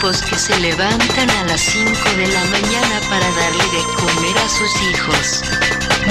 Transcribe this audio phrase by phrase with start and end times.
[0.00, 4.82] que se levantan a las 5 de la mañana para darle de comer a sus
[4.82, 5.42] hijos.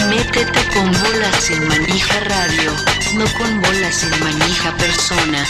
[0.09, 2.73] Métete con bolas sin manija radio,
[3.13, 5.45] no con bolas sin manija persona.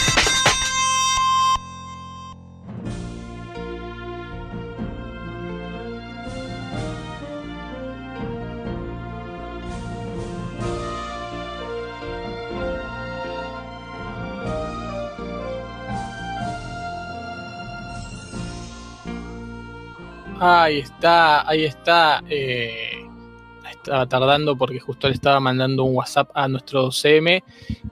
[20.68, 22.22] Ahí está, ahí está.
[22.28, 23.08] Eh,
[23.70, 27.42] estaba tardando porque justo le estaba mandando un WhatsApp a nuestro CM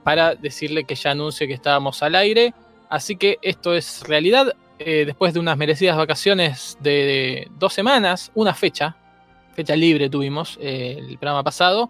[0.03, 2.53] para decirle que ya anuncie que estábamos al aire.
[2.87, 4.53] Así que esto es realidad.
[4.77, 8.95] Eh, después de unas merecidas vacaciones de dos semanas, una fecha,
[9.53, 11.89] fecha libre tuvimos eh, el programa pasado.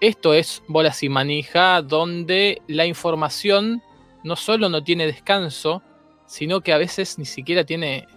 [0.00, 3.82] Esto es Bola sin manija, donde la información
[4.24, 5.82] no solo no tiene descanso,
[6.24, 8.08] sino que a veces ni siquiera tiene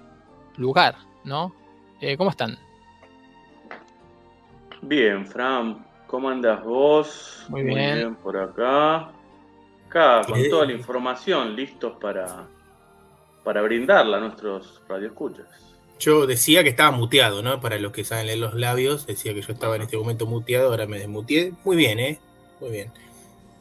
[0.55, 1.58] lugar, ¿no?
[2.01, 2.57] Eh, ¿Cómo están?
[4.81, 7.45] Bien, Fran, ¿cómo andas vos?
[7.49, 8.15] Muy bien.
[8.15, 9.11] por acá.
[9.87, 12.47] Acá, con toda la información, listos para,
[13.43, 15.47] para brindarla a nuestros radioescuchas.
[15.99, 17.59] Yo decía que estaba muteado, ¿no?
[17.59, 20.69] Para los que saben leer los labios, decía que yo estaba en este momento muteado,
[20.69, 21.53] ahora me desmuteé.
[21.65, 22.19] Muy bien, ¿eh?
[22.61, 22.91] Muy bien.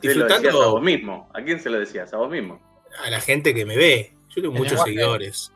[0.01, 1.29] ¿Te lo decías a vos mismo?
[1.35, 2.13] ¿A quién se lo decías?
[2.15, 2.61] ¿A vos mismo?
[3.05, 4.13] A la gente que me ve.
[4.29, 5.53] Yo tengo muchos seguidores.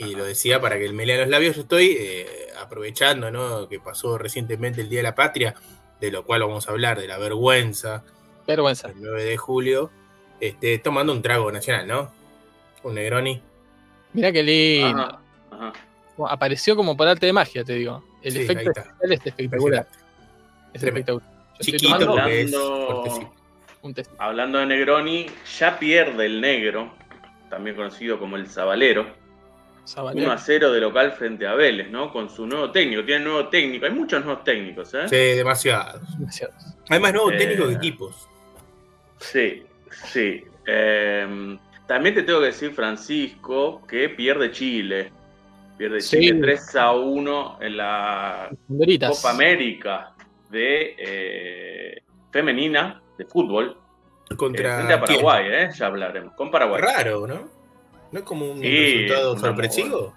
[0.00, 1.56] Y lo decía para que él me lea los labios.
[1.56, 2.26] Yo estoy eh,
[2.58, 3.68] aprovechando, ¿no?
[3.68, 5.54] Que pasó recientemente el Día de la Patria,
[6.00, 8.02] de lo cual vamos a hablar, de la vergüenza.
[8.46, 8.88] Vergüenza.
[8.88, 9.90] El 9 de julio.
[10.40, 12.10] Este, tomando un trago nacional, ¿no?
[12.82, 13.42] Un Negroni.
[14.14, 15.20] Mira qué lindo.
[16.26, 18.02] Apareció como por arte de magia, te digo.
[18.22, 19.86] El efecto especial es espectacular.
[20.72, 21.30] Es espectacular.
[21.60, 22.16] Chiquito
[24.18, 25.26] hablando de Negroni,
[25.58, 26.92] ya pierde el negro,
[27.48, 29.19] también conocido como el Zabalero
[29.96, 32.12] 1 a 0 de local frente a Vélez, ¿no?
[32.12, 33.04] Con su nuevo técnico.
[33.04, 33.86] Tiene nuevo técnico.
[33.86, 35.08] Hay muchos nuevos técnicos, ¿eh?
[35.08, 36.02] Sí, demasiados.
[36.88, 38.28] Hay más nuevos técnicos que eh, equipos.
[39.18, 39.62] Sí,
[40.06, 40.44] sí.
[40.66, 45.12] Em, también te tengo que decir, Francisco, que pierde Chile.
[45.76, 48.50] Pierde Chile 3 a 1 en la
[49.08, 50.12] Copa América
[50.50, 53.76] de eh, femenina de fútbol.
[54.36, 55.70] Contra frente a Paraguay, ¿eh?
[55.76, 56.34] Ya hablaremos.
[56.34, 56.80] Con Paraguay.
[56.80, 57.59] Raro, ¿no?
[58.12, 60.14] ¿No es como un resultado sorpresivo?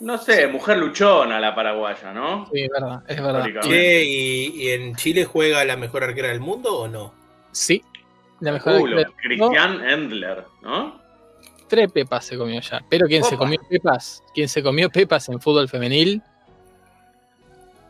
[0.00, 2.48] No sé, mujer luchona la paraguaya, ¿no?
[2.52, 3.46] Sí, es verdad, es verdad.
[3.66, 7.12] ¿y, en Chile juega la mejor arquera del mundo o no?
[7.52, 7.84] Sí,
[8.40, 10.98] la mejor arquera Cristian Endler, ¿no?
[11.68, 12.80] Tres pepas se comió ya.
[12.88, 16.22] Pero quien se comió pepas, quien se comió pepas en fútbol femenil,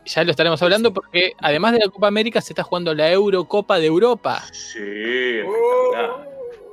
[0.05, 3.79] ya lo estaremos hablando porque además de la Copa América se está jugando la Eurocopa
[3.79, 4.43] de Europa.
[4.51, 6.30] Sí, oh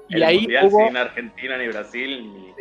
[0.08, 2.54] y ahí hubo, sin Argentina ni Brasil.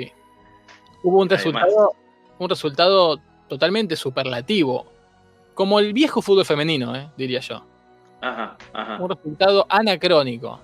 [1.03, 1.93] Hubo un resultado,
[2.39, 4.85] un resultado totalmente superlativo.
[5.53, 7.63] Como el viejo fútbol femenino, eh, diría yo.
[8.21, 8.97] Ajá, ajá.
[9.01, 10.59] Un resultado anacrónico.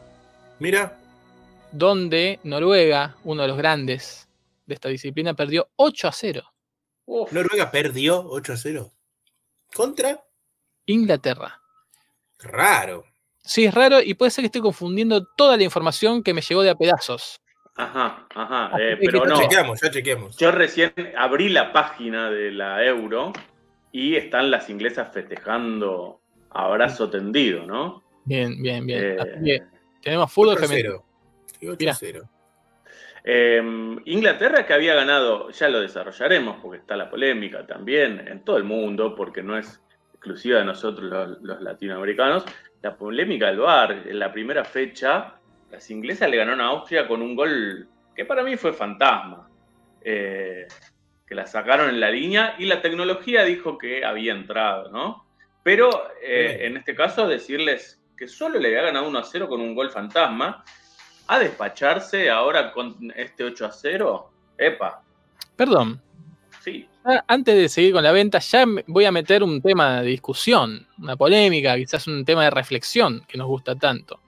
[0.60, 1.00] Mira.
[1.72, 4.30] Donde Noruega, uno de los grandes
[4.66, 6.44] de esta disciplina, perdió 8 a 0.
[7.08, 8.92] Noruega perdió 8 a 0.
[9.74, 10.24] ¿Contra?
[10.86, 11.60] Inglaterra.
[12.40, 13.06] Raro.
[13.44, 16.64] Sí, es raro y puede ser que esté confundiendo toda la información que me llegó
[16.64, 17.42] de a pedazos.
[17.76, 19.36] Ajá, ajá, eh, pero no.
[19.36, 20.38] Chequeamos, ya chequeamos.
[20.38, 23.34] Yo recién abrí la página de la Euro
[23.92, 26.22] y están las inglesas festejando
[26.52, 28.04] abrazo tendido, ¿no?
[28.26, 29.18] Bien, bien, bien.
[29.46, 29.62] Eh,
[30.02, 31.04] Tenemos fútbol femenino.
[33.26, 33.62] Eh,
[34.06, 38.66] Inglaterra que había ganado, ya lo desarrollaremos porque está la polémica también en todo el
[38.66, 39.82] mundo, porque no es
[40.14, 42.46] exclusiva de nosotros los latinoamericanos,
[42.84, 43.92] la polémica del VAR.
[44.08, 45.36] En la primera fecha,
[45.72, 49.50] las inglesas le ganaron a Austria con un gol que para mí fue fantasma.
[50.02, 50.68] Eh,
[51.26, 55.26] que la sacaron en la línea y la tecnología dijo que había entrado, ¿no?
[55.64, 55.90] Pero
[56.22, 59.74] eh, en este caso, decirles que solo le había ganado 1 a 0 con un
[59.74, 60.66] gol fantasma,
[61.28, 65.02] a despacharse ahora con este 8 a 0, epa.
[65.56, 66.02] Perdón,
[66.52, 66.58] Ah,
[67.28, 71.16] antes de seguir con la venta, ya voy a meter un tema de discusión, una
[71.16, 74.22] polémica, quizás un tema de reflexión que nos gusta tanto.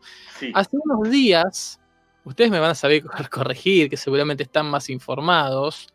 [0.53, 1.79] Hace unos días,
[2.25, 5.87] ustedes me van a saber corregir, que seguramente están más informados,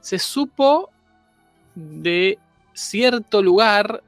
[0.00, 0.90] se supo
[1.74, 2.38] de
[2.72, 4.02] cierto lugar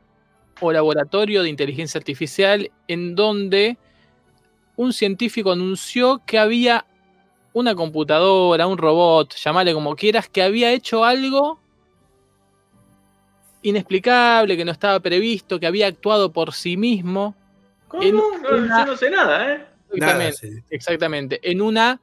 [0.61, 3.77] o laboratorio de inteligencia artificial en donde
[4.77, 6.87] un científico anunció que había
[7.53, 11.62] una computadora, un robot, llamale como quieras, que había hecho algo
[13.63, 17.35] inexplicable, que no estaba previsto, que había actuado por sí mismo.
[17.89, 18.03] ¿Cómo?
[18.03, 19.67] no, yo no sé nada, ¿eh?
[19.93, 21.41] Exactamente, exactamente.
[21.43, 22.01] En una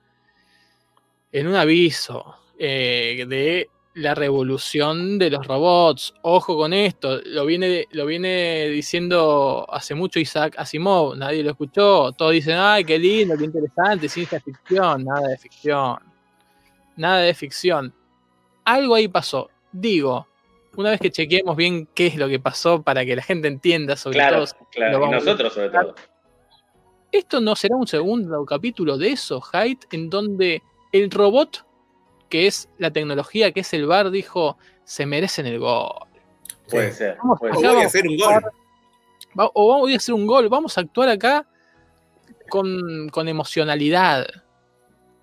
[1.32, 6.14] en un aviso eh, de la revolución de los robots.
[6.22, 12.12] Ojo con esto, lo viene, lo viene diciendo hace mucho Isaac Asimov, nadie lo escuchó.
[12.14, 16.00] Todos dicen, ay, qué lindo, qué interesante, ciencia ficción, nada de ficción.
[16.96, 17.94] Nada de ficción.
[18.66, 19.50] Algo ahí pasó.
[19.72, 20.28] Digo,
[20.76, 23.96] una vez que chequeemos bien qué es lo que pasó para que la gente entienda
[23.96, 24.46] sobre todo.
[24.72, 25.96] Claro, y nosotros sobre todo.
[27.12, 30.62] ¿Esto no será un segundo capítulo de eso, Hyde, en donde
[30.92, 31.66] el robot,
[32.30, 35.92] que es la tecnología, que es el bar, dijo, se merecen el gol?
[36.70, 37.18] Puede ser.
[37.18, 38.44] Vamos, voy a hacer un gol.
[39.36, 40.50] o voy a hacer un gol.
[40.50, 41.48] Vamos a actuar acá
[42.50, 44.28] con, emocionalidad.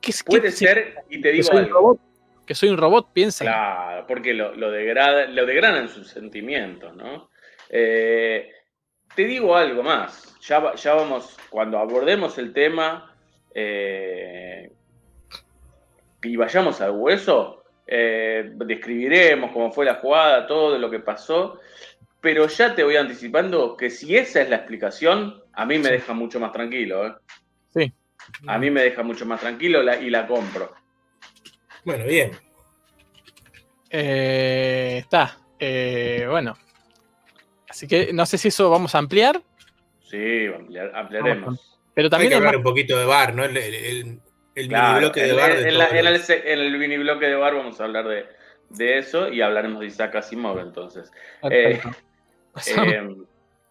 [0.00, 1.98] ¿Qué, Puede ser, y te digo algo
[2.46, 3.44] que soy un robot, piensa.
[3.44, 7.30] Claro, porque lo, degrada, lo degradan sus sentimientos, ¿no?
[7.68, 8.50] Eh,
[9.14, 13.12] te digo algo más, ya, ya vamos, cuando abordemos el tema
[13.52, 14.70] eh,
[16.22, 21.60] y vayamos al hueso, eh, describiremos cómo fue la jugada, todo lo que pasó,
[22.20, 26.12] pero ya te voy anticipando que si esa es la explicación, a mí me deja
[26.12, 27.20] mucho más tranquilo.
[27.68, 27.92] Sí.
[28.46, 30.72] A mí me deja mucho más tranquilo y la compro.
[31.86, 32.32] Bueno, bien.
[33.90, 35.38] Eh, está.
[35.56, 36.58] Eh, bueno.
[37.68, 39.40] Así que no sé si eso vamos a ampliar.
[40.02, 40.46] Sí,
[40.92, 41.78] ampliaremos.
[41.94, 43.44] Pero también hay que hablar un poquito de bar, ¿no?
[43.44, 44.20] El, el,
[44.56, 45.50] el mini bloque de bar.
[45.52, 45.58] en,
[46.58, 50.58] el, mini bloque de bar vamos a hablar de, eso y hablaremos de Isaac Asimov
[50.58, 51.12] entonces.
[51.48, 51.80] Eh,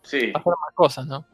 [0.04, 0.28] sí.
[0.28, 1.28] Pasaron más cosas, ¿no?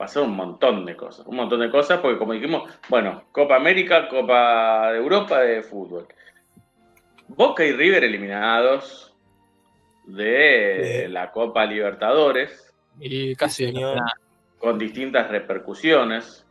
[0.00, 4.08] Pasó un montón de cosas, un montón de cosas, porque como dijimos, bueno, Copa América,
[4.08, 6.06] Copa de Europa de fútbol.
[7.28, 9.14] Boca y River eliminados
[10.06, 12.72] de la Copa Libertadores.
[12.98, 13.74] Y casi
[14.56, 16.46] con distintas repercusiones.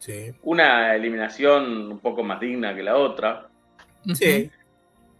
[0.00, 0.34] Sí.
[0.42, 3.46] Una eliminación un poco más digna que la otra.
[4.14, 4.50] Sí.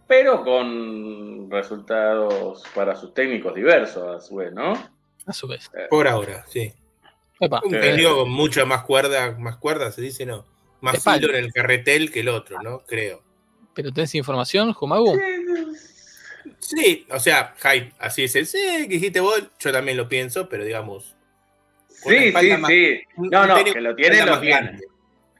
[0.07, 4.73] Pero con resultados para sus técnicos diversos, a su vez, ¿no?
[5.25, 5.71] A su vez.
[5.89, 6.73] Por ahora, sí.
[7.41, 10.45] Un técnico con mucha más cuerda, más cuerda, se dice, ¿no?
[10.81, 12.79] Más filo en el carretel que el otro, ¿no?
[12.87, 13.23] Creo.
[13.73, 15.19] ¿Pero tenés información, Jumagu?
[16.59, 20.63] Sí, o sea, hype, así es sí, que dijiste vos, yo también lo pienso, pero
[20.63, 21.15] digamos.
[21.87, 23.01] Sí, sí, sí.
[23.17, 24.79] No, no, que lo tiene, lo tiene.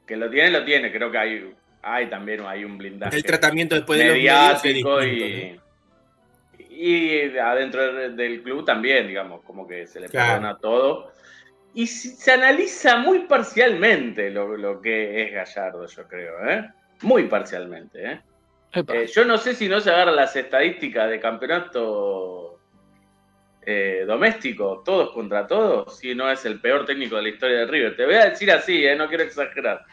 [0.06, 0.92] Que lo tiene, lo tiene.
[0.92, 3.15] Creo que hay, hay también hay un blindaje.
[3.15, 5.59] El tratamiento después de los y,
[6.69, 11.12] y adentro del club también, digamos, como que se le perdona todo
[11.73, 16.69] y se analiza muy parcialmente lo, que es Gallardo, yo creo, ¿eh?
[17.01, 18.21] Muy parcialmente, ¿eh?
[18.73, 19.07] ¿eh?
[19.13, 22.59] yo no sé si no se agarran las estadísticas de campeonato
[23.66, 27.68] eh, doméstico, todos contra todos, si no es el peor técnico de la historia de
[27.68, 27.95] River.
[27.95, 28.95] Te voy a decir así, ¿eh?
[28.95, 29.85] no quiero exagerar.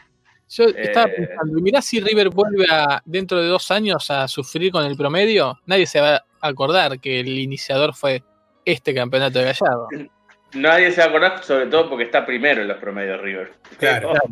[0.49, 4.83] Yo estaba pensando, mirá si River vuelve a, dentro de dos años a sufrir con
[4.83, 8.23] el promedio, nadie se va a acordar que el iniciador fue
[8.65, 9.87] este campeonato de Gallardo.
[10.53, 13.53] Nadie se va a acordar, sobre todo porque está primero en los promedios River.
[13.77, 14.13] Claro.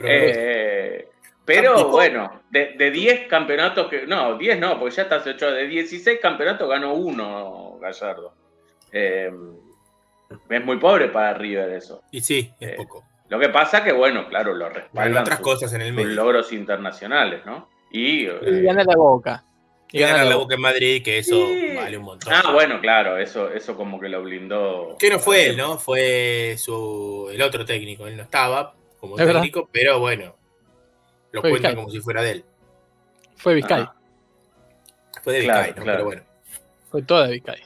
[0.00, 1.06] Eh,
[1.44, 4.06] pero bueno, de 10 campeonatos que.
[4.06, 5.52] No, 10 no, porque ya está 8.
[5.52, 8.34] De 16 campeonatos ganó uno Gallardo.
[8.90, 9.30] Eh,
[10.48, 12.02] es muy pobre para River eso.
[12.10, 13.04] Y sí, es eh, poco.
[13.28, 15.22] Lo que pasa que, bueno, claro, lo respaldan.
[15.22, 16.14] otras cosas en el medio.
[16.14, 17.68] logros internacionales, ¿no?
[17.90, 19.44] Y, y gana la boca.
[19.90, 22.32] Y ganar la Boca en Madrid, que eso vale un montón.
[22.34, 24.96] Ah, bueno, claro, eso, eso como que lo blindó.
[24.98, 25.78] Que no fue él, ¿no?
[25.78, 28.06] Fue su, el otro técnico.
[28.06, 30.36] Él no estaba como técnico, pero bueno,
[31.32, 32.44] lo cuentan como si fuera de él.
[33.36, 33.88] Fue Vizcay.
[35.22, 35.84] Fue de Vizcay, ¿no?
[35.84, 36.22] Pero bueno.
[36.90, 37.62] Fue todo de Vizcay.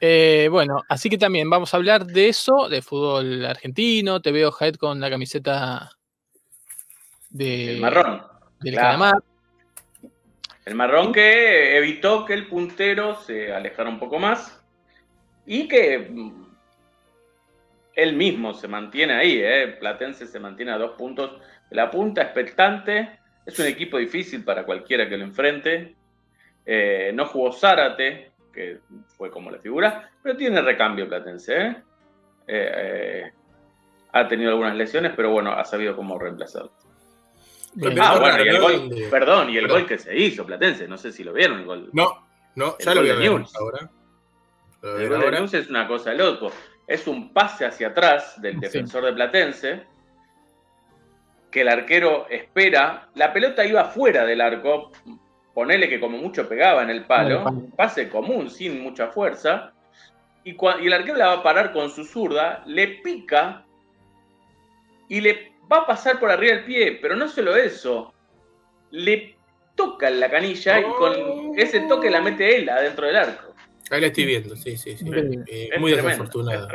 [0.00, 4.22] Eh, bueno, así que también vamos a hablar de eso, de fútbol argentino.
[4.22, 5.90] Te veo, Jaed, con la camiseta
[7.28, 7.74] de.
[7.74, 8.22] El marrón.
[8.60, 9.22] Del claro.
[10.64, 14.62] El marrón que evitó que el puntero se alejara un poco más
[15.46, 16.46] y que mm,
[17.94, 19.40] él mismo se mantiene ahí.
[19.42, 19.76] ¿eh?
[19.80, 21.40] Platense se mantiene a dos puntos
[21.70, 23.18] de la punta, expectante.
[23.46, 25.94] Es un equipo difícil para cualquiera que lo enfrente.
[26.66, 28.80] Eh, no jugó Zárate, que
[29.16, 31.76] fue como la figura, pero tiene recambio Platense.
[32.46, 33.32] ¿eh?
[34.12, 36.72] ha tenido algunas lesiones, pero bueno, ha sabido cómo reemplazarlo.
[38.00, 41.12] Ah, bueno, y el gol, perdón, y el gol que se hizo, Platense, no sé
[41.12, 41.90] si lo vieron el gol.
[41.92, 43.90] No, no, ya lo vieron ahora.
[44.82, 46.50] el gol de News es una cosa loco.
[46.86, 49.82] Es un pase hacia atrás del defensor de Platense,
[51.50, 53.08] que el arquero espera.
[53.14, 54.90] La pelota iba fuera del arco,
[55.54, 59.72] ponele que como mucho pegaba en el palo, un pase común, sin mucha fuerza.
[60.42, 63.64] Y, y el arquero la va a parar con su zurda, le pica
[65.08, 68.12] y le va a pasar por arriba del pie, pero no solo eso,
[68.90, 69.36] le
[69.74, 73.54] toca la canilla y con ese toque la mete él adentro del arco.
[73.90, 75.04] Ahí la estoy viendo, sí, sí, sí.
[75.46, 76.68] Eh, muy desafortunado.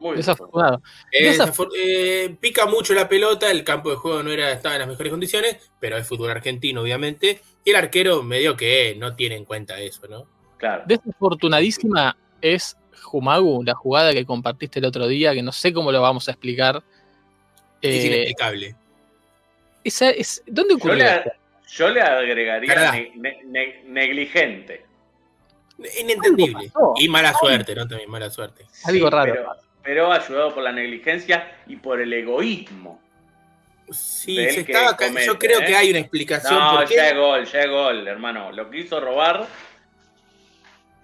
[0.00, 0.82] Muy desafortunado.
[1.12, 5.10] Eh, pica mucho la pelota, el campo de juego no era, estaba en las mejores
[5.10, 7.40] condiciones, pero es fútbol argentino, obviamente.
[7.64, 10.26] Y el arquero medio que no tiene en cuenta eso, ¿no?
[10.58, 10.84] Claro.
[10.86, 16.00] Desafortunadísima es Jumagu, la jugada que compartiste el otro día, que no sé cómo lo
[16.00, 16.82] vamos a explicar.
[17.84, 18.74] Es eh, inexplicable.
[19.84, 21.04] Esa es, ¿Dónde ocurrió?
[21.68, 23.10] Yo le, agregaría
[23.86, 24.84] negligente.
[26.00, 26.70] Inentendible.
[26.96, 27.86] Y mala suerte, ¿no?
[27.86, 28.64] También mala suerte.
[28.84, 29.56] Algo raro.
[29.82, 33.02] Pero, ayudado por la negligencia y por el egoísmo.
[33.90, 35.76] Sí, se estaba yo creo que ¿eh?
[35.76, 36.54] hay una explicación.
[36.54, 38.50] No, ya es gol, ya es gol, hermano.
[38.52, 39.46] Lo quiso robar.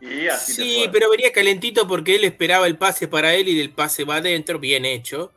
[0.01, 3.71] Y así sí, pero venía calentito porque él esperaba el pase para él y el
[3.71, 5.31] pase va adentro, bien hecho.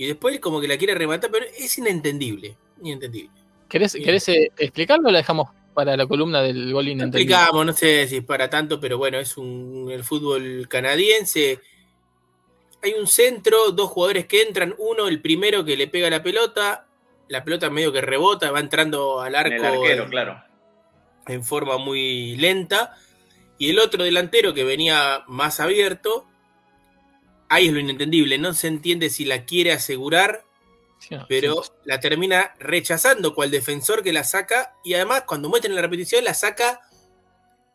[0.00, 2.56] Y después como que la quiere rematar, pero es inentendible.
[2.82, 3.38] Inentendible.
[3.68, 7.34] ¿Querés, ¿querés eh, explicarlo o la dejamos para la columna del gol inentendible.
[7.34, 11.60] Explicamos, no sé si es para tanto, pero bueno, es un el fútbol canadiense.
[12.82, 16.86] Hay un centro, dos jugadores que entran, uno el primero que le pega la pelota,
[17.28, 20.42] la pelota medio que rebota, va entrando al arco en, claro.
[21.26, 22.96] en forma muy lenta,
[23.58, 26.26] y el otro delantero que venía más abierto,
[27.50, 30.44] ahí es lo inentendible, no se entiende si la quiere asegurar
[31.28, 36.24] pero la termina rechazando cual defensor que la saca y además cuando muestran la repetición
[36.24, 36.80] la saca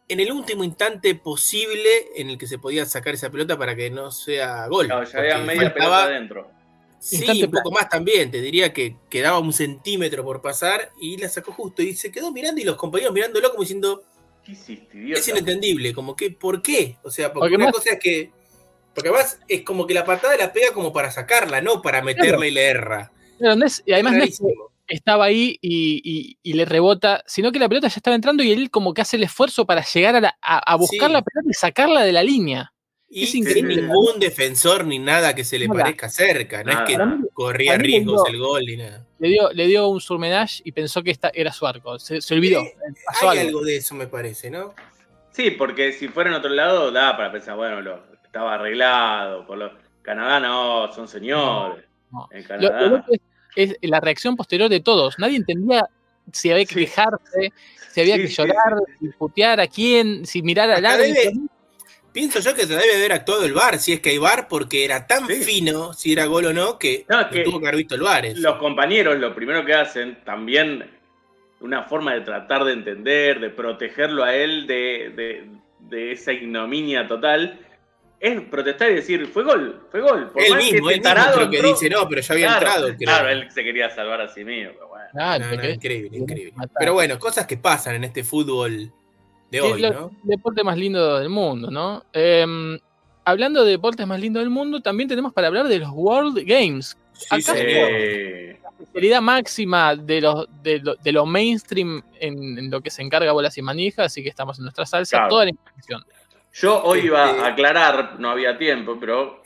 [0.07, 3.89] en el último instante posible en el que se podía sacar esa pelota para que
[3.89, 4.85] no sea gol.
[4.85, 6.51] Claro, ya había media pelota adentro.
[6.99, 11.29] Sí, un poco más también, te diría que quedaba un centímetro por pasar y la
[11.29, 14.03] sacó justo y se quedó mirando y los compañeros mirándolo como diciendo,
[14.43, 16.97] ¿qué hiciste, Es inentendible, como que, ¿por qué?
[17.03, 18.31] O sea, porque, una cosa es que,
[18.95, 22.47] porque además es como que la patada la pega como para sacarla, no para meterla
[22.47, 23.11] y le erra
[23.85, 24.41] y además
[24.87, 28.93] estaba ahí y, le rebota, sino que la pelota ya estaba entrando y él como
[28.93, 32.71] que hace el esfuerzo para llegar a, buscar la pelota y sacarla de la línea.
[33.07, 33.81] Y es increíble.
[33.81, 36.97] ningún defensor ni nada que se le parezca cerca, no es que
[37.33, 39.05] corría riesgos el gol ni nada.
[39.19, 42.63] Le dio, le dio un surmenage y pensó que esta era su arco, se, olvidó.
[43.21, 43.61] hay algo.
[43.61, 44.73] de eso, me parece, ¿no?
[45.31, 48.03] Sí, porque si fuera en otro lado, da para pensar, bueno, lo,
[48.35, 49.47] estaba arreglado.
[49.47, 51.85] Por lo, Canadá no, son señores.
[52.59, 53.03] Lo,
[53.55, 55.17] es, la reacción posterior de todos.
[55.19, 55.87] Nadie entendía
[56.33, 57.53] si había que quejarse,
[57.91, 61.03] si había que llorar, si putear a quién, si mirar al lado.
[62.11, 64.85] Pienso yo que se debe haber actuado el bar, si es que hay bar, porque
[64.85, 67.05] era tan fino si era gol o no, que,
[67.43, 68.25] tuvo que haber visto el bar.
[68.35, 70.89] Los compañeros lo primero que hacen, también
[71.59, 75.49] una forma de tratar de entender, de protegerlo a él de,
[75.79, 77.64] de esa ignominia total,
[78.19, 80.31] es protestar y decir, fue gol, fue gol.
[80.31, 82.95] Por él mismo, que él que dice, no, pero ya había entrado.
[82.97, 84.71] Claro, él se quería salvar a sí mismo.
[84.73, 85.73] Pero bueno.
[85.73, 86.53] increíble, increíble.
[86.79, 88.91] Pero bueno, cosas que pasan en este fútbol
[89.51, 90.11] de hoy, ¿no?
[90.23, 92.05] El deporte más lindo del mundo, ¿no?
[92.13, 92.79] Em,
[93.25, 96.97] hablando de deportes más lindos del mundo, también tenemos para hablar de los World Games.
[97.29, 103.57] Acá la especialidad máxima de los de lo, mainstream en, lo que se encarga bolas
[103.57, 106.03] y manijas, así que estamos en nuestra salsa, toda la información.
[106.55, 109.43] Yo hoy iba a aclarar, no había tiempo, pero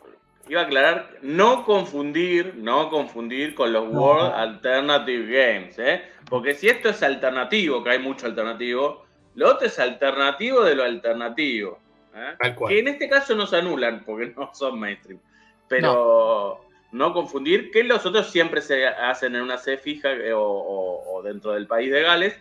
[0.47, 6.03] iba a aclarar, no confundir, no confundir con los World Alternative Games, ¿eh?
[6.29, 10.83] Porque si esto es alternativo, que hay mucho alternativo, lo otro es alternativo de lo
[10.83, 11.79] alternativo.
[12.13, 12.53] ¿eh?
[12.67, 15.19] Que en este caso no se anulan, porque no son mainstream.
[15.67, 21.21] Pero no, confundir que los otros siempre se hacen en una sede fija eh, o
[21.23, 22.39] dentro del país de Gales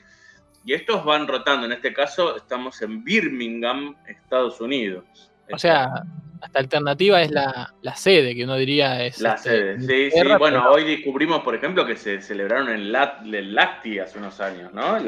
[0.64, 1.66] y estos van rotando.
[1.66, 5.04] En este caso estamos en Birmingham, Estados Unidos.
[5.50, 6.04] O sea,
[6.40, 9.20] hasta alternativa es la, sede, que uno diría es.
[9.20, 10.28] La este, sede, sí, sí.
[10.38, 14.98] Bueno, hoy descubrimos, por ejemplo, que se celebraron en Lahti hace unos años, ¿no?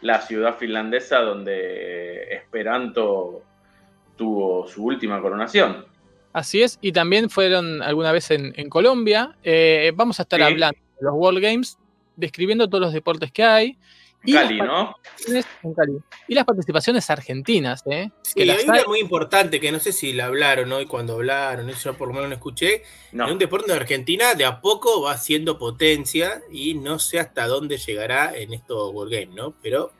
[0.00, 3.42] La, ciudad finlandesa donde Esperanto
[4.16, 5.86] tuvo su última coronación.
[6.32, 9.36] Así es, y también fueron alguna vez en, Colombia.
[9.42, 11.78] Eh, vamos a estar hablando de los World Games,
[12.16, 13.78] describiendo todos los deportes que hay.
[14.32, 14.96] Cali, ¿no?
[16.28, 18.10] Y las participaciones argentinas, ¿eh?
[18.22, 21.68] Sí, que hay una muy importante que no sé si la hablaron hoy cuando hablaron,
[21.68, 22.82] eso por lo menos lo escuché.
[23.12, 23.30] No.
[23.30, 27.76] un deporte de Argentina de a poco va haciendo potencia y no sé hasta dónde
[27.76, 29.54] llegará en estos World Games, ¿no?
[29.62, 29.92] Pero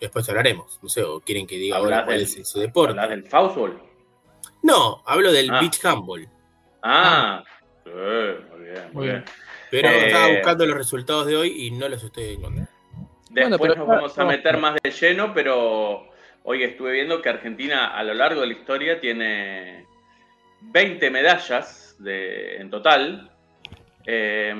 [0.00, 0.78] después hablaremos.
[0.82, 2.98] No sé, o quieren que diga ahora cuál es ese deporte.
[2.98, 3.80] ¿Hablas del football?
[4.62, 5.60] No, hablo del ah.
[5.60, 6.28] beach handball.
[6.82, 7.44] Ah,
[7.84, 9.24] muy bien, muy bien.
[9.70, 12.75] Pero estaba eh, buscando los resultados de hoy y no los estoy encontrando.
[13.44, 16.08] Después nos vamos a meter más de lleno, pero
[16.42, 19.86] hoy estuve viendo que Argentina a lo largo de la historia tiene
[20.62, 23.30] 20 medallas de, en total,
[24.06, 24.54] eh,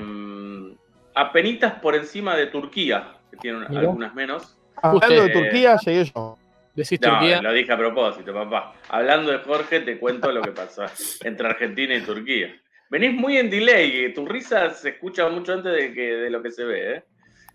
[1.15, 4.57] apenitas por encima de Turquía, que tiene algunas menos.
[4.75, 6.37] Hablando de Turquía, llegué yo.
[6.75, 7.41] ¿Decís no, Turquía?
[7.41, 8.75] Lo dije a propósito, papá.
[8.89, 10.85] Hablando de Jorge, te cuento lo que pasó
[11.23, 12.55] entre Argentina y Turquía.
[12.89, 16.51] Venís muy en delay, tu risa se escucha mucho antes de, que, de lo que
[16.51, 16.93] se ve.
[16.93, 17.03] ¿eh?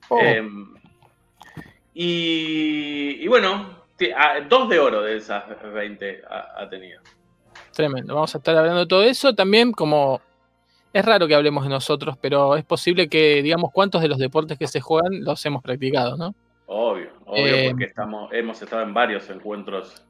[0.09, 0.21] Oh.
[1.94, 3.84] Em, y, bueno,
[4.49, 7.00] dos de oro de esas 20 ha, tenido.
[7.72, 8.14] Tremendo.
[8.14, 9.34] Vamos a estar hablando de todo eso.
[9.34, 10.20] También, como
[10.92, 14.58] es raro que hablemos de nosotros, pero es posible que digamos cuántos de los deportes
[14.58, 16.34] que se juegan los hemos practicado, ¿no?
[16.66, 20.04] Obvio, obvio, eh, porque estamos, hemos estado en varios encuentros.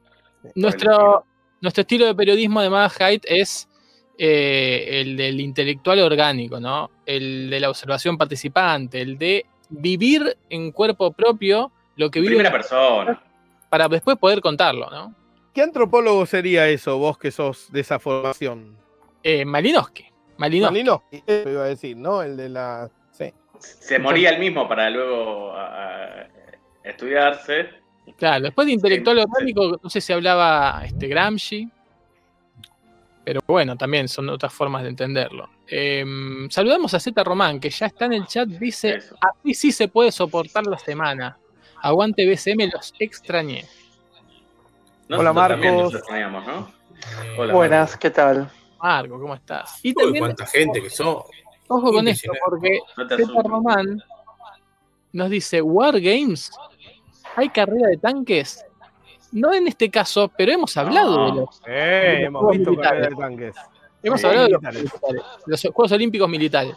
[0.55, 1.25] Nuestro,
[1.61, 3.69] nuestro estilo de periodismo, además, Haidt, es
[4.17, 6.91] eh, el del intelectual orgánico, ¿no?
[7.05, 12.31] El de la observación participante, el de vivir en cuerpo propio lo que vive.
[12.35, 13.21] Primera persona.
[13.69, 15.15] Para después poder contarlo, ¿no?
[15.53, 18.75] ¿Qué antropólogo sería eso, vos que sos de esa formación?
[19.21, 20.05] Eh, Malinowski.
[20.37, 21.23] Malinowski.
[21.25, 22.21] eso iba a decir, ¿no?
[22.21, 22.89] El de la.
[23.11, 23.31] Sí.
[23.59, 25.53] Se moría el mismo para luego
[26.83, 27.69] estudiarse.
[28.17, 31.69] Claro, después de intelectual orgánico, no sé si hablaba este, Gramsci.
[33.23, 35.49] Pero bueno, también son otras formas de entenderlo.
[35.67, 39.87] Em, saludamos a Z Román, que ya está en el chat, dice, así sí se
[39.87, 41.37] puede soportar la semana.
[41.81, 43.65] Aguante BCM, los extrañé.
[45.09, 46.01] Hola Marcos.
[47.51, 48.49] Buenas, ¿qué tal?
[48.81, 49.79] Marco, ¿cómo estás?
[49.83, 51.19] Y también, cuánta gente que son.
[51.67, 54.03] Ojo con esto, porque Z Román
[55.13, 56.51] nos dice, War Games,
[57.35, 58.65] ¿hay carrera de tanques?
[59.33, 61.61] No en este caso, pero hemos hablado de los.
[61.67, 63.09] Eh, hemos visto militares.
[63.09, 63.55] de tanques.
[64.03, 64.51] Hemos hablado de
[65.47, 66.75] los, Juegos Olímpicos militares.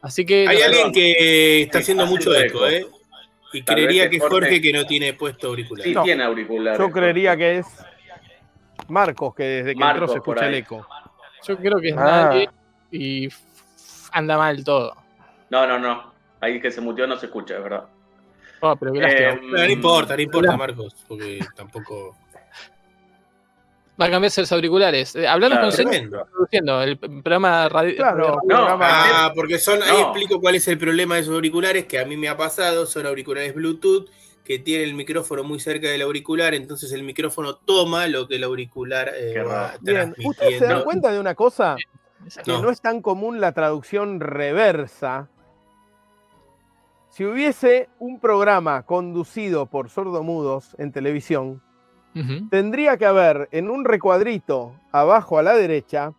[0.00, 0.48] Así que.
[0.48, 2.86] Hay alguien que está haciendo mucho eco, ¿eh?
[3.52, 5.84] Y creería que es Jorge que no tiene puesto auricular.
[5.84, 6.78] Sí, tiene auricular.
[6.78, 7.66] Yo creería que es
[8.88, 10.86] Marcos, que desde que entró se escucha el eco.
[11.46, 12.30] Yo creo que es ah.
[12.30, 12.48] nadie
[12.90, 13.28] y
[14.12, 14.96] anda mal todo.
[15.50, 16.12] No, no, no.
[16.40, 17.84] Ahí que se mutió no se escucha, es verdad.
[18.64, 22.16] Oh, pero eh, no importa, no importa, Marcos, porque tampoco.
[24.00, 25.16] Va a cambiarse los auriculares.
[25.16, 27.96] Eh, hablando con Sergio, produciendo el programa radio.
[27.96, 29.82] Claro, no, ah, porque son.
[29.82, 32.86] Ahí explico cuál es el problema de esos auriculares que a mí me ha pasado.
[32.86, 34.08] Son auriculares Bluetooth
[34.44, 38.44] que tienen el micrófono muy cerca del auricular, entonces el micrófono toma lo que el
[38.44, 41.76] auricular eh, va Bien, ¿ustedes se dan cuenta de una cosa?
[42.44, 45.28] Que no es tan común la traducción reversa
[47.12, 51.62] si hubiese un programa conducido por sordomudos en televisión,
[52.50, 56.14] tendría que haber en un recuadrito abajo a la derecha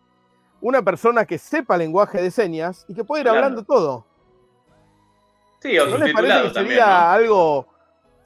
[0.60, 4.06] una persona que sepa lenguaje de señas y que pueda ir hablando todo.
[5.60, 7.66] Sí, o ¿No les parece que sería algo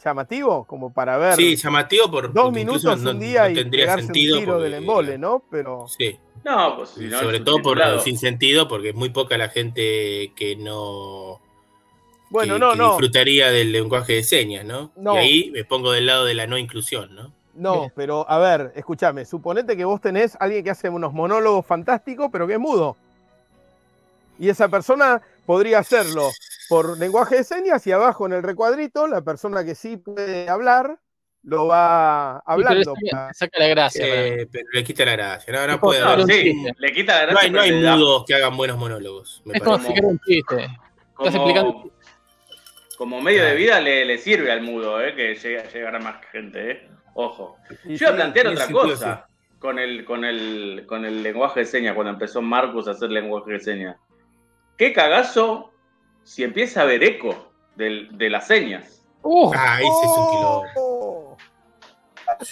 [0.05, 1.37] llamativo como para ver?
[1.37, 5.43] Sí, llamativo por dos minutos un día y pegarse un tiro del embole, ¿no?
[5.51, 6.19] Pero sí.
[6.45, 11.41] No, pues sobre todo por sin sentido, porque es muy poca la gente que no
[12.31, 12.91] bueno, no, no.
[12.91, 14.93] disfrutaría del lenguaje de señas, ¿no?
[15.15, 17.33] Y ahí me pongo del lado de la no inclusión, ¿no?
[17.55, 21.67] No, pero a ver, escúchame, suponete que vos tenés a alguien que hace unos monólogos
[21.67, 22.97] fantásticos, pero que es mudo.
[24.39, 26.31] Y esa persona podría hacerlo
[26.69, 30.99] por lenguaje de señas y abajo en el recuadrito, la persona que sí puede hablar
[31.43, 32.95] lo va hablando.
[33.33, 34.05] saca la gracia.
[34.07, 35.53] Eh, pero le quita la gracia.
[35.53, 36.01] No, no puede.
[36.01, 37.51] No, sí, le quita la gracia.
[37.51, 39.43] No hay, mudos que hagan buenos monólogos.
[39.53, 40.69] es como si un chiste.
[41.19, 41.91] Estás explicando
[42.99, 46.71] como medio de vida le, sirve al mudo, eh, que llegue, a más gente.
[46.73, 46.89] Eh.
[47.15, 47.57] Ojo.
[47.85, 49.29] Yo iba a plantear otra cosa
[49.61, 53.53] con el, con, el, con el lenguaje de señas, cuando empezó Marcus a hacer lenguaje
[53.53, 53.97] de señas.
[54.77, 55.73] Qué cagazo
[56.25, 59.07] si empieza a haber eco de las señas.
[59.23, 60.27] Uh, ahí se es un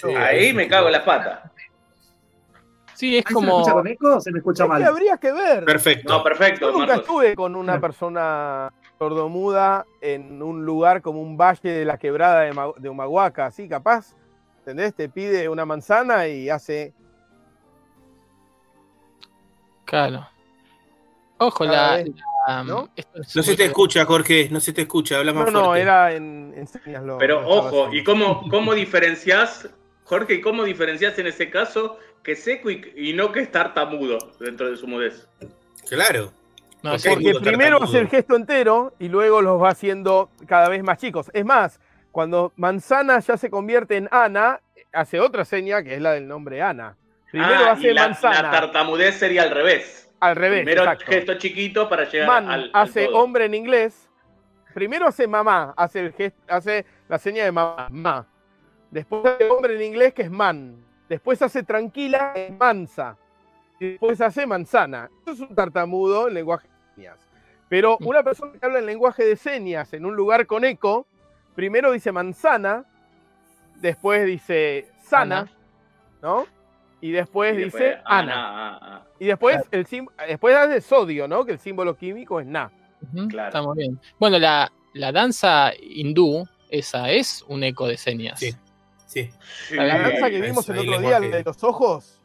[0.01, 0.17] kilo.
[0.17, 1.51] ahí me cago en la pata.
[2.93, 3.41] Sí, es como.
[3.41, 4.83] ¿Se me escucha con eco se me escucha mal?
[4.83, 5.65] habría que ver.
[5.65, 6.09] Perfecto.
[6.09, 6.71] No, perfecto.
[6.71, 11.97] Yo nunca estuve con una persona sordomuda en un lugar como un valle de la
[11.97, 12.41] quebrada
[12.77, 14.15] de, Humahuaca, así capaz,
[14.59, 14.93] ¿entendés?
[14.93, 16.93] Te pide una manzana y hace...
[19.85, 20.27] Claro.
[21.37, 22.03] Ojo, la,
[22.65, 22.89] ¿no?
[23.23, 27.03] se te escucha, Jorge, no se te escucha, habla más No, no, era en, señas.
[27.19, 29.69] Pero ojo, ¿y cómo, cómo diferenciás,
[30.03, 34.17] Jorge, y cómo diferenciás en ese caso que seco y, y no que es tartamudo
[34.39, 35.29] dentro de su mudez?
[35.87, 36.33] Claro
[36.91, 41.29] porque primero hace el gesto entero y luego los va haciendo cada vez más chicos.
[41.33, 41.79] Es más,
[42.11, 44.61] cuando Manzana ya se convierte en Ana,
[44.93, 46.95] hace otra seña que es la del nombre Ana.
[47.31, 48.41] Primero ah, hace la, Manzana.
[48.41, 50.09] La tartamudez sería al revés.
[50.19, 50.63] Al revés.
[50.63, 54.09] Primero gesto chiquito para llegar Man al, hace hombre en inglés.
[54.73, 58.27] Primero hace mamá, hace, el gesto, hace la seña de mamá.
[58.91, 60.83] Después hace hombre en inglés que es man.
[61.09, 63.17] Después hace tranquila, es mansa.
[63.79, 65.09] Después hace manzana.
[65.21, 66.67] Eso es un tartamudo en lenguaje
[67.69, 68.07] Pero mm.
[68.07, 71.05] una persona que habla en lenguaje de señas en un lugar con eco,
[71.55, 72.85] primero dice manzana,
[73.75, 75.49] después dice sana,
[76.21, 76.45] ¿no?
[76.99, 78.33] Y después, dice ana.
[78.35, 79.03] Ah, ah.
[79.19, 79.85] Y después, el
[80.27, 81.45] después hace sodio, ¿no?
[81.45, 82.71] Que el símbolo químico es na.
[83.29, 83.49] claro.
[83.49, 83.99] Estamos bien.
[84.19, 88.39] Bueno, la, la danza hindú, esa es un eco de señas.
[88.39, 88.55] Sí.
[89.05, 89.29] Sí.
[89.71, 92.16] La danza que vimos el otro día, de los ojos.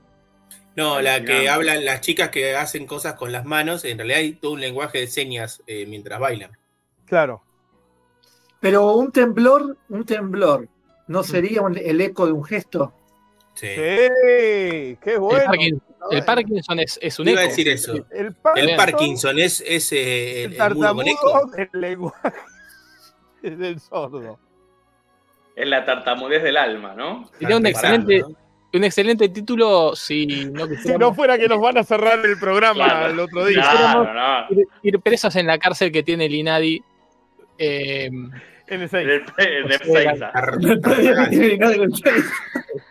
[0.75, 4.33] No, la que hablan las chicas que hacen cosas con las manos, en realidad hay
[4.33, 6.57] todo un lenguaje de señas eh, mientras bailan.
[7.05, 7.43] Claro.
[8.61, 10.69] Pero un temblor, un temblor,
[11.09, 11.25] ¿no mm.
[11.25, 12.95] sería el eco de un gesto?
[13.55, 13.67] Sí.
[13.67, 15.53] qué bueno.
[16.11, 17.35] El, Parkinson es, es un eco.
[17.35, 17.95] Iba a decir eso.
[18.11, 21.05] El, Parkinson, es, es eh, el, tartamudo
[21.55, 22.33] del lenguaje
[23.43, 24.39] del sordo.
[25.55, 27.31] Es la tartamudez del alma, ¿no?
[27.39, 28.25] Tiene un excelente,
[28.75, 33.07] un excelente título si no, si no fuera que nos van a cerrar el programa
[33.07, 33.61] el otro día.
[33.61, 34.47] Claro,
[34.83, 36.83] ir, presos en la cárcel que tiene el INADI.
[37.59, 39.05] Eh, en el 6.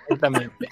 [0.04, 0.70] Exactamente.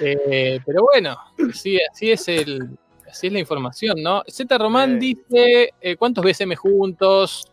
[0.00, 1.16] Eh, pero bueno,
[1.52, 2.78] sí, así es el,
[3.08, 4.22] así es la información, ¿no?
[4.28, 7.50] Z Román dice eh, cuántos BSM juntos.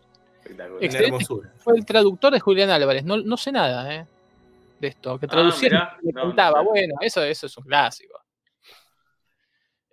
[1.59, 3.03] Fue el traductor de Julián Álvarez.
[3.03, 4.05] No, no sé nada, ¿eh?
[4.83, 6.61] De esto, que ah, traducía contaba.
[6.61, 8.19] bueno, eso, eso es un clásico.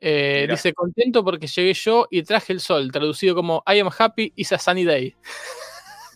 [0.01, 4.33] Eh, dice, contento porque llegué yo y traje el sol, traducido como I am happy,
[4.35, 5.15] it's a sunny day.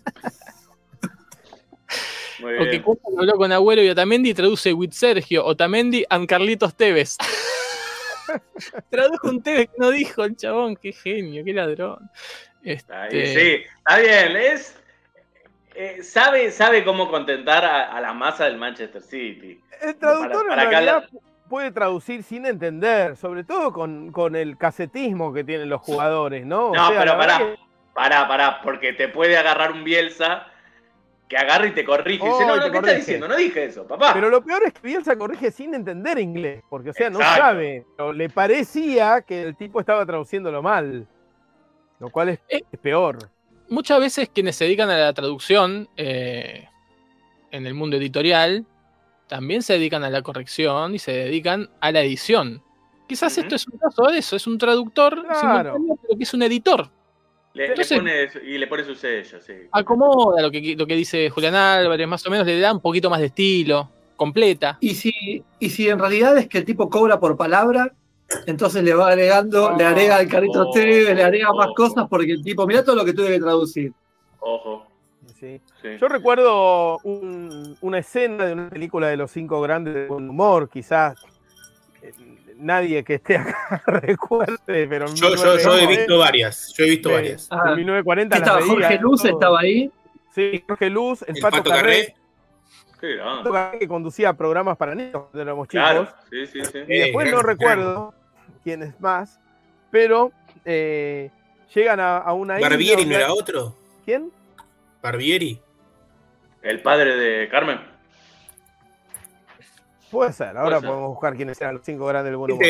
[2.41, 7.17] Muy Porque cuando habló con Agüero y Otamendi traduce with Sergio, Otamendi and Carlitos Tevez.
[8.91, 12.11] Tradujo un Tevez que no dijo el chabón, qué genio, qué ladrón.
[12.65, 13.37] Este...
[13.37, 14.77] Sí, está bien, es.
[15.75, 19.61] Eh, sabe, sabe cómo contentar a, la masa del Manchester City.
[19.83, 21.09] El traductor en realidad
[21.49, 26.73] puede traducir sin entender, sobre todo con, el casetismo que tienen los jugadores, ¿no?
[26.73, 27.41] no, pero pará,
[27.93, 30.47] pará, pará, porque te puede agarrar un Bielsa
[31.29, 32.25] que agarre y te corrige.
[32.25, 33.29] dice, no, no, ¿qué estás diciendo?
[33.29, 34.13] No dije eso, papá.
[34.15, 37.85] Pero lo peor es que Bielsa corrige sin entender inglés, porque, o sea, no sabe.
[37.97, 41.09] Pero le parecía que el tipo estaba traduciéndolo mal,
[41.99, 43.19] lo cual es, eh, peor.
[43.68, 46.68] Muchas veces quienes se dedican a la traducción eh,
[47.50, 48.66] en el mundo editorial
[49.27, 52.62] también se dedican a la corrección y se dedican a la edición.
[53.09, 55.77] Quizás esto es un caso de eso, es un traductor, claro.
[56.03, 56.90] pero que es un editor.
[57.53, 59.53] Le, pone y le pone su sello, sí.
[59.70, 63.09] Acomoda lo que, lo que dice Julián Álvarez, más o menos le da un poquito
[63.11, 64.79] más de estilo, completa.
[64.81, 67.94] Y si, y si en realidad es que el tipo cobra por palabra,
[68.47, 72.43] entonces le va agregando, le agrega el carrito oh, le agrega más cosas porque el
[72.43, 73.93] tipo, mira todo lo que tuve que traducir.
[74.41, 74.87] Ojo.
[76.01, 81.17] Yo recuerdo una escena de una película de los cinco grandes de buen humor, quizás
[82.57, 87.49] nadie que esté acá recuerde, pero yo, yo, he visto varias, yo he visto varias.
[87.51, 89.91] en 1940 estaba, Jorge Luz estaba ahí.
[90.35, 92.17] Sí, Jorge Luz, el, Pato, Carré,
[92.99, 96.09] que conducía programas para niños cuando éramos chicos.
[96.31, 96.79] Sí, sí, sí.
[96.89, 98.15] Y después no recuerdo
[98.63, 99.41] quién es más,
[99.91, 100.33] pero
[100.65, 101.31] eh,
[101.75, 103.77] llegan a, una ¿Barbieri no era otro?
[104.05, 104.31] ¿Quién?
[105.03, 105.61] Barbieri.
[106.63, 107.95] El padre de Carmen.
[110.11, 112.65] Puede ser, ahora podemos buscar quiénes eran los cinco grandes del buen humor.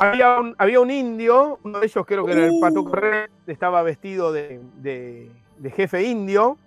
[0.00, 2.84] Había, un, indio, uno de ellos creo que era el Pato uh.
[2.84, 5.30] Correa, estaba vestido de,
[5.76, 6.58] jefe indio,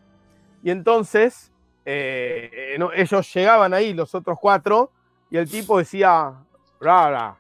[0.64, 1.52] y entonces
[1.86, 4.91] eh, ellos llegaban ahí, los otros cuatro,
[5.30, 6.34] y el tipo decía,
[6.80, 7.38] rara,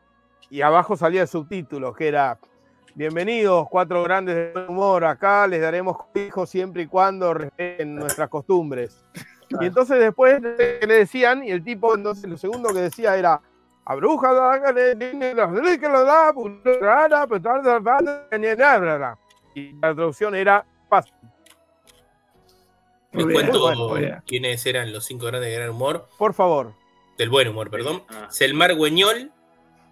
[0.49, 2.37] y abajo salía el subtítulo, que era,
[2.93, 9.03] bienvenidos, cuatro grandes buen humor, acá les daremos hijos siempre y cuando respeten nuestras costumbres.
[9.59, 13.41] Y entonces después le decían, y el tipo, entonces lo segundo que decía era,
[13.85, 14.33] a bruja
[19.53, 21.05] y la traducción era paz.
[23.15, 26.07] Les cuento quiénes eran los cinco grandes de gran humor.
[26.17, 26.73] Por favor.
[27.17, 28.03] Del buen humor, perdón.
[28.09, 28.27] Ah.
[28.29, 29.31] Selmar Güeñol.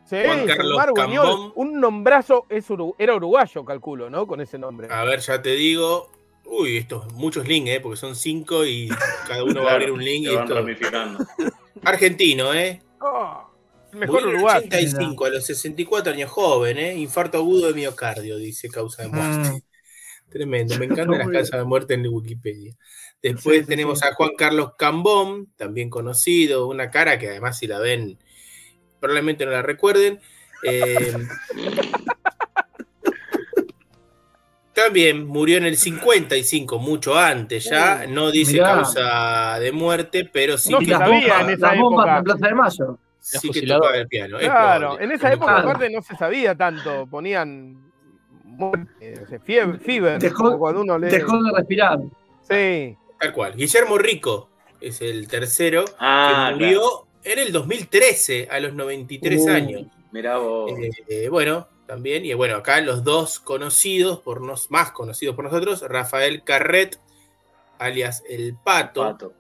[0.09, 1.53] Juan Carlos Cambón.
[1.55, 4.27] Un nombrazo es era uruguayo, calculo, ¿no?
[4.27, 4.87] Con ese nombre.
[4.91, 6.11] A ver, ya te digo.
[6.45, 7.79] Uy, estos muchos links, ¿eh?
[7.79, 8.89] Porque son cinco y
[9.27, 10.27] cada uno va a abrir un link.
[10.27, 10.55] Y esto...
[11.83, 12.81] Argentino, ¿eh?
[12.99, 13.49] Oh,
[13.93, 14.63] mejor Uruguay.
[14.65, 16.95] 85 a los 64 años joven, ¿eh?
[16.95, 19.49] Infarto agudo de miocardio, dice causa de muerte.
[19.49, 19.72] Mm.
[20.33, 22.75] Tremendo, me encantan las causas de muerte en Wikipedia.
[23.21, 28.17] Después tenemos a Juan Carlos Cambón, también conocido, una cara que además si la ven
[28.99, 30.19] probablemente no la recuerden.
[30.63, 31.13] Eh,
[34.73, 38.07] También murió en el 55, mucho antes ya.
[38.07, 42.17] No dice causa de muerte, pero sí no que sabía en esa época.
[42.17, 42.99] en Plaza de Mayo.
[43.19, 44.39] Sí que tocaba el piano.
[44.39, 47.05] Claro, en esa época aparte no se sabía tanto.
[47.05, 47.82] Ponían
[49.43, 51.09] fiebre, dejó, cuando uno lee.
[51.09, 51.99] Dejó de respirar.
[52.49, 52.97] Sí.
[53.19, 53.55] Tal cual.
[53.55, 54.49] Guillermo Rico
[54.81, 59.87] es el tercero ah, que murió en el 2013 a los 93 uh, años.
[60.11, 60.71] Mirá vos.
[61.07, 62.25] Eh, bueno, también.
[62.25, 66.99] Y bueno, acá los dos conocidos, por nos, más conocidos por nosotros, Rafael Carret,
[67.79, 69.33] alias El Pato,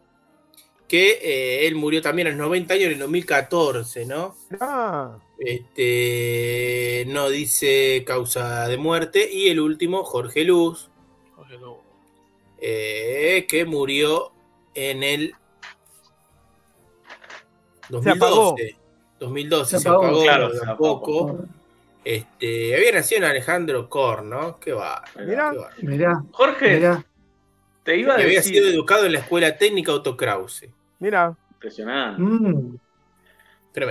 [0.87, 4.35] que eh, él murió también a los 90 años en el 2014, ¿no?
[4.59, 5.17] Ah.
[5.45, 9.29] Este, no dice causa de muerte.
[9.29, 10.89] Y el último, Jorge Luz,
[11.35, 11.77] Jorge Luz.
[12.59, 14.31] Eh, que murió
[14.73, 15.35] en el
[17.89, 18.77] 2012.
[19.19, 21.45] 2012 se, apagó, claro, poco.
[22.05, 24.59] Este, había nacido en Alejandro Korn, ¿no?
[24.59, 25.03] Qué va.
[25.81, 26.79] Mira, Jorge,
[27.83, 28.29] te iba a decir.
[28.29, 30.69] Había sido educado en la escuela técnica Otto Krause.
[30.99, 31.35] Mira.
[31.51, 32.21] Impresionante.
[32.21, 32.77] Mm.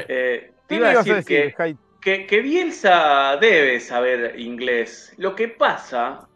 [0.09, 1.55] Eh, te iba a decir,
[2.01, 5.15] que, que, Bielsa debe saber inglés.
[5.19, 6.27] Lo que pasa,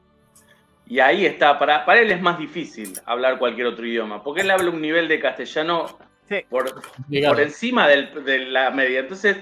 [0.86, 4.50] y ahí está, para, para él es más difícil hablar cualquier otro idioma, porque él
[4.50, 5.98] habla un nivel de castellano
[6.48, 9.00] por, por, encima de la media.
[9.00, 9.38] Entonces,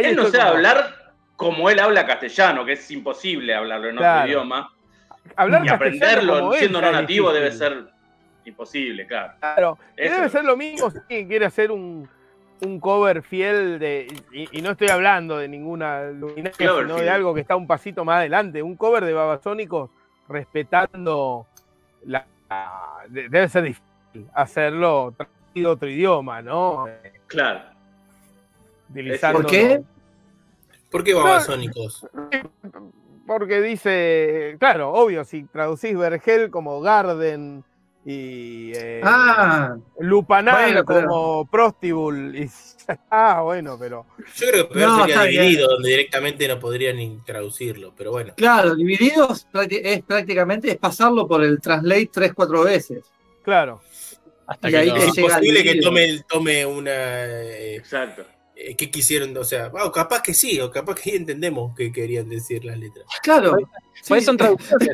[0.00, 0.94] él no sabe hablar
[1.36, 4.72] como él habla castellano, que es imposible hablarlo en otro idioma.
[5.34, 7.88] Hablar y aprenderlo siendo no nativo debe ser
[8.44, 9.34] imposible, claro.
[9.40, 12.08] Claro, debe ser lo mismo si quiere hacer un,
[12.80, 14.06] cover fiel de.
[14.32, 18.18] Y, no estoy hablando de ninguna luminaria, sino de algo que está un pasito más
[18.18, 18.62] adelante.
[18.62, 19.90] Un cover de Babasónicos
[20.28, 21.46] respetando
[22.04, 22.26] la.
[23.08, 23.86] debe ser difícil
[24.32, 26.86] hacerlo traducido otro idioma, ¿no?
[27.26, 27.76] Claro.
[29.32, 29.82] ¿Por qué?
[30.90, 32.06] ¿Por qué babasónicos?
[33.26, 37.64] Porque dice, claro, obvio, si traducís Vergel como Garden
[38.08, 42.36] y eh, ah, Lupanal como Prostibul.
[42.36, 42.48] Y,
[43.10, 44.06] ah, bueno, pero.
[44.36, 48.32] Yo creo que peor sería dividido, donde directamente no podrían ni traducirlo, pero bueno.
[48.36, 53.04] Claro, divididos es prácticamente es pasarlo por el translate tres, cuatro veces.
[53.42, 53.80] Claro.
[54.46, 56.92] Hasta que es posible que tome, tome una.
[56.92, 58.24] Eh, Exacto
[58.56, 62.64] eh, qué quisieron, o sea, capaz que sí, o capaz que entendemos qué querían decir
[62.64, 63.04] las letras.
[63.22, 63.58] Claro.
[64.08, 64.88] Por eso son traducciones.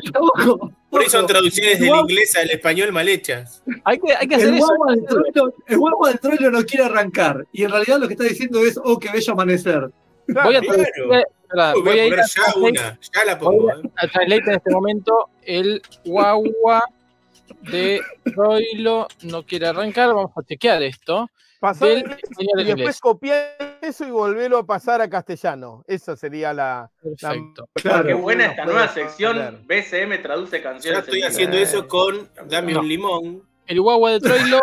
[0.93, 3.63] Por eso son traducciones del inglés al español mal hechas.
[3.83, 5.53] Hay que, hay que hacer el eso.
[5.65, 7.47] el guapo del troilo no quiere arrancar.
[7.51, 9.89] Y en realidad lo que está diciendo es, oh, qué bello amanecer.
[10.27, 11.03] voy a traducir.
[11.83, 13.71] voy, a ir a ya una, ya la pongo.
[13.71, 13.89] ¿eh?
[13.97, 16.83] a translate en este momento el guagua
[17.71, 17.99] de
[18.35, 20.09] Troilo no quiere arrancar.
[20.09, 21.27] Vamos a chequear esto.
[21.63, 25.81] Pasar y después copiar eso y volverlo a pasar a castellano.
[25.87, 26.91] Esa sería la.
[27.01, 27.69] Perfecto.
[27.73, 29.63] Qué buena esta nueva sección.
[29.65, 30.99] BCM traduce canciones.
[30.99, 33.43] Ya estoy haciendo eso con Dame un limón.
[33.65, 34.59] El guagua de Troilo.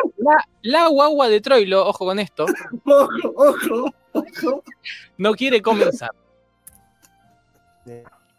[0.61, 2.45] la, guagua de Troilo, ojo con esto.
[2.85, 4.65] ojo, ojo, ojo.
[5.17, 6.11] No quiere comenzar.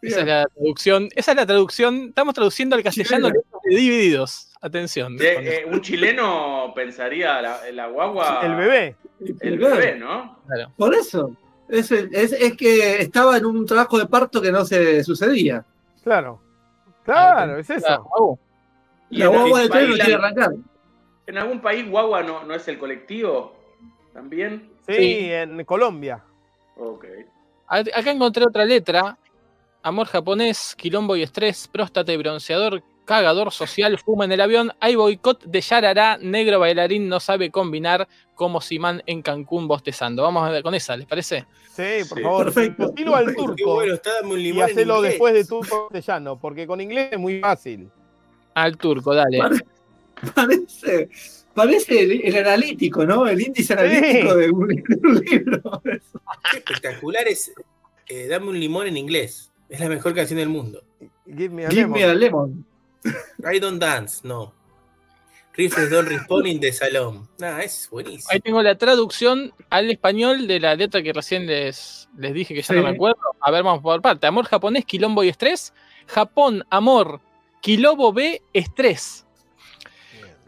[0.02, 1.08] Esa es la traducción.
[1.16, 2.04] Esa es la traducción.
[2.10, 4.51] Estamos traduciendo al castellano de divididos.
[4.64, 5.16] Atención.
[5.20, 8.40] Eh, un chileno pensaría la, guagua.
[8.44, 8.96] El bebé.
[9.40, 10.38] El, bebé, ¿no?
[10.76, 11.36] Por eso.
[11.68, 11.88] Es,
[12.56, 15.64] que estaba en un trabajo de parto que no se sucedía.
[16.04, 16.40] Claro.
[17.04, 18.38] Claro, es eso.
[19.10, 20.52] la guagua de tren no quiere arrancar.
[21.26, 23.56] ¿En algún país guagua no, no es el colectivo?
[24.12, 24.70] ¿También?
[24.86, 26.22] Sí, en Colombia.
[26.76, 27.06] Ok.
[27.66, 29.18] Acá encontré otra letra.
[29.82, 34.94] Amor japonés, quilombo y estrés, próstata y bronceador, cagador social, fuma en el avión, hay
[34.94, 40.22] boicot de Yarará, negro bailarín no sabe combinar como Simán en Cancún bostezando.
[40.22, 41.46] Vamos a ver con esa, ¿les parece?
[41.74, 42.44] Sí, por favor.
[42.46, 42.92] Perfecto.
[42.92, 43.74] Tiro al turco.
[43.74, 47.90] Bueno, está muy y hacelo después de turco castellano, porque con inglés es muy fácil.
[48.54, 49.40] Al turco, dale.
[50.34, 51.08] Parece,
[51.52, 53.26] parece el, analítico, ¿no?
[53.26, 55.82] El índice analítico de, un, libro.
[55.82, 57.52] Qué espectacular es
[58.06, 59.50] eh, Dame un limón en inglés.
[59.68, 60.84] Es la mejor canción del mundo.
[61.26, 62.20] Give me a lemon.
[62.20, 62.66] lemon.
[63.04, 64.52] I don't dance, no.
[65.54, 67.28] Rifles don't responding de Salón.
[67.38, 68.28] Nah, es buenísimo.
[68.30, 72.62] Ahí tengo la traducción al español de la letra que recién les, les dije que
[72.62, 73.20] ya no me acuerdo.
[73.40, 74.26] A ver, vamos por parte.
[74.26, 75.74] Amor japonés, quilombo y estrés.
[76.06, 77.20] Japón, amor,
[77.60, 79.26] quilombo B, estrés.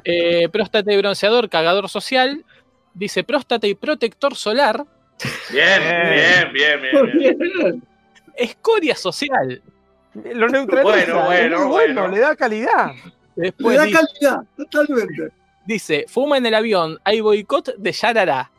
[0.04, 2.44] Eh, próstata y bronceador, cagador social.
[2.94, 4.86] Dice próstata y protector solar.
[5.50, 5.82] Bien,
[6.52, 7.38] bien, bien, bien.
[7.38, 7.82] bien.
[8.36, 9.62] Escoria social.
[10.14, 11.24] Lo neutraliza.
[11.24, 12.92] Bueno, bueno, le da calidad.
[13.34, 15.32] Después le da calidad, totalmente.
[15.66, 18.50] Dice, fuma en el avión, hay boicot de Yarará.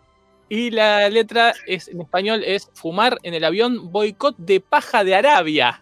[0.49, 5.15] Y la letra es, en español es fumar en el avión, boicot de paja de
[5.15, 5.81] Arabia.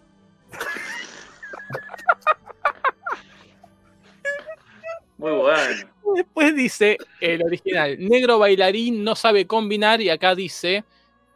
[5.18, 5.90] Muy bueno.
[6.16, 10.84] Después dice el original, negro bailarín no sabe combinar y acá dice,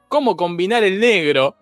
[0.08, 1.56] ¿cómo combinar el negro?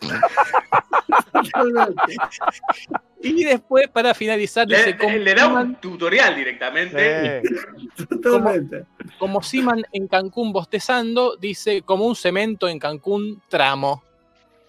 [3.22, 4.96] y después, para finalizar, dice.
[5.18, 7.42] Le, da un tutorial directamente.
[8.22, 8.86] Totalmente.
[9.18, 14.02] Como, Siman en Cancún bostezando, dice como un cemento en Cancún tramo.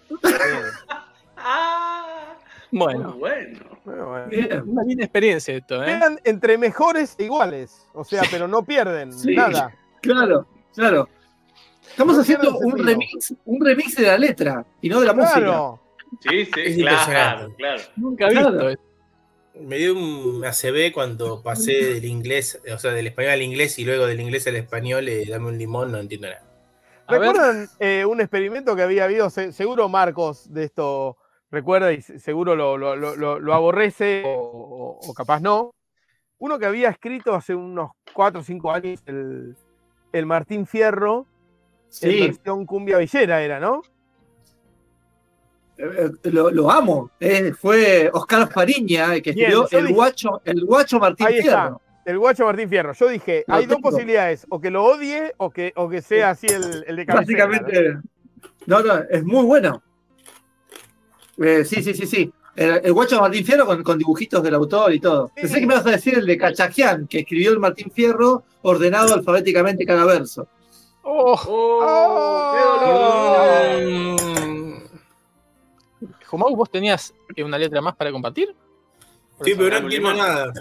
[1.37, 2.35] ah,
[2.71, 3.13] bueno.
[3.13, 3.71] bueno.
[3.85, 5.99] Una linda experiencia esto, ¿eh?
[6.23, 7.87] entre mejores e iguales.
[7.93, 9.73] O sea, pero no pierden nada.
[10.01, 11.09] Claro, claro.
[11.89, 15.79] Estamos haciendo un remix, un remix de la letra y no de la música.
[16.19, 17.81] Sí, sí, claro, claro.
[17.95, 18.81] Nunca he visto
[19.59, 23.85] Me dio un ACB cuando pasé del inglés, o sea, del español al inglés y
[23.85, 26.43] luego del inglés al español, eh, dame un limón, no entiendo nada.
[27.07, 29.29] ¿Recuerdan eh, un experimento que había habido?
[29.29, 31.17] seguro Marcos de esto
[31.49, 35.73] recuerda y seguro lo, aborrece o, capaz no.
[36.37, 39.55] Uno que había escrito hace unos 4 o 5 años el,
[40.11, 41.27] el Martín Fierro,
[42.01, 43.81] en versión cumbia villera era, ¿no?
[45.77, 47.11] Eh, eh, lo, amo.
[47.19, 51.81] Eh, fue Oscar Fariña que escribió el, guacho, el guacho Martín Fierro.
[52.05, 52.93] el guacho Martín Fierro.
[52.93, 56.47] Yo dije, hay dos posibilidades, o que lo odie o que, o que sea así
[56.47, 57.47] el, el de cabecera.
[57.47, 57.97] Básicamente,
[58.65, 58.81] ¿no?
[58.81, 59.81] no, es muy bueno.
[61.37, 62.33] sí, sí, sí, sí.
[62.55, 65.31] El, guacho Martín Fierro con, dibujitos del autor y todo.
[65.33, 69.15] Pensé que me vas a decir el de Cachajian, que escribió el Martín Fierro ordenado
[69.15, 70.47] alfabéticamente cada verso.
[71.03, 71.39] ¡Oh!
[71.47, 71.79] oh,
[72.83, 74.30] oh
[76.31, 78.55] ¿vos tenías una letra más para compartir?
[79.43, 80.53] Sí, pero no entiendo nada.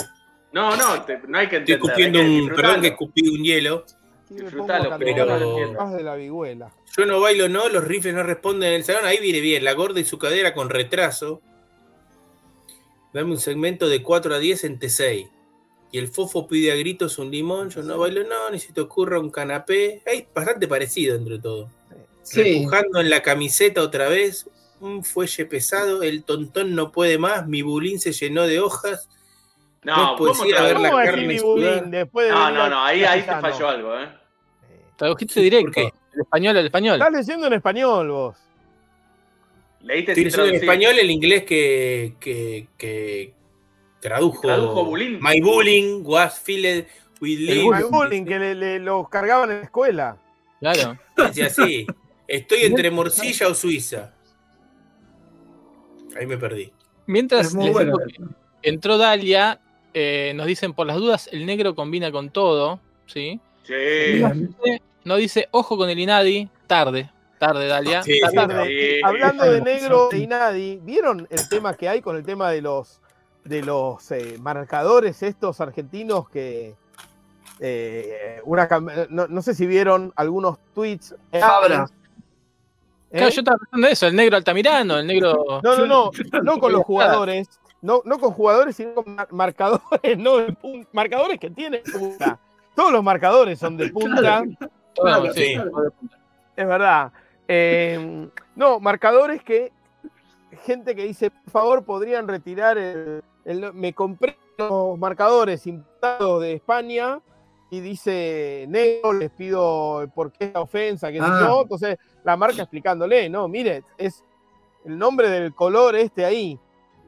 [0.53, 1.61] No, no, no hay que entender.
[1.61, 3.85] Estoy escupiendo un, perdón que escupí un hielo.
[4.29, 6.73] Disfrutalo, pero más de la vihuela.
[6.97, 9.05] Yo no bailo, no, los rifles no responden en el salón.
[9.05, 11.41] Ahí viene bien, la gorda y su cadera con retraso.
[13.13, 15.31] Dame un segmento de 4 a 10 en T6.
[15.93, 17.71] Y el fofo pide a gritos un limón.
[17.71, 20.03] Yo no bailo, no, ni si te ocurra un canapé.
[20.07, 21.69] Es bastante parecido entre todo.
[22.23, 22.59] Sí.
[22.59, 24.49] Empujando en la camiseta otra vez.
[24.81, 26.03] Un fuelle pesado.
[26.03, 27.47] El tontón no puede más.
[27.47, 29.09] Mi bulín se llenó de hojas.
[29.83, 33.23] No, no ir a ver la carne bulín, después de No, no, no, ahí, ahí
[33.23, 34.09] te falló algo, ¿eh?
[34.97, 35.81] Tradujiste directo.
[35.81, 37.01] El español al español.
[37.01, 38.37] Estás leyendo en español vos.
[39.83, 43.33] Leíste Estoy en español el inglés que, que, que
[44.01, 44.43] tradujo.
[44.43, 45.19] Tradujo bullying.
[45.21, 46.87] My bullying was filled
[47.23, 50.17] with My bullying, que le, le, los cargaban en la escuela.
[50.59, 50.99] Claro.
[51.17, 51.87] Decía así.
[52.29, 54.13] Estoy entre Morcilla o Suiza.
[56.19, 56.73] Ahí me perdí.
[57.07, 57.55] Mientras
[58.63, 59.61] entró Dalia,
[59.95, 62.81] eh, nos dicen por las dudas, el negro combina con todo.
[63.07, 63.41] ¿sí?
[63.63, 64.23] Sí.
[65.05, 67.11] No dice, ojo con el Inadi, tarde.
[67.39, 68.03] Tarde, Dalia.
[69.03, 73.01] Hablando de negro y nadie, ¿vieron el tema que hay con el tema de los
[73.45, 76.75] de los eh, marcadores estos argentinos que
[77.59, 78.69] eh, una
[79.09, 81.15] no, sé si vieron algunos tweets.
[81.33, 81.89] Fabra.
[83.11, 83.21] ¿Eh?
[83.21, 85.61] yo estaba pensando eso, el negro Altamirano, el negro.
[85.63, 86.11] No, no, no,
[86.43, 89.83] no con los jugadores, no, no con jugadores, sino con marcadores,
[90.19, 90.39] no
[90.93, 92.39] marcadores que tienen punta.
[92.75, 94.45] Todos los marcadores son de punta.
[96.57, 97.13] Es verdad.
[97.49, 99.73] Em, no, marcadores que
[100.65, 103.23] gente que dice, por favor, podrían retirar el,
[103.73, 107.21] me compré los marcadores importados de España
[107.71, 111.61] y dice negro, les pido por qué esta ofensa, que ah.
[111.63, 114.25] Entonces, la marca explicándole, no, mire, es
[114.85, 116.59] el nombre del color este ahí.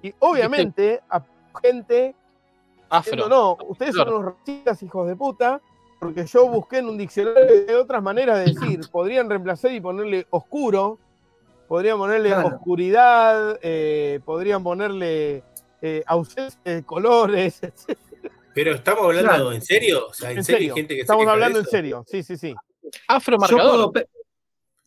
[0.03, 1.23] Y obviamente, a
[1.61, 2.15] gente.
[2.89, 3.29] Afro.
[3.29, 5.61] No, ustedes son unos racistas, hijos de puta,
[5.99, 10.27] porque yo busqué en un diccionario de otras maneras de decir, podrían reemplazar y ponerle
[10.31, 10.99] oscuro,
[11.69, 15.43] podrían ponerle oscuridad, eh, podrían ponerle
[15.81, 17.99] eh, ausencia de colores, etc.
[18.55, 22.05] Pero estamos hablando en serio, o sea, en, serio, gente que estamos hablando en serio,
[22.07, 22.55] sí, sí, sí.
[23.09, 23.93] Afromarcador.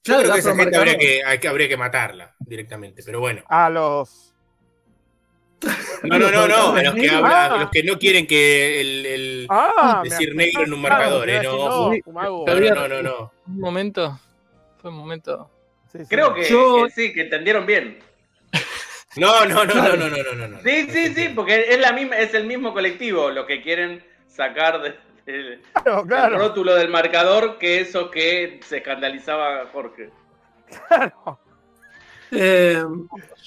[0.04, 3.44] Yo, creo que esa gente habría que, habría que matarla directamente, pero bueno.
[3.48, 4.36] A los
[6.04, 6.76] no, no, no, no.
[6.76, 10.82] A los que, hablan, los que no quieren que el, ah, decir negro en un
[10.82, 11.42] marcador, ¿eh?
[11.42, 14.20] No, no, no, no, Un momento.
[14.82, 15.50] Fue un momento.
[16.10, 16.44] Creo que,
[16.94, 18.00] sí, que entendieron bien.
[19.18, 22.34] No, no, no, no, no, no, no, Sí, sí, sí, porque es la misma, es
[22.34, 24.82] el mismo colectivo lo que quieren sacar
[25.26, 25.62] del
[26.06, 30.10] rótulo del marcador que eso que se escandalizaba Jorge.
[30.88, 31.40] Claro.
[32.32, 32.84] Eh,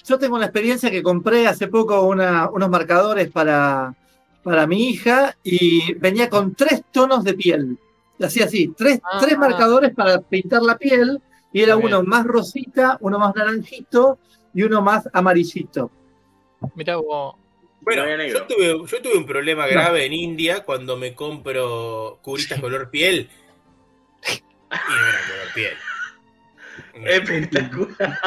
[0.05, 3.93] yo tengo una experiencia que compré hace poco unos marcadores para,
[4.43, 7.79] para mi hija y venía con tres tonos de piel.
[8.21, 9.19] Así, así, tres, ah.
[9.21, 11.21] tres marcadores para pintar la piel
[11.53, 14.19] y era uno más rosita, uno más naranjito
[14.59, 15.89] y uno más amarillito.
[16.75, 17.37] Mira vos.
[17.81, 23.31] Bueno, yo tuve, un problema grave en India cuando me compro curitas color piel.
[24.27, 24.41] Y
[24.73, 25.75] no era color piel.
[27.07, 28.19] Espectacular.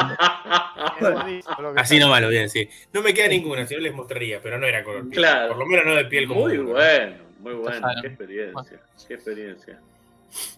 [1.76, 2.70] Así nomás lo voy a decir.
[2.94, 5.12] No me queda ninguna, si no les mostraría, pero no era color piel.
[5.12, 5.48] Claro.
[5.48, 6.48] Por lo menos no de piel como.
[6.48, 7.88] Muy bueno, muy bueno.
[8.00, 8.80] Qué experiencia.
[9.06, 9.78] Qué experiencia.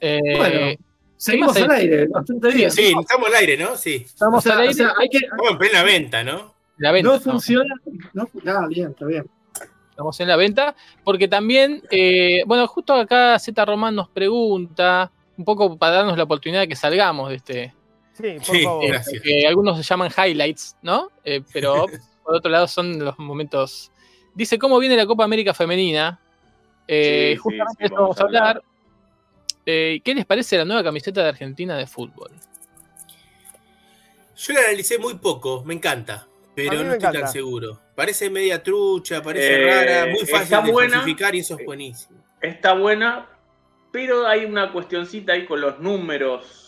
[0.00, 0.93] Eh, bueno.
[1.24, 2.70] Seguimos al aire, bastante bien.
[2.70, 3.76] Sí, estamos al aire, ¿no?
[3.76, 4.02] Sí.
[4.04, 4.72] Estamos al aire.
[4.72, 5.16] O sea, hay que...
[5.16, 6.54] Estamos en plena venta, ¿no?
[6.76, 7.74] La venta, no funciona.
[8.12, 9.24] No, ah, bien, está bien.
[9.88, 15.46] Estamos en la venta, porque también, eh, bueno, justo acá Z Román nos pregunta, un
[15.46, 17.74] poco para darnos la oportunidad de que salgamos de este.
[18.12, 18.86] Sí, por favor.
[18.86, 19.22] Gracias.
[19.22, 21.10] Que algunos se llaman highlights, ¿no?
[21.24, 21.86] Eh, pero
[22.22, 23.90] por otro lado son los momentos.
[24.34, 26.20] Dice cómo viene la Copa América Femenina.
[26.86, 28.62] Eh, justamente esto vamos a hablar.
[29.64, 32.30] ¿Qué les parece la nueva camiseta de Argentina de fútbol?
[34.36, 37.80] Yo la analicé muy poco, me encanta, pero no estoy tan seguro.
[37.94, 42.18] Parece media trucha, parece eh, rara, muy fácil de y eso es buenísimo.
[42.40, 43.28] Está buena,
[43.92, 46.60] pero hay una cuestioncita ahí con los números.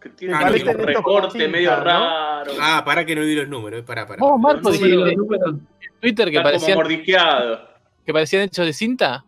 [0.00, 2.52] Que tiene ah, un recorte medio raro.
[2.58, 4.24] Ah, para que no vi los números, para, para.
[4.24, 5.54] Oh, Marco, sí, los números
[6.00, 6.78] Twitter que parecían.
[8.04, 9.24] Que parecían hechos de cinta.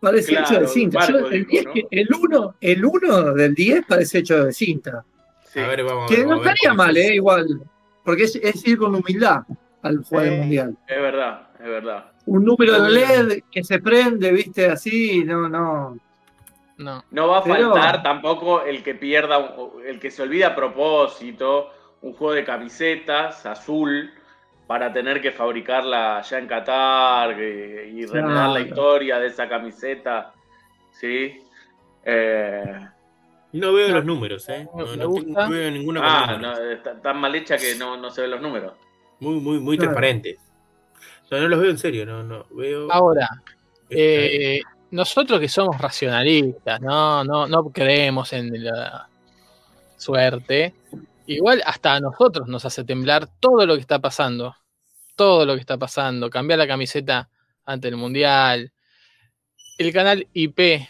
[0.00, 1.06] Parece hecho de cinta.
[1.06, 5.04] el 1 el uno del 10 parece hecho de cinta.
[5.54, 7.46] A ver, vamos, que no estaría mal, eh, igual.
[8.04, 9.42] Porque es, es ir con humildad
[9.82, 10.76] al juego mundial.
[10.86, 12.12] Es verdad, es verdad.
[12.26, 15.98] Un número de LED que se prende, viste, así, no, no.
[16.76, 21.72] No, no va a faltar tampoco el que pierda, el que se olvida a propósito,
[22.02, 24.12] un juego de camisetas azul
[24.68, 28.52] para tener que fabricarla ya en Qatar y claro.
[28.52, 30.34] la historia de esa camiseta.
[30.92, 31.40] ¿Sí?
[32.04, 32.86] Eh,
[33.52, 34.68] no veo los números, ¿eh?
[34.74, 36.00] No, veo ninguna.
[36.04, 38.74] Ah, no, está tan mal hecha que no, no se ven los números.
[39.20, 40.38] Muy, muy, muy transparentes.
[41.30, 42.44] No, no los veo en serio, no, no.
[42.50, 42.92] Veo.
[42.92, 43.26] Ahora,
[43.88, 44.60] eh,
[44.90, 49.08] nosotros que somos racionalistas, no, no, no creemos en la
[49.96, 50.74] suerte.
[51.24, 54.54] Igual hasta a nosotros nos hace temblar todo lo que está pasando.
[55.18, 56.30] Todo lo que está pasando.
[56.30, 57.28] Cambiar la camiseta
[57.66, 58.70] ante el Mundial.
[59.76, 60.88] El canal IP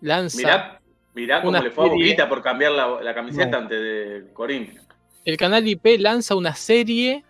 [0.00, 0.80] lanza.
[1.14, 4.76] Mirá, cómo le fue a Boquita por cambiar la, camiseta ante de Corín.
[5.24, 7.24] El canal IP lanza una serie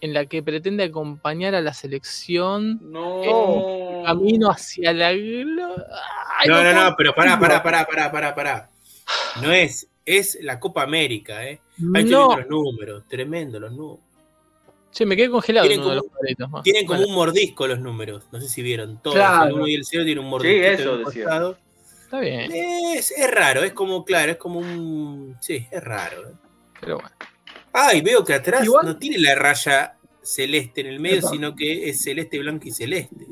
[0.00, 4.02] en la que pretende acompañar a la selección no.
[4.06, 8.70] camino hacia la no, no, no, pero pará, pará, pará, pará, pará, pará.
[9.42, 11.60] No es, es la Copa América, ¿eh?
[11.94, 14.11] Hay que los números, tremendo los números.
[14.92, 15.66] Sí, me quedé congelado.
[15.66, 15.84] Tienen,
[16.38, 18.28] como, tienen como un mordisco los números.
[18.30, 19.00] No sé si vieron.
[19.02, 19.16] Todos.
[19.16, 20.54] El 1 y el 0 tienen un mordisco.
[20.54, 21.56] Sí, eso decía.
[22.04, 22.52] Está bien.
[22.52, 25.36] Es, es, raro, es como, claro, es como un.
[25.40, 26.28] Sí, es raro.
[26.28, 26.32] ¿eh?
[26.78, 27.10] Pero bueno.
[27.72, 32.02] Ay, veo que atrás no tiene la raya celeste en el medio, sino que es
[32.02, 33.26] celeste, blanco y celeste.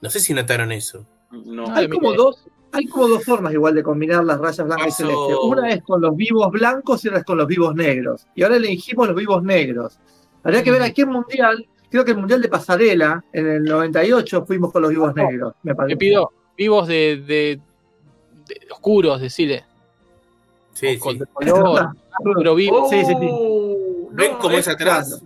[0.00, 1.06] No sé si notaron eso.
[1.30, 1.72] No.
[1.72, 5.34] Hay como dos, hay como dos formas igual de combinar las rayas blancas y celeste.
[5.42, 8.26] Una es con los vivos blancos y otra es con los vivos negros.
[8.34, 9.98] Y ahora elegimos los vivos negros.
[10.42, 14.46] Habría que ver aquí en Mundial, creo que el Mundial de Pasarela, en el 98
[14.46, 15.96] fuimos con los vivos negros, me parece.
[15.96, 17.60] pido vivos de, de,
[18.70, 19.64] oscuros, decirle.
[20.72, 21.20] Sí, sí.
[22.36, 22.88] pero vivo.
[22.88, 23.28] sí, sí, sí.
[24.12, 25.22] ¿Ven cómo es atrás?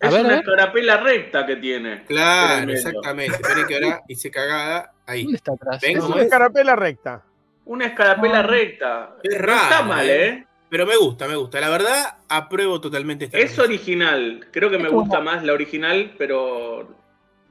[0.00, 2.04] Es una escarapela recta que tiene.
[2.04, 3.36] Claro, exactamente.
[3.36, 4.92] Esperen que ahora hice cagada.
[5.06, 5.22] Ahí.
[5.22, 5.80] ¿Dónde está atrás?
[5.80, 7.22] ¿Ven una escarapela recta.
[7.64, 9.16] Una escarapela recta.
[9.22, 9.62] Es raro.
[9.62, 10.28] está mal, ¿eh?
[10.28, 10.46] ¿eh?
[10.68, 11.60] Pero me gusta, me gusta.
[11.60, 14.46] La verdad, apruebo totalmente esta Es original.
[14.50, 16.88] Creo que me gusta más la original, pero.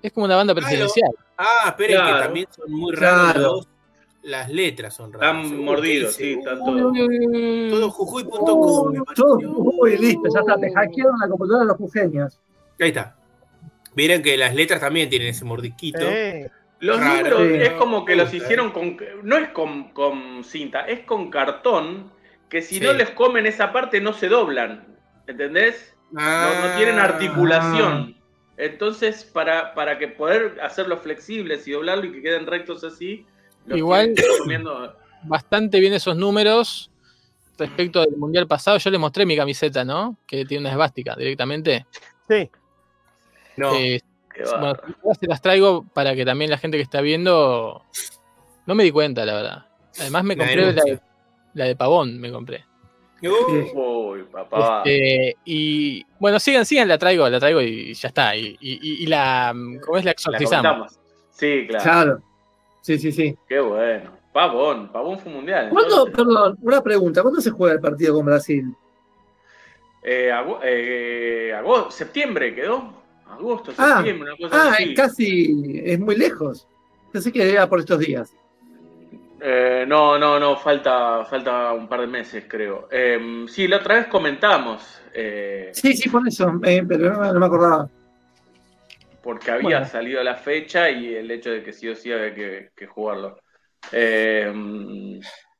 [0.01, 1.12] Es como una banda presidencial.
[1.38, 3.68] Ah, esperen que también son muy raros
[4.26, 5.45] las letras son raras.
[5.45, 6.93] Están mordidos, sí, están todos.
[7.70, 9.03] Todo jujuy.com.
[9.16, 10.58] todo Jujuy, listo, ya está.
[10.58, 12.39] Te hackearon la computadora de los jujeños.
[12.80, 13.16] Ahí está.
[13.95, 15.99] Miren que las letras también tienen ese mordiquito.
[16.86, 18.97] Los números es como que los hicieron con.
[19.23, 22.11] No es con, con cinta, es con cartón.
[22.49, 24.86] Que si no les comen esa parte no se doblan.
[25.27, 25.95] ¿Entendés?
[26.11, 27.05] no, tienen ah.
[27.05, 28.15] articulación.
[28.57, 33.25] Entonces, para, para que poder hacerlos flexibles y doblarlo y que queden rectos así,
[33.67, 34.13] Igual,
[35.23, 36.91] bastante bien esos números
[37.57, 38.77] respecto del mundial pasado.
[38.77, 40.17] Yo le mostré mi camiseta, ¿no?
[40.27, 41.86] Que tiene una esvástica directamente.
[42.29, 42.49] Sí.
[43.57, 43.75] No.
[43.75, 44.01] Eh,
[44.59, 44.75] bueno,
[45.19, 47.83] se las traigo para que también la gente que está viendo.
[48.65, 49.65] No me di cuenta, la verdad.
[49.99, 50.99] Además, me compré
[51.53, 52.65] la de, Pavón, me compré.
[53.21, 54.83] Uy, papá.
[54.86, 58.36] Este, y bueno, sigan, sigan, la traigo, la traigo y ya está.
[58.36, 60.05] Y, y, la, ¿cómo es?
[60.05, 60.99] La exorcizamos.
[61.31, 61.83] sí, claro.
[61.83, 62.21] Claro.
[62.81, 63.36] Sí, sí, sí.
[63.47, 64.11] Qué bueno.
[64.31, 65.69] Pavón, Pavón fue mundial.
[65.69, 68.75] ¿Cuándo, perdón, una pregunta, ¿cuándo se juega el partido con Brasil?
[70.03, 70.29] Eh,
[70.63, 73.05] eh agosto, septiembre quedó.
[73.28, 76.67] Agosto, ah, septiembre, una cosa ah, casi es muy lejos.
[77.11, 78.36] Pensé que era por estos días.
[79.41, 82.88] Eh, no, no, no, falta, falta un par de meses, creo.
[82.91, 85.01] Eh, sí, la otra vez comentamos.
[85.13, 87.89] Eh, sí, sí, por eso, pero no, me acordaba.
[89.21, 92.88] Porque había salido la fecha y el hecho de que sí o sí había que,
[92.88, 93.39] jugarlo.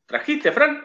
[0.06, 0.84] ¿Trajiste, Frank?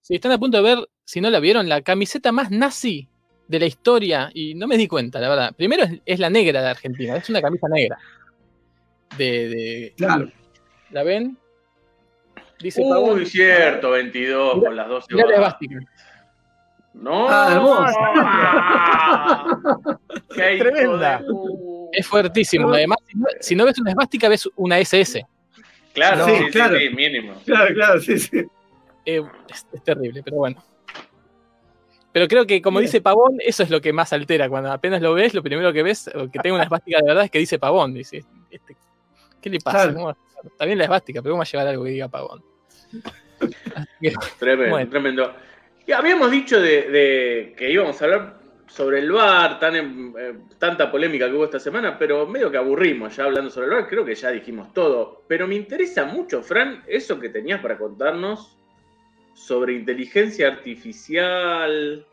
[0.00, 3.08] Sí, están a punto de ver, si no la vieron, la camiseta más nazi
[3.52, 4.30] de la historia.
[4.34, 5.54] Y no me di cuenta, la verdad.
[5.54, 7.98] Primero es, la negra de Argentina, es una camisa negra.
[9.16, 10.32] De, Claro.
[10.90, 11.36] ¿La ven?
[12.60, 15.30] Dice Uy, cierto, 22 con las 12 horas.
[15.32, 15.80] esvástica.
[16.94, 17.90] No, ah,
[20.34, 21.22] Qué tremenda.
[21.92, 22.72] Es fuertísimo.
[22.72, 22.98] Además,
[23.40, 25.26] si no, ves una esvástica, ves una SS.
[25.94, 26.78] Claro, sí, claro.
[26.78, 27.34] Sí, mínimo.
[27.44, 28.44] Claro, claro, sí, sí.
[29.04, 30.62] Eh, es, terrible, pero bueno.
[32.12, 34.48] Pero creo que, como dice Pavón, eso es lo que más altera.
[34.48, 37.30] Cuando apenas lo ves, lo primero que ves, que tenga una esvástica de verdad, es
[37.30, 37.94] que dice Pavón.
[37.94, 38.76] Dice, este,
[39.40, 39.94] ¿qué le pasa?
[40.44, 42.42] Está bien la esvástica, pero vamos a llevar algo que diga Pavón.
[44.38, 45.34] tremendo, tremendo.
[45.86, 49.74] Y habíamos dicho de, que íbamos a hablar sobre el bar, tan
[50.16, 53.74] eh, tanta polémica que hubo esta semana, pero medio que aburrimos ya hablando sobre el
[53.74, 55.24] bar, creo que ya dijimos todo.
[55.26, 58.58] Pero me interesa mucho, Fran, eso que tenías para contarnos
[59.34, 62.06] sobre inteligencia artificial,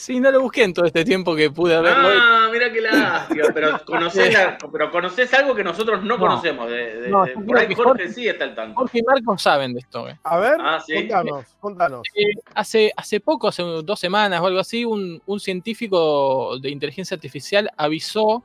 [0.00, 2.08] Sí, no lo busqué en todo este tiempo que pude haberlo.
[2.10, 4.34] Ah, mira qué lástima, pero conoces,
[4.72, 6.70] pero conoces algo que nosotros no, conocemos.
[6.70, 8.76] De, no, por ahí Jorge, sí está al tanto.
[8.76, 10.08] Jorge y Marcos saben de esto.
[10.08, 10.18] Eh.
[10.24, 12.08] A ver, ah, contanos, contanos.
[12.14, 17.14] Eh, hace, hace poco, hace dos semanas o algo así, un, un científico de inteligencia
[17.14, 18.42] artificial avisó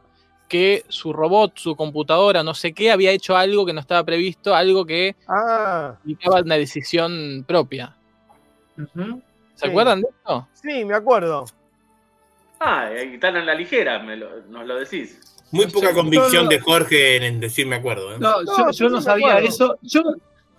[0.48, 4.56] que su robot, su computadora, no sé qué, había hecho algo que no estaba previsto,
[4.56, 5.96] algo que ah.
[6.06, 7.96] indicaba una decisión propia.
[9.56, 10.48] ¿Se acuerdan de esto?
[10.54, 11.46] Sí, me acuerdo.
[12.60, 15.36] Ah, están en la ligera, me lo, nos lo decís.
[15.52, 18.14] Muy poca convicción de Jorge en decir me acuerdo.
[18.14, 18.18] ¿eh?
[18.20, 19.78] No, yo, no sabía eso.
[19.82, 20.02] Yo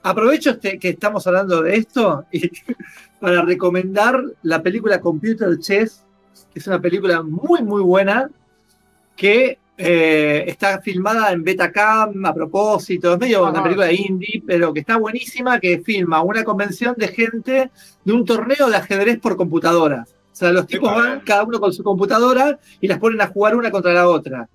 [0.03, 2.24] aprovecho este, que estamos hablando de esto
[3.20, 6.05] para recomendar la película Computer Chess,
[6.53, 8.30] que es una película muy, muy buena,
[9.16, 14.80] que eh, está filmada en Betacam a propósito, es medio una película indie, pero que
[14.80, 17.70] está buenísima, que filma una convención de gente
[18.04, 20.06] de un torneo de ajedrez por computadora.
[20.08, 23.56] O sea, los tipos van cada uno con su computadora y las ponen a jugar
[23.56, 24.48] una contra la otra.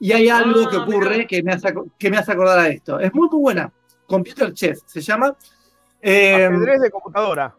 [0.00, 3.00] Y hay algo ah, que ocurre que me, hace, que me hace acordar a esto.
[3.00, 3.72] Es muy, muy buena.
[4.06, 5.36] Computer Chess se llama.
[6.00, 7.54] Eh, ajedrez de computadora.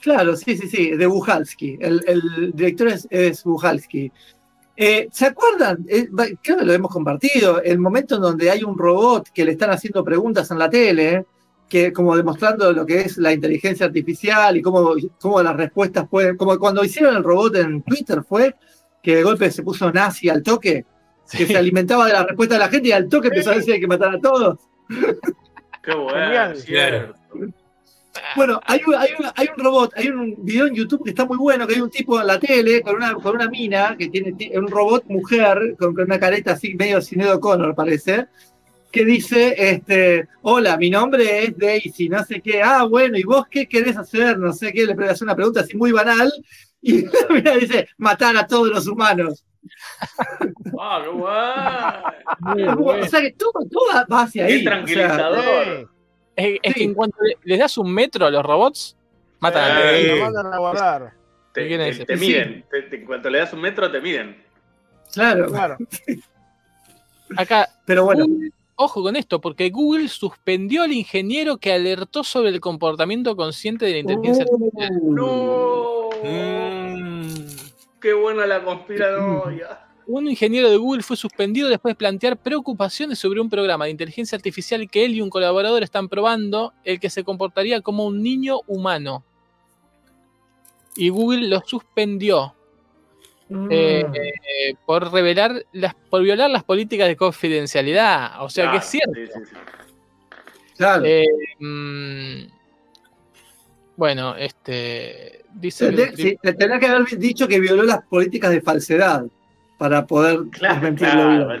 [0.00, 1.78] Claro, sí, sí, sí, de Bujalski.
[1.80, 4.12] El, director es, es Bujalski.
[4.82, 5.84] Eh, ¿Se acuerdan?
[5.86, 6.08] Eh,
[6.42, 7.60] creo que lo hemos compartido.
[7.62, 11.26] El momento en donde hay un robot que le están haciendo preguntas en la tele,
[11.68, 16.38] que como demostrando lo que es la inteligencia artificial y cómo, cómo las respuestas pueden.
[16.38, 18.56] Como cuando hicieron el robot en Twitter fue,
[19.02, 20.86] que de golpe se puso nazi al toque,
[21.30, 23.66] que se alimentaba de la respuesta de la gente y al toque empezó a decir
[23.66, 24.60] que hay que matar a todos.
[25.82, 26.54] Qué bueno.
[28.36, 31.66] Bueno, hay un, hay, un, robot, hay un video en YouTube que está muy bueno,
[31.66, 34.68] que hay un tipo en la tele con una, con una mina, que tiene un
[34.68, 38.26] robot mujer, con, una careta así, medio Sinedo Connor, parece,
[38.90, 43.46] que dice, este, hola, mi nombre es Daisy, no sé qué, ah, bueno, ¿y vos
[43.48, 44.38] qué querés hacer?
[44.38, 46.32] No sé qué, le hace una pregunta así muy banal,
[46.82, 49.44] y la mina dice, matar a todos los humanos.
[50.78, 52.80] ¡Ah, qué bueno!
[53.02, 54.58] O sea que todo, todo va hacia ahí.
[54.58, 55.99] Qué tranquilizador.
[56.62, 58.96] Es, que en cuanto les das un metro a los robots,
[59.40, 61.12] matan a Te mandan a guardar.
[61.52, 61.64] Te,
[62.16, 62.64] miden.
[62.72, 64.42] en cuanto le das un metro, te miden.
[65.12, 65.48] Claro.
[65.48, 65.76] claro.
[67.36, 67.68] Acá.
[67.84, 68.26] Pero bueno.
[68.76, 73.92] ojo con esto, porque Google suspendió al ingeniero que alertó sobre el comportamiento consciente de
[73.92, 74.54] la inteligencia uh.
[74.54, 75.00] artificial.
[75.02, 76.08] ¡No!
[76.22, 77.34] Mm.
[78.00, 79.80] ¡Qué buena la conspiranoia!
[80.06, 84.36] un ingeniero de Google fue suspendido después de plantear preocupaciones sobre un programa de inteligencia
[84.36, 88.60] artificial que él y un colaborador están probando, el que se comportaría como un niño
[88.66, 89.24] humano.
[90.96, 92.54] Y Google lo suspendió
[93.48, 93.68] mm.
[93.70, 94.04] eh,
[94.86, 98.42] por revelar las, por violar las políticas de confidencialidad.
[98.42, 99.18] O sea que es cierto.
[101.04, 101.26] Eh,
[101.58, 102.42] mm,
[103.96, 105.92] bueno, este dice.
[106.42, 109.26] Tendrá que haber dicho que violó las políticas de falsedad
[109.80, 111.58] para poder desmentirlo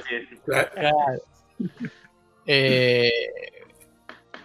[2.46, 3.10] eh,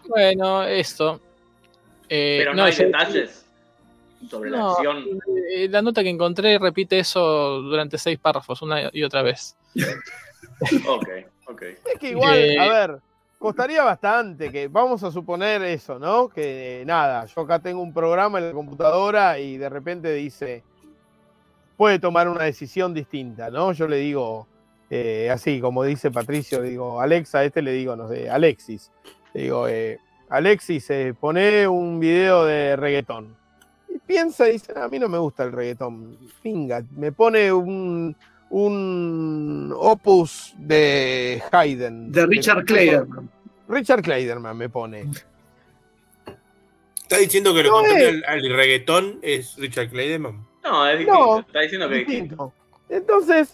[0.07, 1.19] bueno, esto.
[2.07, 3.45] Eh, Pero no, hay detalles
[4.29, 5.03] sobre la acción.
[5.51, 9.57] Eh, la nota que encontré repite eso durante seis párrafos, una y otra vez.
[10.87, 11.09] ok,
[11.47, 11.61] ok.
[11.61, 12.99] Es que igual, a ver,
[13.37, 16.29] costaría bastante que, vamos a suponer eso, ¿no?
[16.29, 20.63] Que nada, yo acá tengo un programa en la computadora y de repente dice
[21.77, 23.71] puede tomar una decisión distinta, ¿no?
[23.73, 24.47] Yo le digo,
[24.89, 28.91] eh, así como dice Patricio, digo, Alexa, a este le digo, no sé, Alexis.
[29.33, 29.99] Le digo, eh,
[30.29, 33.35] Alexis, eh, pone un video de reggaetón.
[33.89, 36.17] Y piensa y dice, a mí no me gusta el reggaetón.
[36.41, 38.15] Pinga, me pone un,
[38.49, 42.11] un opus de Haydn.
[42.11, 43.29] De Richard Clayderman.
[43.67, 45.05] Richard Clayderman me pone.
[47.01, 50.45] ¿Está diciendo que lo contrario al, reggaetón es Richard Clayderman?
[50.65, 51.39] No, es distinto.
[51.39, 52.53] Está diciendo que es distinto.
[52.89, 53.53] Entonces,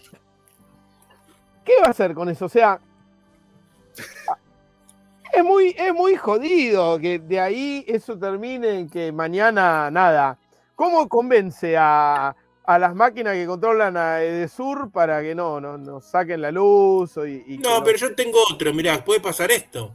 [1.66, 2.45] ¿qué va a hacer con eso?
[2.45, 2.80] O sea,
[5.34, 10.38] es muy, es muy jodido que de ahí eso termine en que mañana nada.
[10.76, 12.34] ¿Cómo convence a,
[12.66, 17.18] las máquinas que controlan a Edesur para que no, no, saquen la luz?
[17.18, 18.74] Y, no, pero yo tengo otro.
[18.74, 19.93] Mirá, puede pasar esto.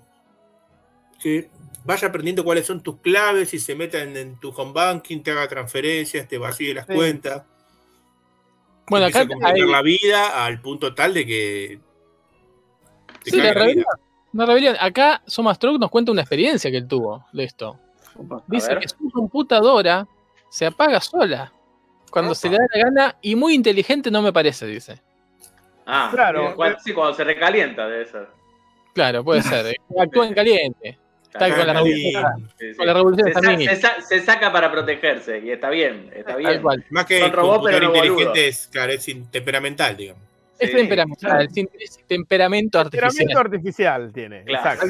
[1.19, 1.49] Que
[1.87, 5.49] vaya aprendiendo cuáles son tus claves y se meta en, tu home banking, te haga
[5.49, 7.45] transferencias, te vacíe las cuentas.
[8.89, 9.61] Bueno, acá hay...
[9.63, 11.81] la vida al punto tal de que.
[13.25, 14.77] sí, la, realidad.
[14.81, 17.79] Acá Somas Truck nos cuenta una experiencia que él tuvo de esto.
[18.47, 20.07] Dice que su computadora
[20.51, 21.53] se apaga sola
[22.11, 25.03] cuando se le da la gana y muy inteligente no me parece, dice.
[25.85, 26.57] Ah, claro.
[26.83, 28.29] sí, cuando se recalienta debe ser.
[28.95, 29.67] Claro, puede ser.
[29.67, 30.99] Eh, actúa en caliente.
[31.39, 34.01] Está con la revolución.
[34.09, 36.63] se, saca para protegerse y está bien, está bien.
[36.91, 40.23] Más que el computador inteligente es, claro, es temperamental, digamos.
[40.59, 43.13] Es temperamental, es temperamento artificial.
[43.13, 44.81] Temperamento artificial tiene, claro,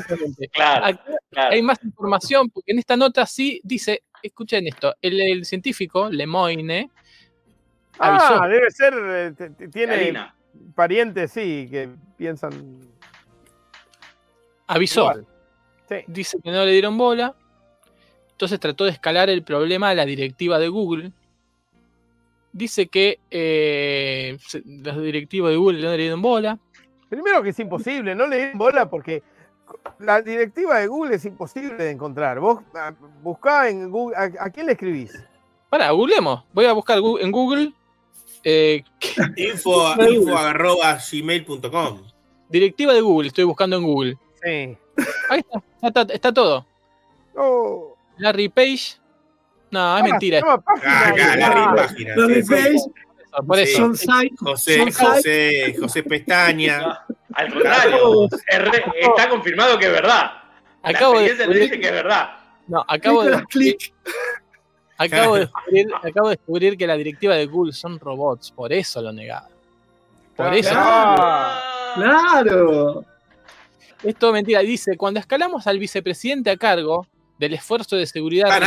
[0.53, 0.99] Claro,
[1.35, 6.89] Hay más información, porque en esta nota sí dice, escuchen esto, el, científico Lemoyne
[7.99, 8.43] avisó.
[8.43, 10.31] Ah, debe ser, eh, tiene
[10.77, 12.79] parientes, sí, que piensan...
[14.69, 15.13] Avisó.
[16.07, 17.35] Dice que no le dieron bola.
[18.33, 21.13] Entonces trató de escalar el problema a la directiva de Google.
[22.53, 26.59] Dice que eh, los directivos de Google no le dieron bola.
[27.09, 29.23] Primero que es imposible, no le dieron bola porque
[29.99, 32.41] la directiva de Google es imposible de encontrar.
[32.41, 35.25] Vos ah, buscá en Google, ¿a, quién le escribís?
[35.71, 36.45] Para, googlemos.
[36.53, 37.73] Voy a buscar en Google.
[38.45, 38.85] Eh,
[39.37, 39.95] info,
[41.11, 42.03] gmail.com.
[42.49, 44.19] Directiva de Google, estoy buscando en Google.
[44.47, 44.79] Sí.
[45.29, 45.43] Ahí
[45.83, 46.65] está, está, todo.
[47.35, 47.97] Oh.
[48.19, 48.97] Larry Page.
[49.73, 50.41] No, es mentira.
[52.17, 52.79] Larry Page.
[53.45, 53.89] Por eso.
[53.89, 57.05] José, José, José Pestaña.
[57.35, 58.29] al contrario,
[59.01, 60.31] está confirmado que es verdad.
[60.83, 62.31] Acabo de descubrir, dice que es verdad.
[62.69, 63.35] No, acabo de
[64.99, 69.03] Acabo de, descubrir, acabo de descubrir que la directiva de Google son robots, por eso
[69.03, 69.49] lo negaba.
[70.37, 70.71] Por eso.
[71.97, 73.05] claro.
[74.03, 74.61] Es todo mentira.
[74.61, 77.07] Dice, cuando escalamos al vicepresidente a cargo
[77.39, 78.61] del esfuerzo de seguridad ah,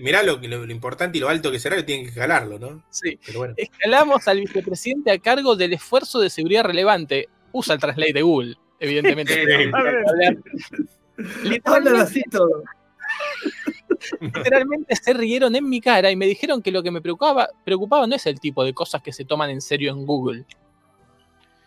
[0.00, 2.84] Mirá lo, lo, importante y lo alto que será, que tienen que escalarlo, ¿no?
[2.90, 3.18] Sí.
[3.56, 7.28] Escalamos al vicepresidente a cargo del esfuerzo de seguridad relevante.
[7.50, 9.44] Usa el translate de Google, evidentemente.
[11.42, 12.62] Literalmente, todo.
[14.20, 18.06] Literalmente se rieron en mi cara y me dijeron que lo que me preocupaba, preocupaba
[18.06, 20.44] no es el tipo de cosas que se toman en serio en Google.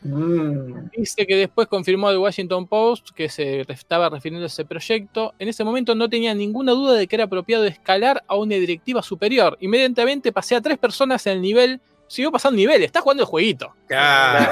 [0.03, 0.89] Mm.
[0.97, 5.33] Dice que después confirmó el Washington Post que se estaba refiriendo a ese proyecto.
[5.37, 9.01] En ese momento no tenía ninguna duda de que era apropiado escalar a una directiva
[9.01, 9.57] superior.
[9.61, 11.81] Inmediatamente pasé a tres personas en el nivel.
[12.07, 13.73] Siguió pasando nivel, está jugando el jueguito.
[13.87, 14.51] Claro.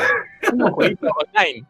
[0.54, 1.66] Un jueguito online.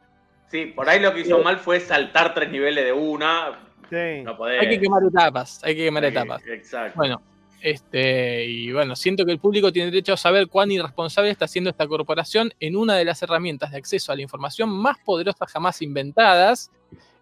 [0.50, 3.60] Sí, por ahí lo que hizo mal fue saltar tres niveles de una.
[3.92, 6.46] Hay que quemar etapas, hay que quemar etapas.
[6.46, 6.94] Exacto.
[6.96, 7.22] Bueno,
[7.62, 11.70] este, y bueno, siento que el público tiene derecho a saber cuán irresponsable está siendo
[11.70, 15.82] esta corporación en una de las herramientas de acceso a la información más poderosas jamás
[15.82, 16.72] inventadas.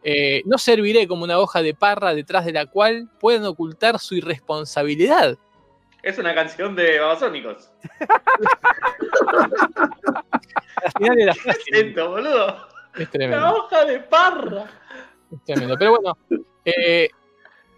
[0.03, 4.15] Eh, no serviré como una hoja de parra detrás de la cual pueden ocultar su
[4.15, 5.37] irresponsabilidad.
[6.03, 7.69] Es una canción de Babasónicos.
[10.97, 11.35] final de la
[12.07, 12.67] boludo.
[12.95, 13.41] Es tremendo.
[13.41, 14.65] La hoja de parra.
[15.31, 15.75] Es tremendo.
[15.77, 16.17] Pero bueno,
[16.63, 17.09] eh,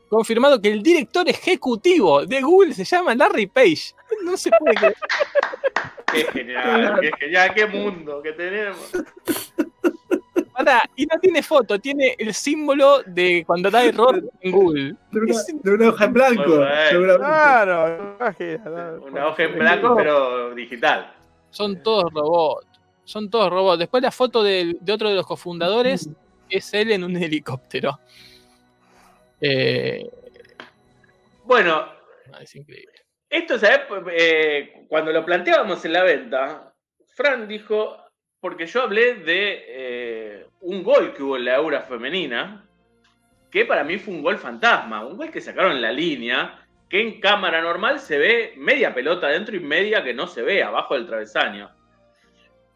[0.10, 3.94] confirmado que el director ejecutivo de Google se llama Larry Page.
[4.24, 4.96] No se puede creer.
[6.12, 8.92] Qué genial, qué genial, qué mundo que tenemos.
[10.96, 14.96] y no tiene foto, tiene el símbolo de cuando da error en Google.
[15.12, 16.44] De una, hoja en blanco.
[17.18, 18.18] claro,
[19.06, 21.14] una hoja en blanco, pero digital.
[21.52, 22.66] Son todos robots.
[23.04, 23.78] Son todos robots.
[23.78, 26.10] Después la foto de, de otro de los cofundadores
[26.50, 28.00] es él en un helicóptero.
[29.42, 30.10] Eh,
[31.46, 31.88] bueno,
[33.30, 33.82] Esto, ¿sabes?
[34.12, 36.74] Eh, cuando lo planteábamos en la venta,
[37.16, 37.98] Fran dijo,
[38.40, 42.66] porque yo hablé de eh, un gol que hubo en la Eura femenina,
[43.50, 47.02] que para mí fue un gol fantasma, un gol que sacaron en la línea, que
[47.02, 50.96] en cámara normal se ve media pelota dentro y media que no se ve abajo
[50.96, 51.72] del travesaño.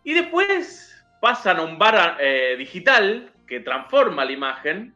[0.03, 2.17] Y después pasan a un bar
[2.57, 4.95] digital que transforma la imagen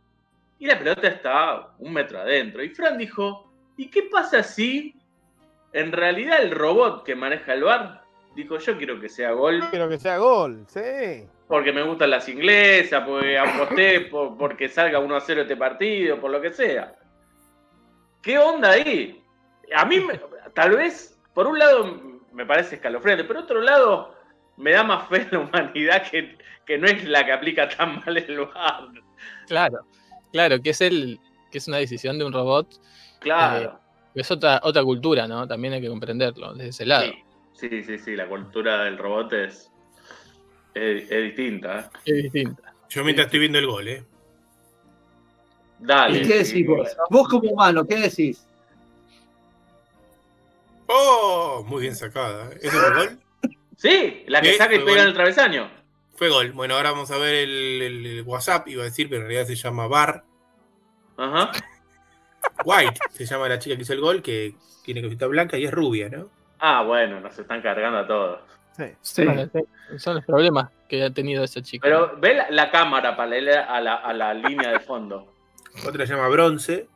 [0.60, 2.64] y la pelota está un metro adentro.
[2.64, 4.96] Y Fran dijo, ¿y qué pasa si
[5.74, 8.04] en realidad el robot que maneja el bar
[8.36, 9.64] dijo, yo quiero que sea gol?
[9.70, 11.28] Quiero que sea gol, sí.
[11.48, 16.32] Porque me gustan las inglesas, porque aposté porque salga 1 a 0 este partido, por
[16.32, 16.96] lo que sea.
[18.22, 19.24] ¿Qué onda ahí?
[19.76, 20.06] A mí,
[20.54, 22.02] tal vez, por un lado
[22.34, 24.16] me parece escalofriante, pero por otro lado
[24.58, 28.00] me da más fe en la humanidad que, que no es la que aplica tan
[28.00, 28.90] mal el bar.
[29.48, 29.86] Claro.
[30.32, 31.20] Claro, que es el,
[31.52, 32.68] que es una decisión de un robot.
[33.20, 33.80] Claro.
[34.16, 35.48] Eh, es otra, otra cultura, ¿no?
[35.48, 37.12] También hay que comprenderlo desde ese lado.
[37.54, 39.72] Sí, sí, sí, la cultura del robot es,
[40.74, 41.80] es, distinta.
[41.80, 42.00] ¿eh?
[42.06, 42.74] Es distinta.
[42.90, 44.04] Yo mientras estoy viendo el gol, ¿eh?
[45.80, 46.20] Dale.
[46.20, 46.90] ¿Y qué decís vos?
[47.10, 48.46] Vos como humano, ¿qué decís?
[50.88, 52.50] Oh, muy bien sacada.
[52.62, 53.20] ¿Es el gol?
[53.76, 55.70] Sí, la que saca y pega en el travesaño.
[56.18, 56.52] Fue gol.
[56.52, 59.88] Bueno, ahora vamos a ver el, WhatsApp, iba a decir, pero en realidad se llama
[59.88, 60.24] Bar.
[61.16, 61.52] Ajá.
[62.66, 65.72] White se llama la chica que hizo el gol, que tiene cosita blanca y es
[65.72, 66.30] rubia, ¿no?
[66.60, 68.40] Ah, bueno, nos están cargando a todos.
[68.76, 69.26] Sí, sí.
[69.98, 71.84] son los problemas que ha tenido esa chica.
[71.84, 75.34] Pero ve la, cámara para leer a la, a la, línea de fondo.
[75.88, 76.88] Otra se llama Bronce.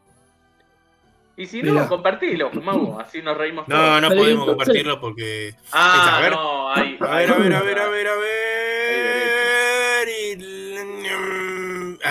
[1.38, 4.02] Y si no, compartilo, Mago, así nos reímos no, todos.
[4.02, 5.54] No, no podemos compartirlo porque.
[5.72, 8.41] Ah, a ver, no, hay, a ver, a ver, a ver, a ver, a ver.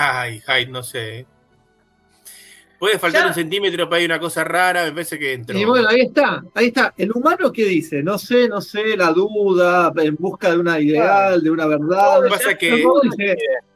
[0.03, 1.27] Ay, Hyde, no sé.
[2.79, 5.59] Puede faltar un centímetro para ir una cosa rara, me parece que entró.
[5.59, 6.95] Y bueno, ahí está, ahí está.
[6.97, 8.03] ¿El humano qué dice?
[8.03, 12.17] No sé, no sé, la duda, en busca de una ideal, de una verdad.
[12.17, 12.83] Lo que pasa que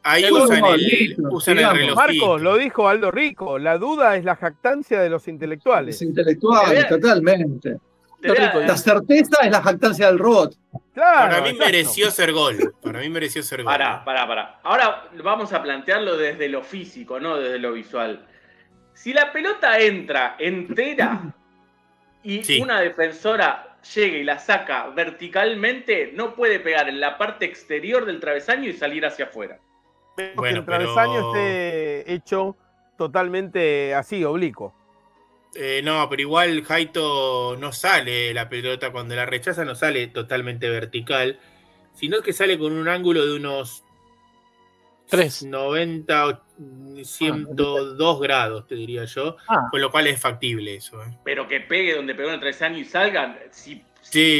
[0.03, 1.95] ahí usan el, usan el reloj.
[1.95, 5.97] Marcos, lo dijo Aldo Rico, la duda es la jactancia de los intelectuales.
[5.97, 7.77] Los intelectuales, totalmente.
[8.25, 10.57] La certeza es la jactancia del robot.
[10.95, 12.75] para mí mereció ser gol.
[12.83, 13.73] Para mí mereció ser gol.
[13.73, 14.61] Para, para, para.
[14.63, 18.27] Ahora vamos a plantearlo desde lo físico, no desde lo visual.
[18.95, 21.35] Si la pelota entra entera
[22.23, 28.07] y una defensora llega y la saca verticalmente, no puede pegar en la parte exterior
[28.07, 29.59] del travesaño y salir hacia afuera.
[30.37, 32.57] Bueno, el travesaño esté hecho
[32.97, 34.75] totalmente así, oblicuo.
[35.57, 40.69] Eh, no, pero igual Jaito no sale la pelota cuando la rechaza, no sale totalmente
[40.69, 41.39] vertical,
[41.95, 43.85] sino que sale con un ángulo de unos
[45.09, 45.45] 3.
[45.45, 46.43] 90,
[47.03, 49.69] 102 grados, te diría yo, ah.
[49.71, 51.03] con lo cual es factible eso.
[51.03, 51.17] ¿eh?
[51.25, 53.85] Pero que pegue donde pegó en el travesaño y salga, si,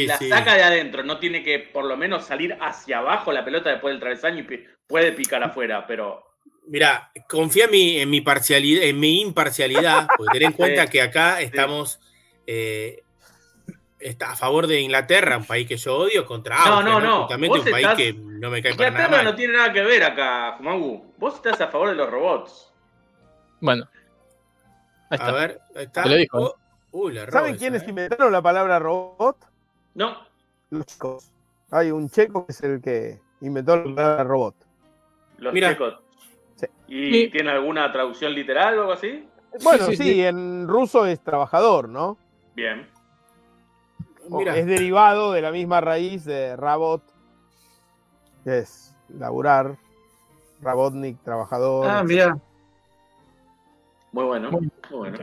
[0.05, 3.69] la saca de adentro, no tiene que por lo menos salir hacia abajo la pelota
[3.69, 6.34] después del travesaño y puede picar afuera, pero
[6.67, 11.01] Mira, confía en mi, en mi parcialidad, en mi imparcialidad, porque ten en cuenta que
[11.01, 11.99] acá estamos
[12.47, 13.03] eh,
[13.99, 17.19] está a favor de Inglaterra, un país que yo odio, contra Austria, no, no, no.
[17.21, 19.03] Justamente un país que no me cae para nada.
[19.05, 21.13] Inglaterra no tiene nada que ver acá, Fumagu.
[21.17, 22.73] Vos estás a favor de los robots.
[23.59, 23.87] Bueno.
[25.09, 25.27] Ahí está.
[25.27, 26.03] A ver, ahí está.
[26.03, 26.55] Te lo dijo.
[26.91, 27.89] Oh, la ¿Saben quiénes eh.
[27.89, 29.37] inventaron la palabra robot?
[29.95, 30.17] No.
[30.69, 31.31] Los chicos.
[31.71, 34.55] Hay un checo que es el que inventó la palabra robot.
[35.39, 35.99] Los checos.
[36.87, 39.27] ¿Y tiene alguna traducción literal o algo así?
[39.63, 42.17] Bueno, sí, en ruso es trabajador, ¿no?
[42.55, 42.87] Bien.
[44.55, 47.03] Es derivado de la misma raíz de rabot,
[48.43, 49.77] que es laburar,
[50.61, 51.87] rabotnik, trabajador.
[51.87, 52.37] Ah, mira.
[54.11, 54.51] Muy bueno.
[54.51, 55.17] Muy bueno.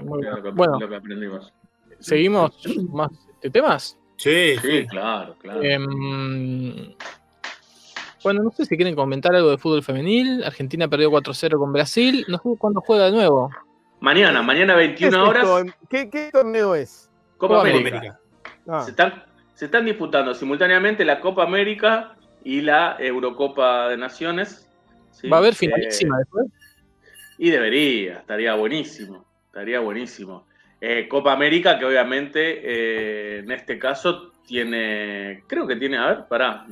[0.54, 0.78] bueno.
[0.78, 1.52] Lo que aprendimos.
[1.98, 2.52] ¿Seguimos
[2.92, 3.10] más
[3.52, 3.98] temas?
[4.16, 5.62] Sí, sí, claro, claro.
[5.62, 6.94] Em,
[8.22, 10.44] bueno, no sé si quieren comentar algo de fútbol femenil.
[10.44, 12.24] Argentina perdió 4-0 con Brasil.
[12.28, 13.50] No sé cuándo juega de nuevo.
[14.00, 15.48] Mañana, mañana 21 horas.
[15.88, 17.10] ¿Qué, torneo es?
[17.36, 18.18] Copa, América.
[18.68, 18.84] Ah.
[19.54, 24.68] Se, están, disputando simultáneamente la Copa América y la Eurocopa de Naciones.
[25.30, 26.46] Va a haber finalísima después.
[27.38, 29.24] Y debería, estaría buenísimo.
[29.46, 30.46] Estaría buenísimo.
[30.80, 35.44] Eh, Copa América, que obviamente eh, en este caso tiene.
[35.46, 35.98] Creo que tiene.
[35.98, 36.66] A ver, pará.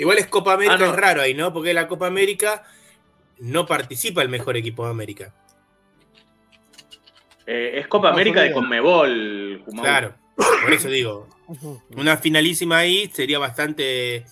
[0.00, 1.52] Igual es Copa América, ah, es raro ahí, ¿no?
[1.52, 2.64] Porque la Copa América
[3.38, 5.34] no participa el mejor equipo de América.
[7.46, 9.62] Eh, es Copa América de Conmebol.
[9.82, 11.28] Claro, por eso digo.
[11.94, 14.24] Una finalísima ahí sería bastante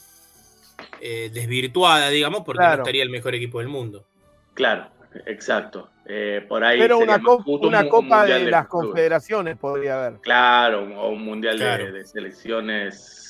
[1.02, 4.06] eh, desvirtuada, digamos, porque no estaría el mejor equipo del mundo.
[4.54, 4.88] Claro,
[5.26, 5.90] exacto.
[6.06, 10.20] Eh, por ahí Pero una, copa de, las confederaciones podría haber.
[10.20, 13.27] Claro, o un mundial de, selecciones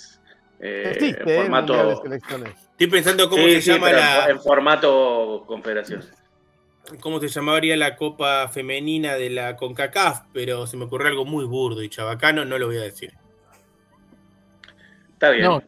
[0.61, 1.41] eh, en ¿eh?
[1.41, 2.03] formato.
[2.05, 4.29] Estoy pensando cómo se llama la.
[4.29, 6.05] En formato confederación.
[7.01, 10.23] ¿Cómo se llamaría la copa femenina de la CONCACAF?
[10.33, 13.13] Pero se me ocurre algo muy burdo y chabacano, no lo voy a decir.
[15.13, 15.45] Está bien.
[15.45, 15.63] No.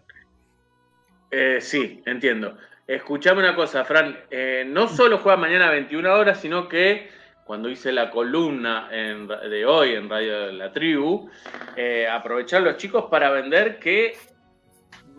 [1.30, 2.57] Eh, sí, entiendo.
[2.86, 4.18] Escuchame una cosa, Fran.
[4.66, 7.11] no solo juega mañana a 21 horas, sino que
[7.51, 11.28] cuando hice la columna de hoy en Radio La Tribu,
[11.74, 14.14] eh, aprovechar los chicos para vender que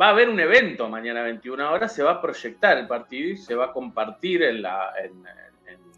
[0.02, 3.30] va a haber un evento mañana a 21 horas, se va a proyectar el partido
[3.30, 5.24] y se va a compartir en, la, en,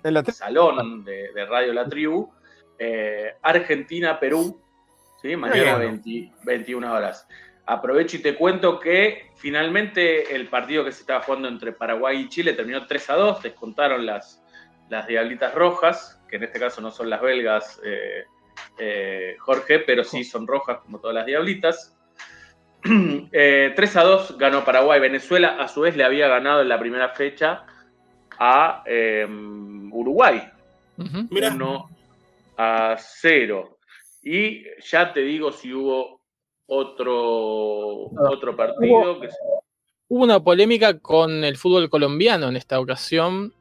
[0.04, 2.30] el salón de, Radio La Tribu,
[2.78, 4.62] eh, Argentina-Perú,
[5.22, 5.38] ¿sí?
[5.38, 5.98] mañana a
[6.46, 7.26] 21 horas.
[7.66, 12.28] Aprovecho y te cuento que finalmente el partido que se estaba jugando entre Paraguay y
[12.28, 14.44] Chile terminó 3 a 2, descontaron las,
[14.90, 18.26] las Diablitas Rojas, que en este caso no son las belgas, eh,
[18.78, 21.93] eh, Jorge, pero sí son rojas como todas las Diablitas.
[22.84, 25.00] 3 eh, a 2 ganó Paraguay.
[25.00, 27.66] Venezuela a su vez le había ganado en la primera fecha
[28.40, 28.84] a
[29.92, 30.44] Uruguay.
[30.98, 31.90] 1
[32.58, 33.78] a 0.
[34.24, 36.22] Y ya te digo si hubo
[36.68, 39.20] otro, otro partido.
[39.20, 39.30] que
[40.10, 43.54] Hubo una polémica con el fútbol colombiano en esta ocasión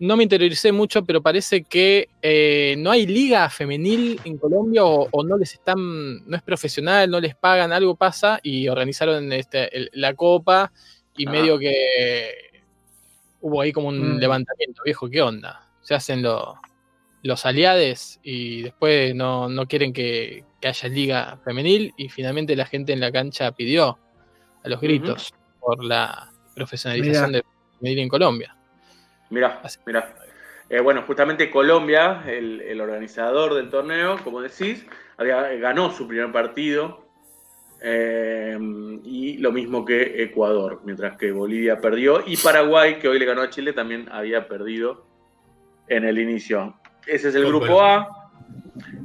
[0.00, 5.24] no me interioricé mucho, pero parece que eh, no hay liga femenil en Colombia o,
[5.24, 10.14] no les están, no es profesional, no les pagan, algo pasa y organizaron este, la
[10.14, 10.72] copa
[11.18, 12.32] y medio que
[13.42, 14.18] hubo ahí como un mm.
[14.18, 15.68] levantamiento, viejo, ¿qué onda?
[15.82, 22.64] Se hacen los aliades y después no, quieren que, haya liga femenil y finalmente la
[22.64, 23.98] gente en la cancha pidió
[24.64, 27.44] a los gritos por la profesionalización de
[27.78, 28.56] femenil en Colombia.
[29.30, 30.14] Mirá, mirá.
[30.68, 34.86] Eh, bueno, justamente Colombia, el, organizador del torneo, como decís,
[35.18, 37.08] ganó su primer partido.
[37.82, 38.58] Eh,
[39.04, 42.22] y lo mismo que Ecuador, mientras que Bolivia perdió.
[42.26, 45.06] Y Paraguay, que hoy le ganó a Chile, también había perdido
[45.88, 46.76] en el inicio.
[47.06, 48.30] Ese es el grupo A.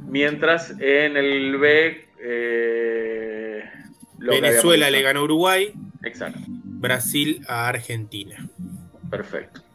[0.06, 2.08] Mientras en el B.
[2.20, 3.64] Eh,
[4.18, 5.72] Venezuela le ganó a Uruguay.
[6.04, 6.38] Exacto.
[6.46, 8.36] Brasil a Argentina.
[9.10, 9.65] Perfecto.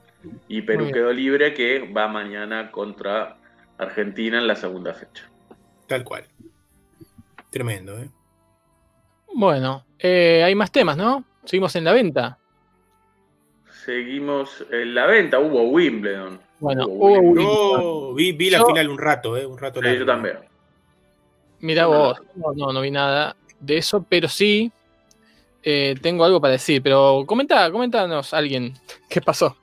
[0.47, 3.37] Y Perú quedó libre que va mañana contra
[3.77, 5.29] Argentina en la segunda fecha.
[5.87, 6.25] Tal cual.
[7.49, 8.09] Tremendo, ¿eh?
[9.33, 11.23] Bueno, eh, hay más temas, ¿no?
[11.43, 12.37] Seguimos en la venta.
[13.85, 15.39] Seguimos en la venta.
[15.39, 16.39] Hubo Wimbledon.
[16.59, 18.15] Bueno, hubo Wimbledon.
[18.15, 19.45] vi, la final un rato, ¿eh?
[19.45, 19.81] Un rato.
[19.81, 20.37] Sí, yo también.
[21.59, 24.71] Mira vos, no, no, vi nada de eso, pero sí
[25.63, 26.81] eh, tengo algo para decir.
[26.81, 28.73] Pero comenta, coméntanos alguien
[29.09, 29.57] qué pasó.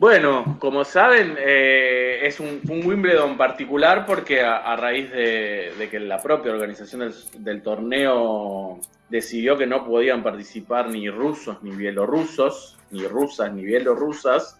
[0.00, 6.52] Bueno, como saben, eh, es un, Wimbledon particular porque a, raíz de, que la propia
[6.52, 13.62] organización del, torneo decidió que no podían participar ni rusos ni bielorrusos, ni rusas ni
[13.62, 14.58] bielorrusas,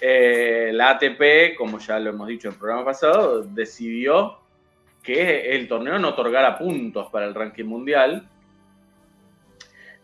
[0.00, 4.40] eh, la ATP, como ya lo hemos dicho en el programa pasado, decidió
[5.00, 8.28] que el torneo no otorgara puntos para el ranking mundial,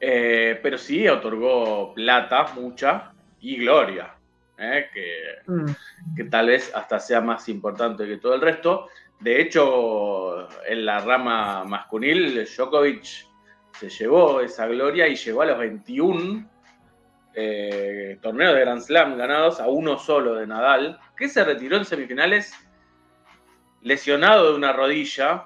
[0.00, 4.14] eh, pero sí otorgó plata, mucha, y Gloria,
[4.58, 4.86] ¿eh?
[5.46, 5.66] mm.
[6.16, 8.88] que, tal vez hasta sea más importante que todo el resto.
[9.20, 13.26] De hecho, en la rama masculina, Djokovic
[13.72, 16.48] se llevó esa gloria y llegó a los 21
[17.34, 21.84] eh, torneos de Grand Slam ganados a uno solo de Nadal, que se retiró en
[21.84, 22.52] semifinales
[23.82, 25.44] lesionado de una rodilla.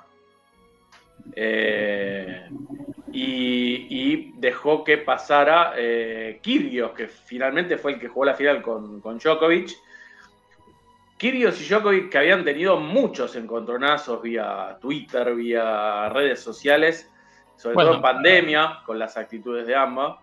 [1.34, 2.48] Eh,
[3.12, 9.00] y, dejó que pasara eh, Kyrgios, que finalmente fue el que jugó la final con,
[9.00, 9.70] con Djokovic.
[11.16, 17.08] Kyrgios y Djokovic que habían tenido muchos encontronazos vía Twitter, vía redes sociales,
[17.56, 20.16] sobre todo en pandemia, con las actitudes de ambas.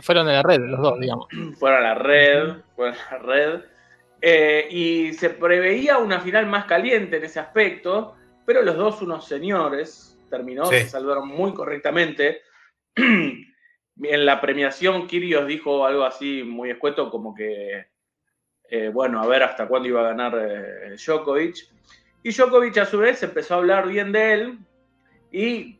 [0.00, 1.28] fueron a la red los dos, digamos.
[1.58, 3.60] Fueron a la red, fueron a la red.
[4.24, 8.14] Eh, y se preveía una final más caliente en ese aspecto,
[8.46, 12.40] pero los dos unos señores, terminó, se salvaron muy correctamente.
[12.96, 17.86] en la premiación, Kirios dijo algo así muy escueto, como que,
[18.70, 21.56] eh, bueno, a ver hasta cuándo iba a ganar eh, Djokovic.
[22.22, 24.58] Y Djokovic a su vez empezó a hablar bien de él
[25.30, 25.78] y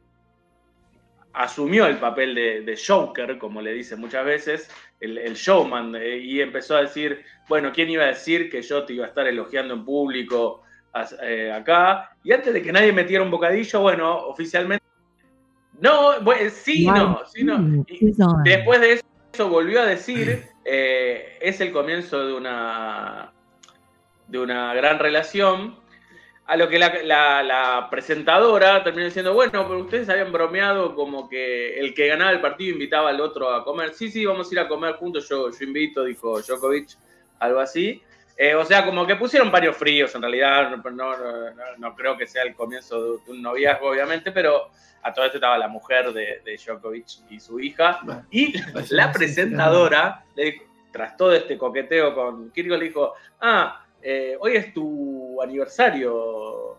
[1.33, 6.77] asumió el papel de, Joker, como le dicen muchas veces, el, showman, eh, y empezó
[6.77, 9.85] a decir, bueno, ¿quién iba a decir que yo te iba a estar elogiando en
[9.87, 12.17] público acá.
[12.23, 14.85] Y antes de que nadie metiera un bocadillo, bueno, oficialmente.
[15.81, 16.13] No,
[16.51, 17.85] sí, no, sí, no.
[18.45, 23.33] después de eso volvió a decir, eh, es el comienzo de una,
[24.29, 25.81] de una gran relación.
[26.45, 31.95] A lo que la, presentadora terminó diciendo, bueno, pero ustedes habían bromeado como que el
[31.95, 33.95] que ganaba el partido invitaba al otro a comer.
[33.95, 36.91] Sí, sí, vamos a ir a comer juntos, yo, yo invito, dijo Djokovic,
[37.39, 38.03] algo así.
[38.37, 40.71] Eh, o sea, como que pusieron varios fríos, en realidad
[41.79, 44.71] no, creo que sea el comienzo de, un noviazgo, obviamente, pero
[45.03, 48.01] a todo esto estaba la mujer de, Djokovic y su hija.
[48.31, 48.55] y
[48.91, 54.57] la presentadora le dijo, tras todo este coqueteo con Kirko, le dijo, ah, eh, hoy
[54.57, 56.77] es tu aniversario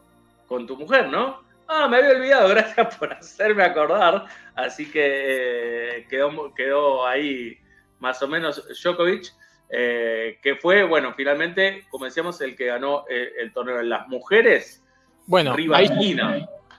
[0.48, 1.42] con tu mujer, ¿no?
[1.68, 4.26] Ah, me había olvidado, gracias por hacerme acordar.
[4.56, 7.58] Así que eh, quedó, quedó ahí
[8.00, 9.34] más o menos Djokovic,
[9.76, 14.84] eh, que fue, bueno, finalmente, como decíamos, el que ganó el torneo de las mujeres.
[15.26, 15.90] Bueno, ahí,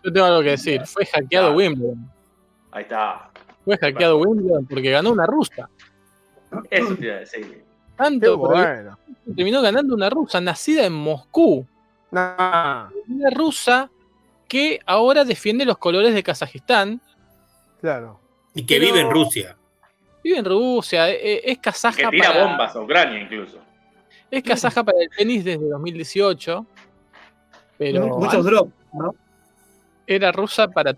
[0.05, 0.87] yo tengo algo que decir.
[0.87, 1.57] Fue hackeado ah.
[1.57, 2.11] Wimbledon.
[2.71, 3.31] Ahí está.
[3.65, 5.69] Fue hackeado Wimbledon porque ganó una rusa.
[6.71, 7.65] Eso te iba a decir.
[7.97, 8.99] Tanto, bueno.
[9.35, 11.67] terminó ganando una rusa nacida en Moscú.
[12.11, 12.91] Una
[13.33, 13.91] rusa
[14.47, 17.01] que ahora defiende los colores de Kazajistán.
[17.81, 18.21] Claro.
[18.55, 19.57] Y que vive en Rusia.
[20.25, 22.11] Vive en Rusia, e, e, es, kazaja.
[22.11, 23.61] Que tira bombas a Ucrania incluso.
[24.31, 26.67] Es kazaja para el tenis desde 2018.
[27.77, 29.15] Pero Muchos drops, ¿no?
[30.07, 30.97] Era rusa para,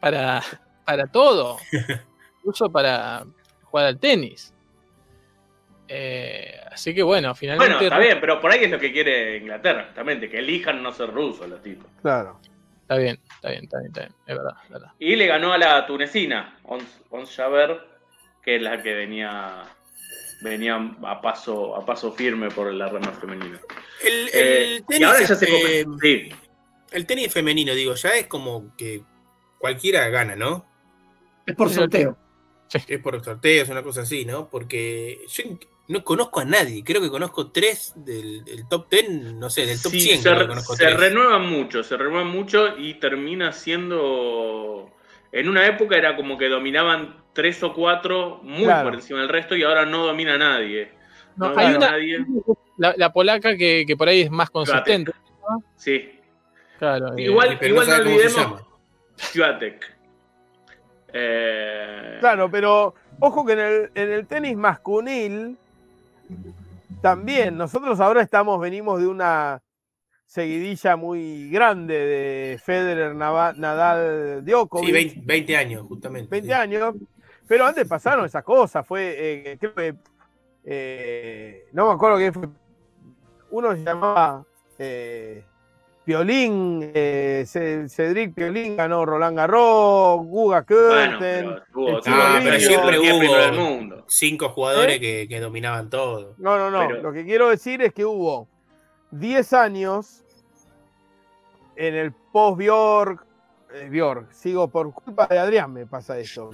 [0.00, 0.42] para,
[0.84, 1.56] para todo.
[2.44, 3.24] Ruso para
[3.64, 4.54] jugar al tenis.
[5.88, 7.74] Eh, así que bueno, finalmente.
[7.74, 10.92] Bueno, está bien, pero por ahí es lo que quiere Inglaterra, justamente, que elijan no
[10.92, 11.86] ser rusos los tipos.
[12.02, 12.38] Claro.
[12.82, 14.12] Está bien, está bien, está bien, está bien.
[14.26, 14.92] Es verdad, verdad.
[14.98, 17.80] Y le ganó a la tunecina, Ons, Jaber,
[18.42, 19.64] que es la que venía
[20.40, 23.60] venía a paso, a paso firme por la rama femenina.
[24.04, 26.28] El, eh, tenis, y ahora ya se sí.
[26.90, 29.02] El tenis femenino, digo, ya es como que
[29.58, 30.64] cualquiera gana, ¿no?
[31.44, 32.16] Es por sorteo.
[32.86, 34.48] Es por sorteo, es una cosa así, ¿no?
[34.48, 35.44] Porque yo
[35.88, 39.92] no conozco a nadie, creo que conozco tres del, top 10, no sé, del top
[39.92, 40.22] 100.
[40.22, 44.92] Se, se renuevan mucho, se renuevan mucho y termina siendo...
[45.32, 49.54] En una época era como que dominaban tres o cuatro muy por encima del resto
[49.56, 50.90] y ahora no domina nadie.
[51.36, 52.24] No, hay una, nadie.
[52.76, 55.12] La, polaca que, por ahí es más consistente.
[55.76, 56.18] Sí.
[56.78, 58.62] Claro, igual, igual no, olvidemos
[59.16, 59.96] Swiatek.
[61.12, 65.56] Eh, claro, pero ojo que en el, en el tenis masculil
[67.00, 69.62] también, nosotros ahora estamos, venimos de una
[70.28, 75.14] seguidilla muy grande de Federer, Nadal, Djokovic.
[75.14, 76.28] Sí, 20, años, justamente.
[76.30, 76.94] 20 años,
[77.46, 79.94] pero antes pasaron esas cosas, fue, eh, creo que,
[80.64, 82.46] eh, no me acuerdo qué fue,
[83.50, 84.44] uno se llamaba
[84.78, 85.44] eh,
[86.04, 91.56] Piolín, eh, Cedric Piolín ganó Roland Garros, Guga Kurten.
[91.72, 95.26] Bueno, pero, siempre hubo cinco jugadores ¿Eh?
[95.26, 96.34] que, dominaban todo.
[96.36, 96.90] No, no, no.
[96.90, 98.46] Lo que quiero decir es que hubo
[99.10, 100.24] 10 años
[101.76, 103.24] en el post-Bjork.
[103.74, 106.50] Eh, Bjork, sigo por culpa de Adrián, me pasa esto.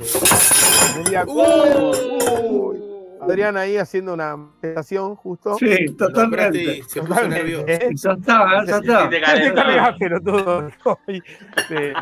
[3.20, 5.57] Adrián ahí haciendo una presentación justo.
[5.57, 6.82] Sí, totalmente.
[6.84, 7.64] Se puso nervioso.
[7.68, 7.90] ¿Eh?
[7.94, 9.09] Ya está, ya está.
[9.09, 10.70] Te cargas, pero todo.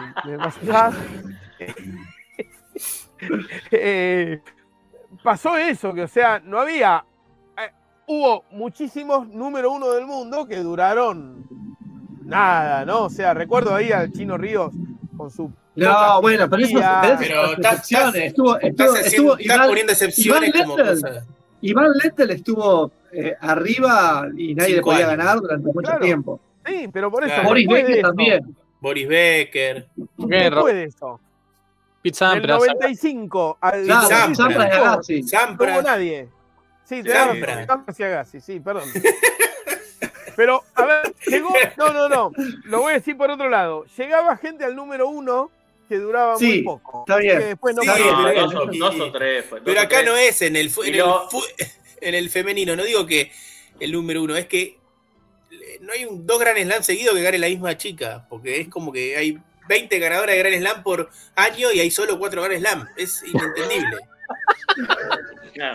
[3.70, 4.40] eh,
[5.22, 7.04] pasó eso, que o sea, no había.
[8.06, 11.46] Hubo muchísimos número uno del mundo que duraron
[12.24, 13.04] nada, ¿no?
[13.04, 14.72] O sea, recuerdo ahí al Chino Ríos
[15.16, 16.80] con su no, bueno, pero eso
[17.18, 21.26] pero estás, estuvo, estuvo, estuvo Iván, poniendo excepciones Iván como cosas.
[21.62, 26.40] Iván Lettel estuvo eh, arriba y nadie le podía ganar durante mucho tiempo.
[26.66, 27.42] Sí, pero por eso.
[27.42, 28.56] Boris Becker también.
[28.80, 29.88] Boris Becker.
[30.28, 31.20] ¿Qué fue eso?
[32.02, 34.36] Pizza Del 95 al Sampras.
[34.36, 35.22] Sampras Agassi.
[35.22, 36.28] No hubo nadie.
[36.84, 38.88] Sí, y Agassi, sí, perdón.
[40.36, 41.54] Pero, a ver, llegó.
[41.76, 42.32] No, no, no.
[42.64, 43.84] Lo voy a decir por otro lado.
[43.96, 45.50] Llegaba gente al número uno
[45.88, 47.04] que duraba muy poco.
[47.06, 47.38] Está bien.
[47.38, 49.44] después no, dos, o tres.
[49.64, 51.04] pero acá no es en el, en, el,
[52.00, 53.30] en el femenino, no digo que
[53.78, 54.78] el número uno, es que
[55.80, 58.92] no hay un, dos Grand Slam seguidos que gane la misma chica, porque es como
[58.92, 62.88] que hay 20 ganadoras de Grand Slam por año y hay solo cuatro Grand Slam.
[62.96, 63.98] Es inentendible.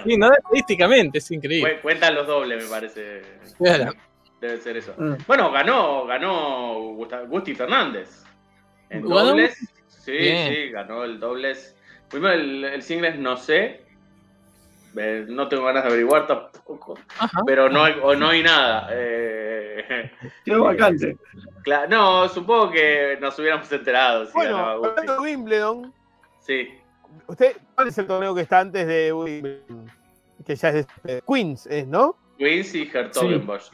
[0.04, 1.80] Sí, no, estadísticamente es increíble.
[1.82, 3.22] Cuentan los dobles, me parece.
[4.40, 4.94] Debe ser eso.
[4.98, 5.16] Mm.
[5.26, 6.80] Bueno, ganó, ganó
[7.28, 8.24] Gusti Fernández.
[8.90, 11.76] En dobles, Sí, sí, ganó el dobles.
[12.10, 13.82] Primero el, el singles no sé.
[14.96, 16.98] Eh, no tengo ganas de averiguar tampoco.
[17.46, 18.90] Pero no hay, o no hay nada.
[18.94, 20.12] Eh,
[20.46, 21.18] Qué vacante.
[21.90, 24.28] no, supongo que nos hubiéramos enterado.
[24.34, 25.94] bueno, hablando de Wimbledon.
[26.40, 26.70] Sí.
[27.28, 29.92] ¿Usted cuál es el torneo que está antes de Wimbledon?
[30.46, 32.16] Que ya es de Queens, ¿es, no?
[32.40, 33.72] Queens y Hertogenbosch.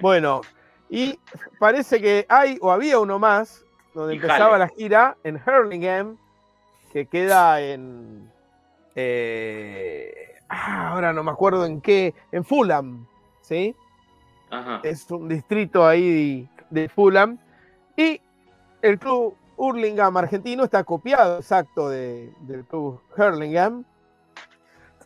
[0.00, 0.40] Bueno,
[0.88, 1.18] y
[1.58, 6.16] parece que hay o había uno más donde empezaba la gira en Hurlingham,
[6.90, 8.30] que queda en.
[8.94, 12.14] Eh, ah, ahora no me acuerdo en qué.
[12.32, 13.06] En Fulham,
[13.42, 13.76] ¿sí?
[14.84, 17.38] Es un distrito ahí de, Fulham.
[17.94, 18.20] Y
[18.80, 23.84] el club Hurlingham argentino está copiado exacto del club Hurlingham.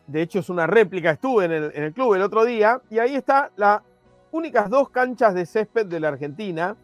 [0.07, 2.99] de hecho es una réplica, estuve en el, en el club el otro día, y
[2.99, 3.83] ahí está las
[4.31, 6.77] únicas dos canchas de césped de la Argentina,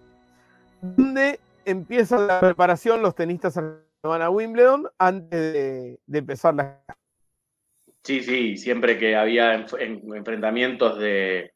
[0.80, 3.58] donde empieza la preparación, los tenistas
[4.02, 6.80] van a Wimbledon antes de, empezar la...
[8.02, 11.53] Sí, sí, siempre que había enfrentamientos de,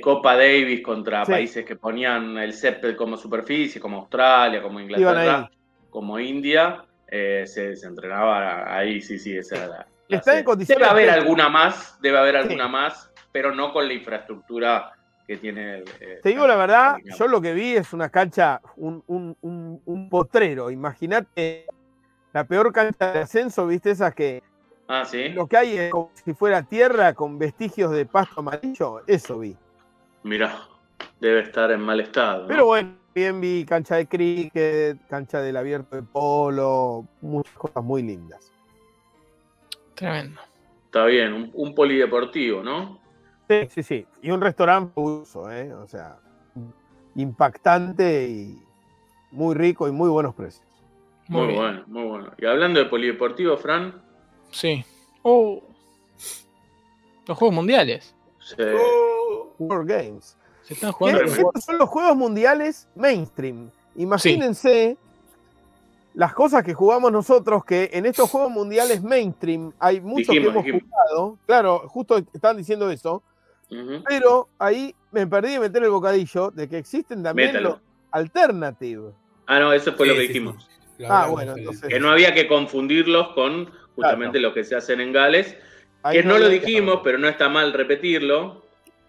[0.00, 5.50] Copa Davis contra países que ponían el césped como superficie, como Australia, como Inglaterra,
[5.90, 9.86] como India, eh, se, entrenaba ahí, sí, sí, esa era la...
[10.56, 14.92] debe haber alguna más, debe haber alguna más, pero no con la infraestructura
[15.26, 18.60] que tiene el, eh, Te digo la verdad, yo lo que vi es una cancha,
[18.76, 20.70] un, un, potrero.
[20.70, 21.66] Imagínate
[22.32, 23.90] la peor cancha de ascenso, ¿viste?
[23.90, 24.42] Esas que.
[24.88, 25.28] Ah, sí.
[25.30, 29.56] Lo que hay es como si fuera tierra con vestigios de pasto amarillo, eso vi.
[30.22, 30.68] Mira,
[31.20, 32.46] debe estar en mal estado.
[32.46, 38.02] Pero bueno, bien vi cancha de cricket, cancha del abierto de polo, muchas cosas muy
[38.02, 38.52] lindas.
[39.94, 40.40] Tremendo.
[40.86, 43.00] Está bien, un polideportivo, ¿no?
[43.48, 44.06] Sí, sí, sí.
[44.22, 45.72] Y un restaurante uso, ¿eh?
[45.72, 46.18] O sea,
[47.14, 48.62] impactante y
[49.30, 50.66] muy rico y muy buenos precios.
[51.28, 52.32] Muy, bueno, muy bueno.
[52.38, 54.02] Y hablando de polideportivo, Fran.
[54.50, 54.84] Sí.
[55.22, 55.62] Oh.
[57.26, 58.14] Los Juegos Mundiales.
[58.40, 58.56] Sí.
[58.60, 59.11] Oh.
[59.58, 60.36] World Games.
[60.62, 61.28] Se están jugando.
[61.60, 63.70] Son los Juegos Mundiales mainstream.
[63.96, 64.96] Imagínense
[66.14, 70.64] las cosas que jugamos nosotros, que en estos Juegos Mundiales mainstream hay muchos que hemos
[70.64, 71.38] jugado.
[71.46, 73.22] Claro, justo están diciendo eso.
[74.06, 77.78] Pero ahí me perdí de meter el bocadillo de que existen también los
[78.10, 79.12] alternative.
[79.46, 80.68] Ah, no, eso fue lo que dijimos.
[81.08, 81.88] Ah, bueno, entonces...
[81.88, 85.56] Que no había que confundirlos con justamente lo que se hacen en Gales.
[86.10, 88.62] que no, lo dijimos, pero no está mal repetirlo.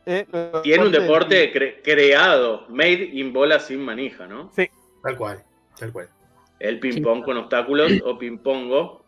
[0.05, 0.25] Eh,
[0.63, 1.51] Tiene un deporte
[1.83, 4.51] creado, made in bola sin manija, ¿no?
[4.55, 4.69] Sí.
[5.01, 5.43] Tal cual,
[5.77, 6.09] tal cual.
[6.59, 9.03] El ping-pong con obstáculos o ping-pongo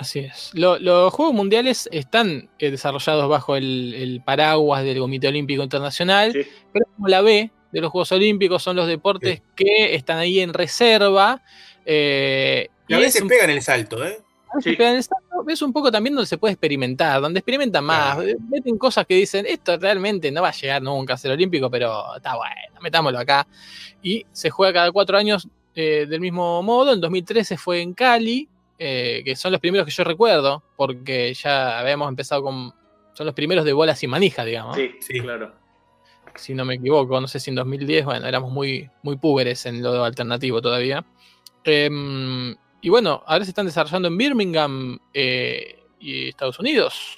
[0.00, 0.50] Así es.
[0.54, 6.32] los Juegos Mundiales están eh, desarrollados bajo el, paraguas del Comité Olímpico Internacional,
[6.72, 10.54] pero como la B de los Juegos Olímpicos son los deportes que están ahí en
[10.54, 11.42] reserva.
[11.84, 14.16] Eh, y a veces pegan el salto, ¿eh?
[14.64, 19.06] El salto, es un poco también donde se puede experimentar, donde experimentan más, meten cosas
[19.06, 22.80] que dicen, esto realmente no va a llegar nunca a ser olímpico, pero está bueno,
[22.80, 23.46] metámoslo acá.
[24.02, 28.48] Y se juega cada cuatro años eh, del mismo modo, en 2013 fue en Cali,
[28.78, 32.74] eh, que son los primeros que yo recuerdo, porque ya habíamos empezado con.
[33.12, 34.76] Son los primeros de bolas y manija, digamos.
[34.76, 35.52] Sí, sí, claro.
[36.36, 39.82] Si no me equivoco, no sé si en 2010, bueno, éramos muy, muy púberes en
[39.82, 41.04] lo alternativo todavía.
[41.64, 47.16] Em, y bueno, ahora se están desarrollando en Birmingham eh, y Estados Unidos.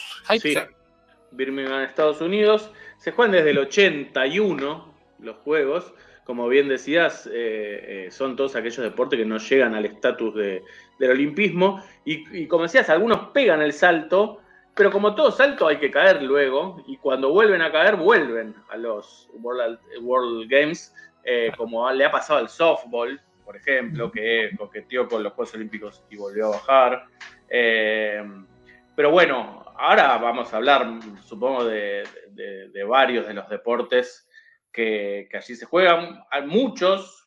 [1.30, 2.70] Birmingham, Estados Unidos.
[2.98, 5.92] Se juegan desde el 81 los juegos
[6.24, 10.62] como bien decías, eh, eh, son todos aquellos deportes que no llegan al estatus de,
[10.98, 11.82] del olimpismo.
[12.04, 14.40] Y, como decías, algunos pegan el salto,
[14.74, 16.82] pero como todo salto hay que caer luego.
[16.86, 22.38] Y cuando vuelven a caer, vuelven a los World, Games, eh, como le ha pasado
[22.38, 23.20] al softball,
[23.52, 27.04] por ejemplo, que coqueteó con los Juegos Olímpicos y volvió a bajar.
[27.48, 30.86] pero bueno, ahora vamos a hablar,
[31.22, 34.26] supongo, de varios de los deportes
[34.72, 37.26] que, allí se juegan, hay muchos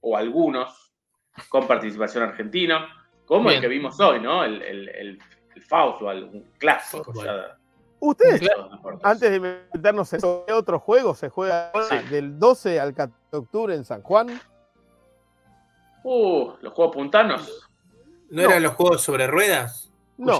[0.00, 0.94] o algunos
[1.48, 2.88] con participación argentina,
[3.24, 4.44] como el que vimos hoy, ¿no?
[4.44, 5.18] El, el, el,
[6.30, 7.12] un clásico.
[7.98, 8.48] Ustedes,
[9.02, 11.72] antes de meternos en ¿qué otro juego se juega
[12.10, 14.40] del 12 al 14 de octubre en San Juan?
[16.04, 17.68] Uh, los juegos puntanos.
[18.30, 19.90] ¿No, eran los juegos sobre ruedas?
[20.18, 20.38] No.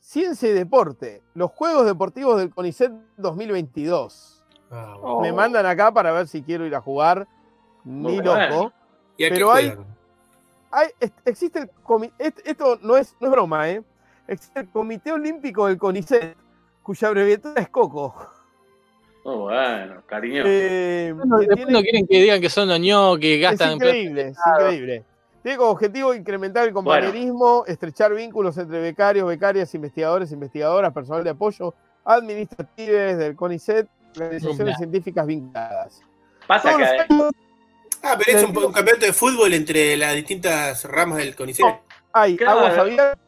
[0.00, 4.44] Ciencia y deporte, los Juegos Deportivos del CONICET 2022.
[4.70, 7.28] Ah, Me mandan acá para ver si quiero ir a jugar.
[7.84, 8.72] Ni loco.
[9.16, 9.74] pero hay,
[10.72, 10.88] hay,
[11.24, 13.82] existe el comité, esto no es, no es broma, ¿eh?
[14.26, 16.36] Existe el Comité Olímpico del CONICET,
[16.82, 18.14] cuya abreviatura es COCO.
[19.24, 20.42] Oh, bueno, cariño.
[20.44, 23.70] Eh, no, quieren que digan que son ño, que gastan.
[23.70, 25.04] Es increíble, es increíble.
[25.42, 31.30] Tiene como objetivo incrementar el compañerismo, estrechar vínculos entre becarios, becarias, investigadores, investigadoras, personal de
[31.30, 31.74] apoyo,
[32.04, 36.00] administrativos del CONICET organizaciones científicas vinculadas.
[36.46, 36.84] Pasa que.
[38.04, 41.64] Ah, pero es un, campeonato de fútbol entre las distintas ramas del CONICET.
[42.12, 43.18] hay aguas abiertas.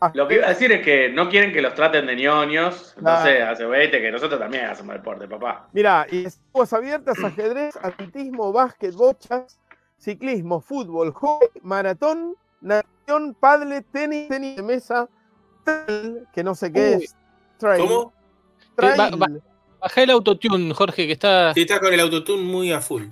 [0.00, 2.94] Ah, Lo que iba a decir es que no quieren que los traten de ñoños.
[3.00, 5.68] No sé, hace que nosotros también hacemos deporte, papá.
[5.72, 9.58] Mira, y aguas abiertas, ajedrez, atletismo, básquet, bochas,
[9.98, 15.08] ciclismo, fútbol, hockey, maratón, natación, padre, tenis, tenis de mesa,
[16.32, 17.16] que no sé qué es.
[17.60, 18.12] ¿Cómo?
[18.76, 19.42] Trail.
[19.80, 21.54] Baja el autotune, Jorge, que está.
[21.54, 23.04] Sí, está con el autotune muy a full.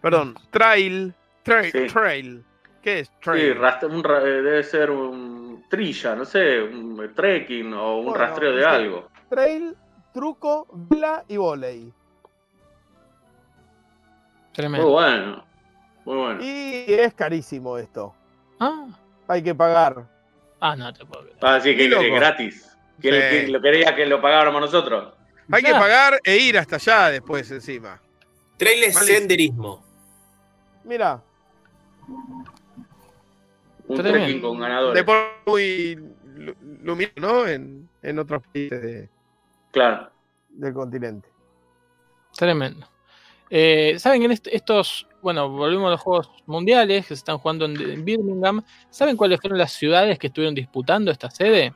[0.00, 1.14] Perdón, trail.
[1.42, 1.92] Trail.
[1.92, 2.44] trail.
[2.84, 3.54] ¿Qué es trail?
[3.54, 9.08] Sí, debe ser un trilla, no sé, un trekking o un rastreo de algo.
[9.30, 9.74] Trail,
[10.12, 11.90] truco, vela y volei.
[14.52, 14.86] Tremendo.
[14.86, 15.44] Muy bueno.
[16.04, 16.44] Muy bueno.
[16.44, 18.14] Y es carísimo esto.
[18.60, 18.86] Ah.
[19.28, 20.06] Hay que pagar.
[20.60, 21.38] Ah, no te puedo creer.
[21.40, 22.76] Ah, sí, que, es gratis.
[23.00, 25.14] Que, lo quería que lo pagáramos nosotros.
[25.50, 27.98] Hay que pagar e ir hasta allá después encima.
[28.58, 29.82] Trail senderismo.
[30.84, 31.22] Mira.
[33.94, 34.94] Un trekking con ganadores.
[34.94, 35.98] Deporte muy
[36.82, 37.46] luminoso, ¿no?
[37.46, 39.08] En, en otros países de,
[39.70, 40.10] claro.
[40.50, 41.28] del continente.
[42.36, 42.86] Tremendo.
[43.50, 48.04] Eh, ¿Saben en estos, bueno, volvemos a los Juegos Mundiales que se están jugando en,
[48.04, 48.64] Birmingham?
[48.90, 51.72] ¿Saben cuáles fueron las ciudades que estuvieron disputando esta sede?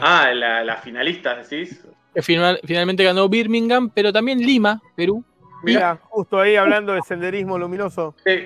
[0.00, 1.84] Ah, las la finalistas, decís.
[2.22, 5.24] finalmente ganó Birmingham, pero también Lima, Perú.
[5.62, 8.14] Mira, justo ahí hablando de senderismo luminoso.
[8.24, 8.44] Sí.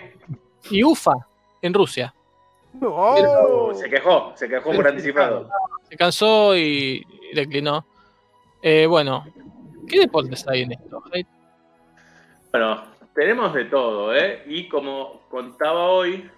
[0.71, 1.15] Y UFA,
[1.63, 2.15] en Rusia.
[3.75, 5.49] Se quejó, se quejó por anticipado.
[5.89, 7.87] Se cansó y declinó.
[8.63, 9.27] Eh, bueno,
[9.89, 11.03] ¿qué deportes hay en esto?
[12.51, 12.85] Bueno,
[13.15, 14.43] tenemos de todo, ¿eh?
[14.47, 16.29] Y como contaba hoy,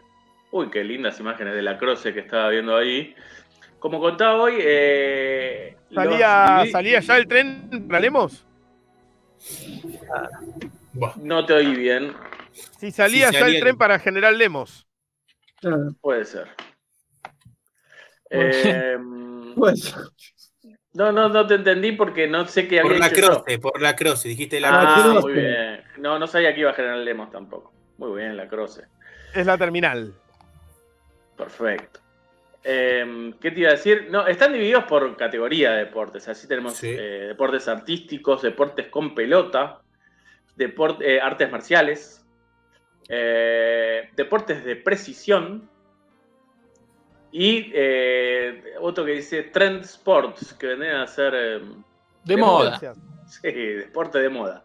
[0.51, 3.15] uy, qué lindas imágenes de la croce que estaba viendo ahí.
[3.79, 8.45] Como contaba hoy, eh, ¿Salía, ¿salía ya el tren para Lemos?
[11.17, 12.13] No te oí bien.
[12.79, 14.87] Si salía ya el tren para General Lemos.
[16.01, 16.49] Puede ser.
[18.31, 18.97] Eh,
[20.95, 23.97] no, no, no te entendí porque no sé qué había Por la croce, por la
[23.97, 25.83] croce, dijiste la ah, muy bien.
[25.99, 27.73] No, no sabía que iba a General Lemos tampoco.
[27.99, 28.85] Muy bien, la croce.
[29.35, 30.15] Es la terminal.
[31.37, 32.01] Perfecto.
[32.63, 34.09] Em, ¿Qué te iba a decir?
[34.11, 36.29] No, están divididos por categoría de deportes.
[36.29, 39.81] Así tenemos eh, deportes artísticos, deportes con pelota,
[40.59, 42.20] eh, artes marciales,
[43.11, 45.69] eh, deportes de precisión
[47.33, 47.73] y
[48.81, 51.35] otro que dice trend sports, que vendrían a ser...
[51.35, 51.83] Em,
[52.25, 52.81] de, moda.
[53.27, 54.65] Sí, deporte de moda.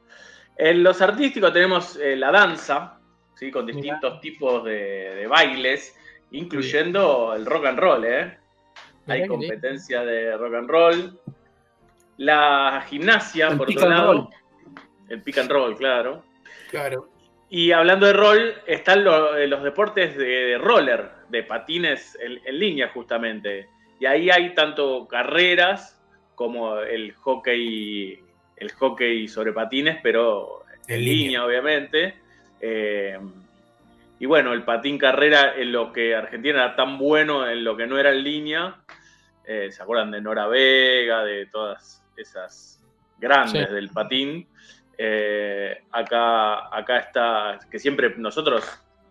[0.57, 2.99] En los artísticos tenemos la danza,
[3.35, 3.51] ¿sí?
[3.51, 5.95] con distintos tipos de bailes
[6.31, 8.37] incluyendo el rock and roll, ¿eh?
[9.07, 11.19] Hay competencia de rock and roll.
[12.17, 14.29] La gimnasia, por otro lado.
[15.09, 16.23] El pick and roll, claro.
[16.69, 17.09] Claro.
[17.55, 23.69] Y hablando de roll, están eh, los deportes de, roller, de patines en, línea, justamente.
[23.97, 25.97] Y ahí hay tanto carreras
[26.35, 28.19] como el hockey,
[28.57, 32.15] el hockey sobre patines, pero en, línea, obviamente.
[32.59, 33.17] Eh,
[34.19, 37.87] y bueno, el patín carrera en lo que Argentina era tan bueno, en lo que
[37.87, 38.75] no era en línea.
[39.45, 42.83] Eh, ¿Se acuerdan de Nora Vega, de todas esas
[43.17, 44.45] grandes del patín?
[44.97, 48.63] Eh, acá, acá está, que siempre nosotros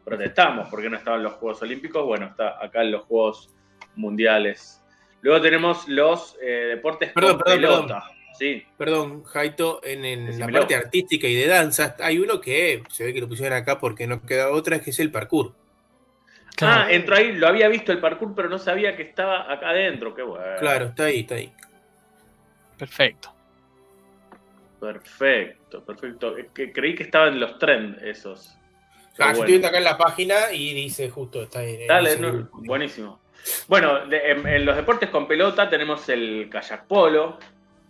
[0.05, 3.55] protestamos porque no estaban los Juegos Olímpicos, bueno, está acá en los Juegos
[3.97, 4.82] Mundiales.
[5.23, 8.05] Luego tenemos los eh, deportes con pelota.
[8.39, 8.66] Sí.
[8.77, 13.20] Perdón, Jaito, en, la parte artística y de danza hay uno que se ve que
[13.20, 15.55] lo pusieron acá porque no queda otra, que es el parkour.
[16.61, 20.15] Ah, entró ahí, lo había visto el parkour, pero no sabía que estaba acá adentro,
[20.15, 20.44] qué bueno.
[20.59, 21.52] Claro, está ahí, está ahí.
[22.78, 23.34] Perfecto.
[24.85, 26.35] Perfecto, perfecto.
[26.52, 28.55] Que, creí que estaban los trends esos.
[29.19, 31.86] Ah, estoy viendo acá en la página y dice justo, está ahí.
[31.86, 32.16] Dale,
[32.52, 33.20] buenísimo.
[33.69, 37.39] Bueno, en, los deportes con pelota tenemos el kayak polo,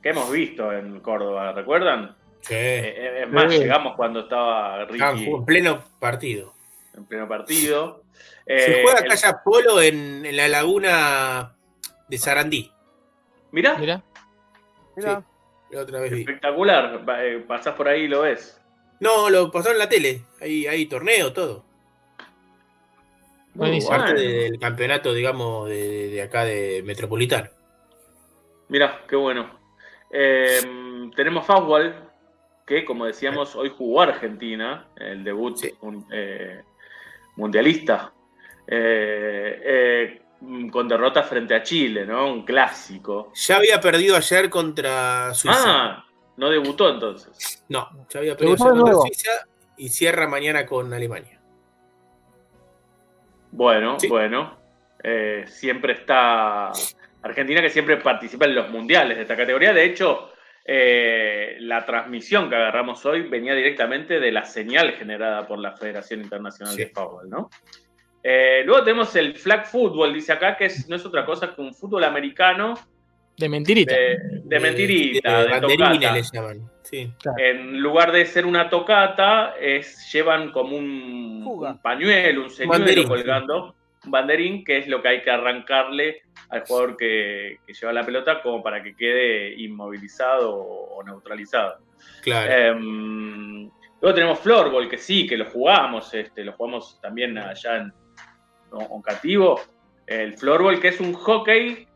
[0.03, 2.15] que hemos visto en Córdoba, ¿recuerdan?
[2.43, 2.55] Sí.
[2.55, 5.25] Eh, es más, llegamos cuando estaba Ricky.
[5.25, 6.55] en pleno partido.
[6.97, 8.05] En pleno partido.
[8.47, 9.35] Se juega eh, el...
[9.43, 11.55] polo en, la laguna
[12.09, 12.71] de Sarandí.
[13.51, 13.79] Mirá.
[13.79, 14.03] Mirá.
[14.97, 15.25] Mirá.
[15.77, 17.05] Otra vez Espectacular.
[17.21, 18.61] Eh, pasás por ahí y lo ves.
[19.01, 20.23] No, lo pasaron en la tele.
[20.41, 21.65] Hay, hay torneo, todo.
[23.55, 23.97] Buenísimo.
[23.97, 27.49] Parte del campeonato, digamos, de, de acá de Metropolitano.
[28.69, 29.59] Mirá, qué bueno.
[30.11, 32.11] Em, tenemos Fastball,
[32.67, 35.59] que como decíamos, hoy jugó Argentina, el debut
[36.13, 36.63] eh,
[37.37, 38.13] mundialista,
[38.67, 40.23] eh, eh,
[40.71, 42.33] con derrota frente a Chile, ¿no?
[42.33, 43.33] Un clásico.
[43.35, 45.63] Ya había perdido ayer contra Suiza.
[45.65, 46.05] Ah,
[46.37, 47.65] no debutó entonces.
[47.69, 49.31] No, ya había perdido ayer contra Suiza
[49.77, 51.41] y cierra mañana con Alemania.
[53.53, 54.59] Bueno, bueno.
[55.47, 56.73] siempre está
[57.25, 59.73] Argentina que siempre participa en los mundiales de esta categoría.
[59.73, 60.31] De hecho,
[60.63, 66.21] eh, la transmisión que agarramos hoy venía directamente de la señal generada por la Federación
[66.21, 67.51] Internacional de Fútbol, ¿no?
[68.27, 71.75] Eh, luego tenemos el flag football, dice acá, que no es otra cosa que un
[71.75, 72.73] fútbol americano.
[73.37, 73.95] De mentirita.
[73.95, 76.57] De, mentirita, de, tocata.
[77.37, 83.75] En lugar de ser una tocata, es, llevan como un, pañuelo, un señuelo colgando,
[84.07, 88.41] un banderín, que es lo que hay que arrancarle al jugador que, lleva la pelota
[88.41, 91.77] como para que quede inmovilizado o, neutralizado.
[92.23, 92.51] Claro.
[92.51, 93.71] Em,
[94.01, 97.93] luego tenemos Floorball, que sí, que lo jugamos, este, lo jugamos también allá en,
[98.79, 99.61] Oncativo.
[100.07, 101.87] El Floorball, que es un hockey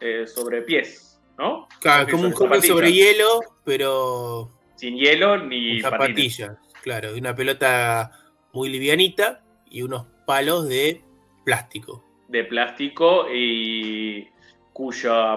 [0.00, 1.66] eh, sobre pies, ¿no?
[1.80, 4.50] Claro, como un hockey sobre hielo, pero.
[4.76, 6.58] Sin hielo ni zapatillas.
[6.82, 8.10] Claro, de una pelota
[8.52, 11.02] muy livianita y unos palos de
[11.44, 12.04] plástico.
[12.28, 14.28] De plástico y
[14.72, 15.36] cuya,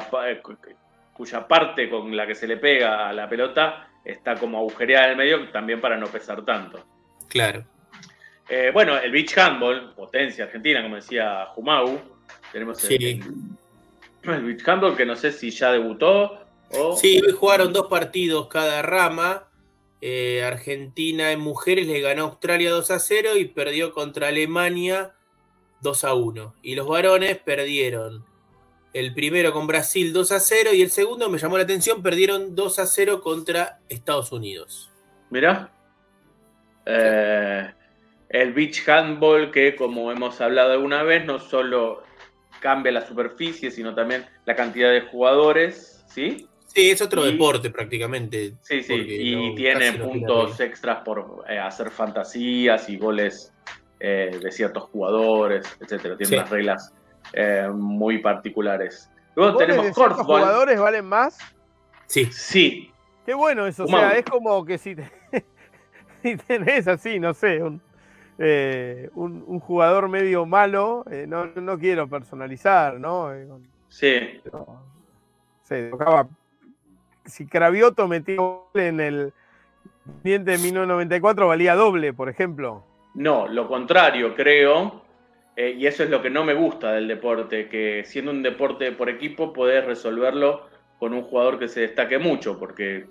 [1.13, 5.11] cuya parte con la que se le pega a la pelota está como agujereada en
[5.11, 6.83] el medio también para no pesar tanto.
[7.27, 7.65] Claro.
[8.49, 11.99] Eh, bueno, el beach handball, potencia argentina, como decía Jumau.
[12.51, 13.21] Tenemos el,
[14.21, 16.39] beach handball que no sé si ya debutó.
[16.71, 16.95] O...
[16.97, 19.47] Sí, jugaron dos partidos cada rama.
[19.99, 25.13] Eh, Argentina en mujeres le ganó a Australia 2 a 0 y perdió contra Alemania
[25.81, 26.55] 2 a 1.
[26.61, 28.25] Y los varones perdieron
[28.93, 32.55] el primero con Brasil 2 a 0 y el segundo, me llamó la atención, perdieron
[32.55, 34.91] 2 a 0 contra Estados Unidos.
[35.29, 35.71] Mirá.
[36.85, 37.73] Eh,
[38.29, 42.03] el beach handball que como hemos hablado alguna vez no solo
[42.59, 46.47] cambia la superficie, sino también la cantidad de jugadores, ¿sí?
[46.65, 48.53] Sí, es otro deporte prácticamente.
[48.61, 53.53] Sí, sí, y tiene puntos extras por eh, hacer fantasías y goles
[53.99, 56.17] eh, de ciertos jugadores, etcétera.
[56.17, 56.93] Tiene unas reglas
[57.33, 59.09] eh, muy particulares.
[59.35, 60.25] Luego tenemos corfball.
[60.25, 61.37] jugadores valen más?
[62.07, 62.25] Sí.
[62.31, 62.91] Sí.
[63.25, 64.95] Qué bueno eso, o sea, es como que si,
[66.23, 67.81] si tenés así, no sé, un,
[68.37, 73.31] un, jugador medio malo, no, no, quiero personalizar, ¿no?
[73.89, 74.41] sí.
[75.63, 76.27] se tocaba
[77.27, 79.33] si Cravioto metió en el
[80.23, 82.83] diente de 1994, valía doble, por ejemplo.
[83.13, 85.01] No, lo contrario, creo.
[85.55, 88.91] Eh, y eso es lo que no me gusta del deporte, que siendo un deporte
[88.91, 90.67] por equipo podés resolverlo
[90.99, 93.05] con un jugador que se destaque mucho, porque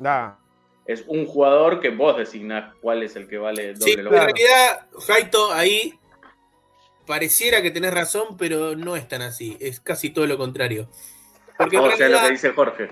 [0.86, 3.84] es un jugador que vos designás cuál es el que vale doble.
[3.84, 5.98] Sí, en realidad, Jaito, ahí
[7.06, 10.88] pareciera que tenés razón, pero no es tan así, es casi todo lo contrario.
[11.56, 12.90] Porque o sea, lo que dice Jorge.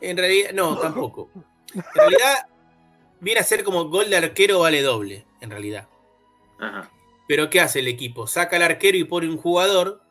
[0.00, 1.30] En realidad, no, tampoco.
[1.74, 2.46] En realidad,
[3.20, 5.88] viene a ser como gol de arquero vale doble, en realidad.
[6.58, 6.90] Ajá.
[7.26, 8.26] Pero ¿qué hace el equipo?
[8.26, 10.02] Saca al arquero y pone un jugador.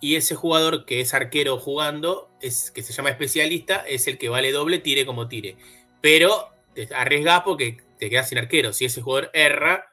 [0.00, 4.28] Y ese jugador que es arquero jugando, es, que se llama especialista, es el que
[4.28, 5.56] vale doble, tire como tire.
[6.00, 8.72] Pero te arriesgas porque te quedas sin arquero.
[8.72, 9.92] Si ese jugador erra,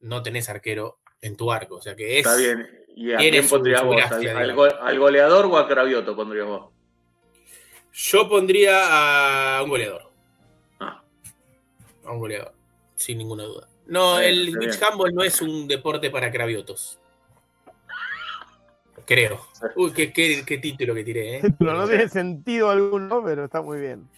[0.00, 1.76] no tenés arquero en tu arco.
[1.76, 2.26] O sea que es.
[2.26, 2.68] Está bien.
[2.96, 3.96] ¿Y a quién pondrías vos?
[4.80, 6.72] ¿Al, goleador o a Cravioto pondrías vos?
[7.92, 10.10] Yo pondría a un goleador.
[10.80, 11.02] Ah.
[12.04, 12.52] A un goleador,
[12.94, 13.68] sin ninguna duda.
[13.86, 17.00] No, el beach handball no es un deporte para craviotos.
[19.04, 19.40] Creo.
[19.76, 21.42] Uy, qué, título que tiré, ¿eh?
[21.58, 24.08] no tiene sentido alguno, pero está muy bien.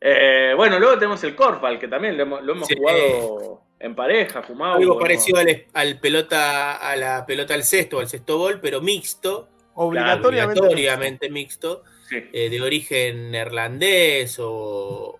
[0.00, 4.76] Eh, bueno, luego tenemos el Corfball, que también lo hemos, jugado en pareja, fumado.
[4.76, 5.38] Algo parecido
[5.72, 9.48] al, pelota, a la pelota al cesto, al cesto bol, pero mixto.
[9.74, 11.82] Obligatoriamente, mixto.
[12.10, 15.18] Eh, de origen neerlandés o,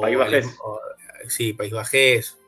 [0.00, 0.58] País Bajés.
[1.28, 2.38] sí, País Bajés.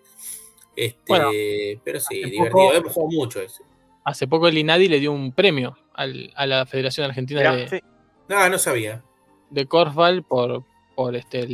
[0.77, 2.75] Este, pero sí, divertido.
[2.75, 3.63] Hemos jugado mucho eso.
[4.05, 7.83] Hace poco el INADI le dio un premio a la Federación Argentina de.
[8.29, 9.03] No, no sabía.
[9.51, 10.65] De Korfball por,
[10.95, 11.47] por este,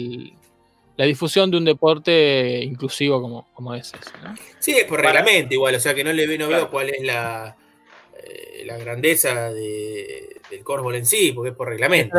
[0.97, 3.97] la difusión de un deporte inclusivo como, como ese.
[4.59, 7.57] Sí, es por reglamento igual, o sea que no le veo cuál es la,
[8.17, 12.19] eh, la grandeza de, del corfball en sí, porque es por reglamento.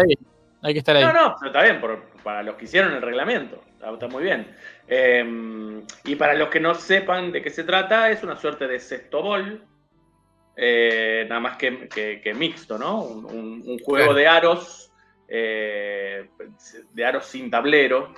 [0.62, 1.04] Hay que estar ahí.
[1.04, 1.82] No, no, está bien,
[2.24, 3.62] para los que hicieron el reglamento,
[3.94, 4.54] está, muy bien.
[4.88, 8.80] Em, y para los que no sepan de qué se trata, es una suerte de
[8.80, 9.64] sexto bol,
[10.62, 13.02] eh, nada más que, mixto, ¿no?
[13.04, 14.92] Un, juego de aros,
[15.28, 16.28] eh,
[16.94, 18.14] de aros sin tablero,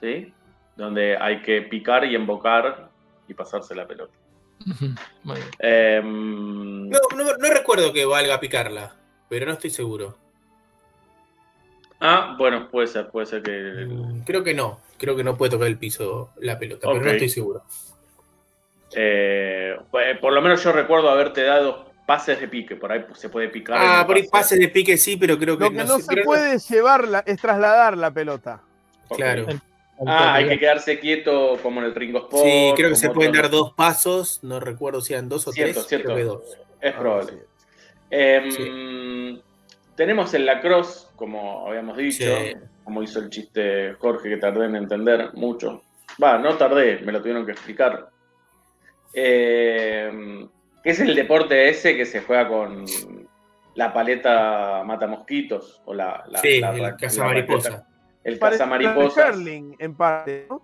[0.00, 0.32] ¿sí?
[0.76, 2.90] Donde hay que picar y embocar
[3.26, 4.14] y pasarse la pelota.
[5.58, 6.98] Em, no,
[7.52, 8.94] recuerdo que valga picarla,
[9.28, 10.16] pero no estoy seguro.
[11.98, 13.86] Ah, bueno, puede ser, puede ser que.
[13.86, 17.10] Mm, creo que no, creo que no puede tocar el piso la pelota, pero no
[17.10, 17.64] estoy seguro.
[18.94, 23.28] Eh, pues, por lo menos yo recuerdo haberte dado pases de pique, por ahí se
[23.28, 23.76] puede picar.
[23.80, 26.58] Ah, por ahí pases de pique sí, pero creo que, Lo que no, se puede
[26.58, 28.60] llevar es trasladar la pelota.
[29.08, 29.46] Claro.
[30.06, 32.44] Ah, hay que quedarse quieto como en el Ringo Sport.
[32.44, 35.86] Sí, creo que se pueden dar dos pasos, no recuerdo si eran dos o tres.
[35.86, 36.16] Cierto.
[36.16, 36.42] dos.
[36.80, 37.34] Es probable.
[38.10, 39.40] Em,
[39.94, 42.24] tenemos el lacrosse, como habíamos dicho,
[42.84, 45.82] como hizo el chiste Jorge, que tardé en entender mucho.
[46.22, 48.11] Va, no tardé, me lo tuvieron que explicar.
[49.12, 52.84] ¿Qué es el deporte ese que se juega con
[53.74, 55.80] la paleta mata mosquitos?
[55.84, 57.86] O la, la sí, el cazamariposa.
[58.24, 59.28] El cazamariposa.
[59.28, 60.62] El hurling, en parte, ¿no?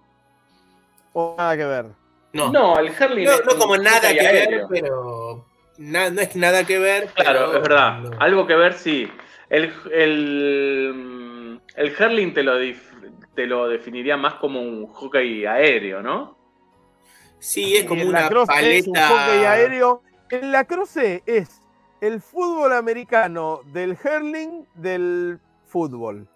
[1.12, 1.86] ¿O nada que ver?
[2.32, 3.24] No, no el hurling.
[3.26, 5.46] No, no como nada que ver, pero.
[5.78, 7.08] no es nada que ver.
[7.14, 8.10] Claro, es verdad.
[8.18, 9.10] Algo que ver, sí.
[9.50, 12.52] El, el, el hurling te lo,
[13.34, 16.37] te lo definiría más como un hockey aéreo, ¿no?
[17.38, 18.74] Sí, es como una paleta.
[18.76, 21.62] Es un hockey aéreo el lacrosse es
[22.00, 26.28] el fútbol americano del hurling del fútbol.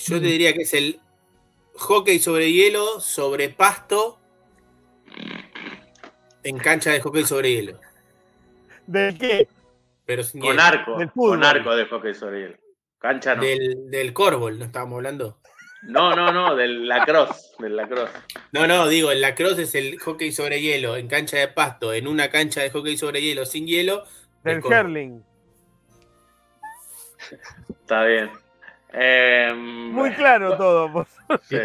[0.00, 1.00] Yo te diría que es el
[1.74, 4.18] hockey sobre hielo, sobre pasto,
[6.42, 7.80] en cancha de hockey sobre hielo.
[8.86, 9.48] ¿De qué?
[10.04, 12.56] Pero con arco, con arco de hockey sobre hielo.
[12.98, 13.42] Cancha no.
[13.42, 15.38] Del, del no estábamos hablando.
[15.82, 18.12] No, no, no, del lacrosse, del lacrosse.
[18.52, 22.08] No, no, digo, el lacrosse es el hockey sobre hielo en cancha de pasto, en
[22.08, 24.04] una cancha de hockey sobre hielo sin hielo.
[24.42, 25.22] Del curling.
[27.70, 28.30] Está bien.
[28.92, 31.06] Em, Muy claro todo.
[31.48, 31.58] Sí.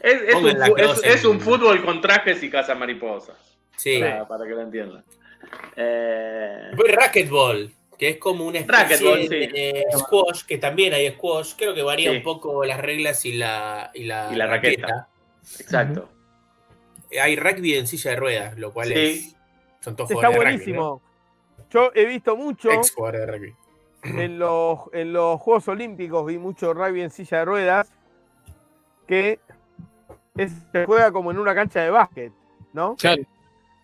[0.00, 3.36] Es, un, fútbol con trajes y casa mariposas.
[3.76, 4.00] Sí.
[4.28, 5.04] Para, que lo entiendan.
[5.76, 6.70] Eh...
[6.96, 7.72] racquetball
[8.02, 12.20] que es como una especie de squash, que también hay squash, creo que varía un
[12.20, 15.06] poco las reglas y la, y la, raqueta.
[15.60, 16.08] Exacto.
[17.22, 19.36] Hay rugby en silla de ruedas, lo cual es.
[19.78, 21.00] Son todos Está buenísimo.
[21.70, 22.70] Yo he visto mucho.
[22.70, 23.54] de rugby.
[24.02, 27.92] En los, en los Juegos Olímpicos vi mucho rugby en silla de ruedas
[29.06, 29.38] que
[30.36, 32.32] se juega como en una cancha de básquet,
[32.72, 32.96] ¿no?
[32.96, 33.22] Claro.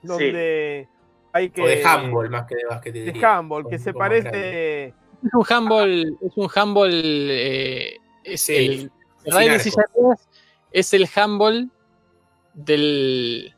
[0.03, 0.89] Donde
[1.47, 2.93] o de handball más que de básquet.
[2.93, 4.87] De handball, que se parece.
[4.89, 6.19] Es un handball.
[6.21, 6.91] Es un handball.
[6.93, 8.91] Eh, es el.
[10.73, 11.71] es el handball
[12.55, 13.55] del.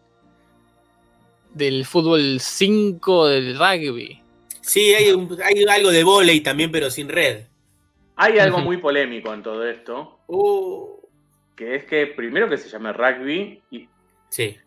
[1.55, 4.23] del fútbol 5 del rugby.
[4.61, 5.09] Sí, hay,
[5.43, 7.45] hay algo de volei también, pero sin red.
[8.17, 10.21] Hay algo muy polémico en todo esto.
[10.27, 11.01] Uh.
[11.57, 13.89] Que es que primero que se llama rugby y.
[14.29, 14.59] Sí.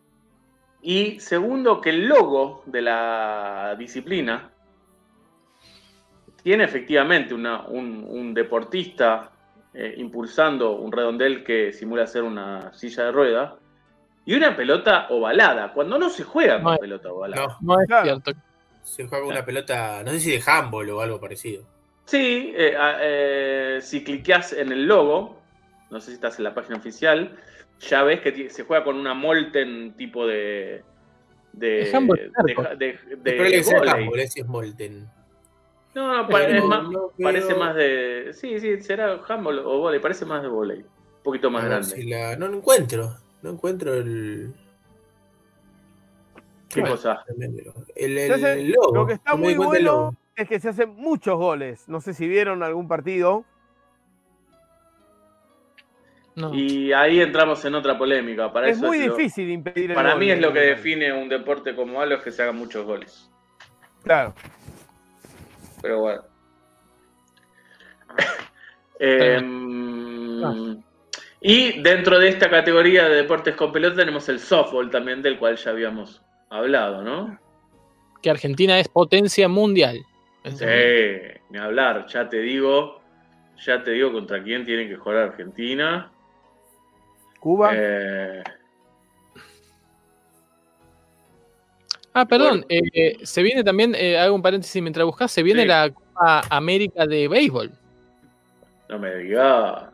[0.84, 4.52] Y segundo, que el logo de la disciplina
[6.44, 9.32] tiene efectivamente un, deportista
[9.74, 13.56] eh, impulsando un redondel que simula ser una silla de rueda
[14.26, 17.58] y una pelota ovalada, cuando no se juega con pelota ovalada.
[17.62, 18.32] No, es cierto.
[18.82, 21.64] Se juega con una pelota, no sé si de handball o algo parecido.
[22.06, 25.40] Sí, eh, eh, si cliqueas en el logo,
[25.90, 27.38] no sé si estás en la página oficial,
[27.80, 30.84] ya ves que se juega con una Molten tipo de.
[31.52, 32.32] De, de,
[32.78, 35.08] de, de, es Molten.
[35.94, 36.28] No, no,
[37.22, 38.32] parece más de.
[38.34, 40.80] Sí, sí, será handball o volei, parece más de volei.
[40.80, 42.38] Un poquito más grande.
[42.38, 43.16] no lo encuentro.
[43.44, 44.54] No encuentro el.
[46.70, 47.24] ¿Qué cosa?
[47.96, 48.96] El, logo.
[48.96, 51.88] Lo que está muy bueno es que se hacen muchos goles.
[51.88, 53.46] No sé si vieron algún partido
[56.54, 58.52] y ahí entramos en otra polémica.
[58.52, 62.02] Para es muy difícil impedir el Para mí es lo que define un deporte como
[62.02, 63.30] algo, es que se hagan muchos goles.
[64.04, 64.34] Claro.
[65.82, 66.24] Pero bueno.
[69.00, 70.82] Em,
[71.42, 75.58] y dentro de esta categoría de deportes con pelota tenemos el softball también, del cual
[75.58, 77.38] ya habíamos hablado, ¿no?
[78.22, 80.00] Que Argentina es potencia mundial.
[80.46, 80.66] Sí,
[81.50, 83.02] ni hablar, ya te digo,
[83.58, 86.13] ya te digo contra quién tiene que jugar Argentina.
[87.44, 87.72] Cuba.
[87.76, 88.42] Eh,
[92.14, 95.90] ah, perdón, eh, se viene también, eh, hago un paréntesis mientras buscas, se viene la
[95.90, 97.70] Copa América de Béisbol.
[98.88, 99.90] No me digas.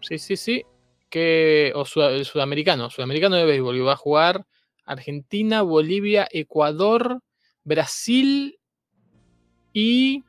[0.00, 0.64] Sí, sí, sí.
[1.10, 4.44] Que, o el sudamericano, sudamericano de béisbol, y va a jugar
[4.84, 7.18] Argentina, Bolivia, Ecuador,
[7.64, 8.60] Brasil
[9.72, 10.22] y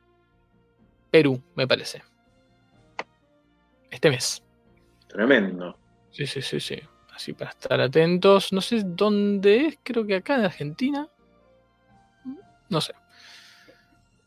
[1.12, 2.02] Perú, me parece.
[3.92, 4.42] Este mes.
[5.06, 5.78] Tremendo.
[6.14, 6.80] Sí, sí, sí, sí.
[7.12, 8.52] Así para estar atentos.
[8.52, 11.08] No sé dónde es, creo que acá en Argentina.
[12.68, 12.94] No sé.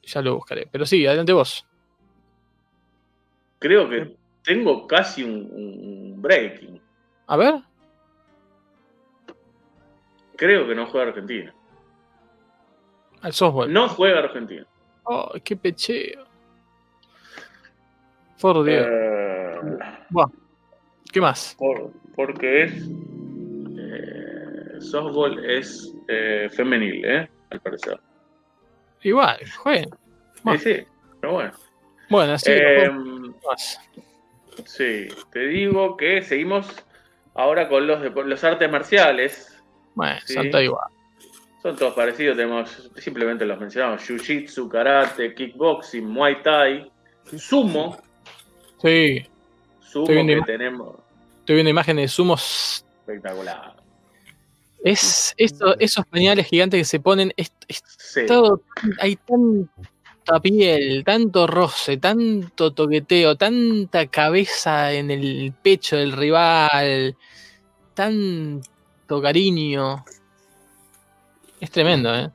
[0.03, 0.68] Ya lo buscaré.
[0.69, 1.65] Pero sí, adelante vos.
[3.59, 6.81] Creo que tengo casi un, breaking.
[7.27, 7.55] A ver.
[10.35, 11.53] Creo que no juega Argentina.
[13.22, 13.72] Al softball.
[13.72, 14.68] No juega Argentina.
[15.03, 16.26] Oh, qué pecheo.
[18.41, 18.85] Por Dios.
[18.89, 20.47] Eh...
[21.11, 21.57] ¿Qué más?
[22.15, 22.73] porque es.
[23.79, 27.29] Eh, softball es eh, femenil, ¿eh?
[27.49, 27.99] Al parecer.
[29.01, 29.89] Igual, jueguen.
[30.51, 30.75] Sí, sí,
[31.21, 31.51] pero bueno.
[32.09, 32.51] Bueno, así.
[32.51, 33.34] Em,
[34.65, 36.67] sí, te digo que seguimos
[37.35, 39.63] ahora con los, los artes marciales.
[39.95, 40.88] Bueno, salta igual.
[41.61, 46.91] Son todos parecidos, tenemos, simplemente los mencionamos, Jiu-Jitsu, Karate, Kickboxing, Muay Thai,
[47.35, 47.97] Sumo.
[48.81, 49.25] Sí.
[50.06, 50.95] Sumo que tenemos.
[51.40, 52.86] Estoy viendo imágenes de sumos.
[52.99, 53.76] Espectacular.
[54.84, 57.52] Es esos pañales gigantes que se ponen, es,
[58.28, 58.61] todo,
[58.99, 67.15] hay tanta piel, tanto roce, tanto toqueteo, tanta cabeza en el pecho del rival,
[67.94, 70.06] tanto cariño.
[71.60, 72.30] Es tremendo, ¿eh?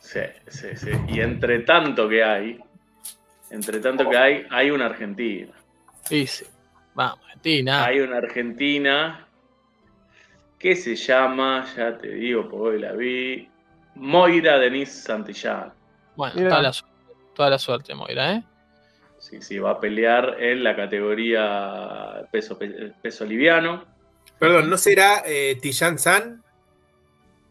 [0.00, 0.90] Sí, sí, sí.
[1.08, 2.58] Y entre tanto que hay,
[3.50, 5.52] entre tanto que hay, hay una Argentina.
[6.04, 6.44] Sí, sí.
[6.98, 7.84] Vamos, Argentina.
[7.84, 9.24] Hay una Argentina
[10.58, 13.48] que se llama, ya te digo, porque hoy la vi,
[13.94, 15.72] Moira Denise Santillán.
[16.16, 16.72] Bueno, toda la,
[17.36, 18.42] toda la, suerte, Moira, ¿eh?
[19.20, 22.58] Sí, sí, va a pelear en la categoría peso,
[23.00, 23.84] peso liviano.
[24.40, 26.42] Perdón, ¿no será eh, San?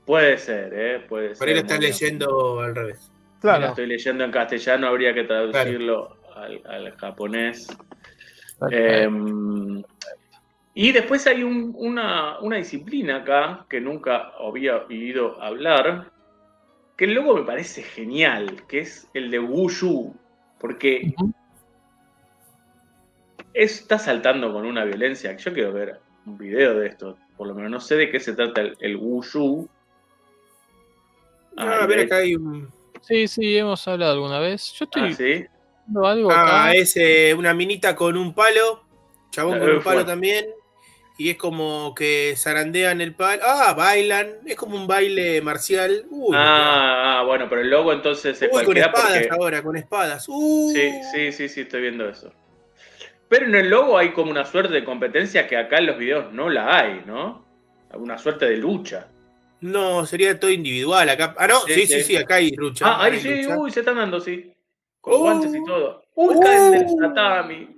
[0.05, 0.99] Puede ser, ¿eh?
[1.07, 3.09] Puede Por ahí lo estás leyendo al revés.
[3.39, 3.67] Claro.
[3.67, 7.69] Estoy leyendo en castellano, habría que traducirlo al, japonés.
[8.71, 9.83] Em,
[10.73, 16.11] y después hay una, disciplina acá que nunca había oído hablar,
[16.95, 20.15] que luego me parece genial, que es el de Wushu,
[20.59, 21.13] porque
[23.53, 25.35] está saltando con una violencia.
[25.35, 28.33] Yo quiero ver un video de esto, por lo menos no sé de qué se
[28.33, 29.67] trata el, el Wushu.
[31.57, 32.71] Ah, a ver, acá hay un.
[33.01, 34.73] Sí, sí, hemos hablado alguna vez.
[34.73, 35.01] Yo estoy.
[35.01, 35.45] Ah, ¿sí?
[35.95, 38.83] Algo ah, es eh, una minita con un palo,
[39.31, 40.45] chabón con un palo también.
[41.19, 43.41] Y es como que zarandean el palo.
[43.43, 44.35] Ah, bailan.
[44.45, 46.05] Es como un baile marcial.
[46.33, 50.25] ah, ah, bueno, pero el logo entonces es con espadas ahora, con espadas.
[50.25, 52.31] Sí, sí, sí, sí, estoy viendo eso.
[53.29, 56.31] Pero en el logo hay como una suerte de competencia que acá en los videos
[56.33, 57.45] no la hay, ¿no?
[57.93, 59.07] Una suerte de lucha.
[59.59, 61.35] No, sería todo individual acá.
[61.37, 62.85] Ah, no, sí, sí, sí, acá hay lucha.
[62.87, 64.53] Ah, ahí sí, uy, se están dando, sí.
[65.07, 66.03] Con guantes y todo.
[66.15, 67.69] Uh, caen del tatami.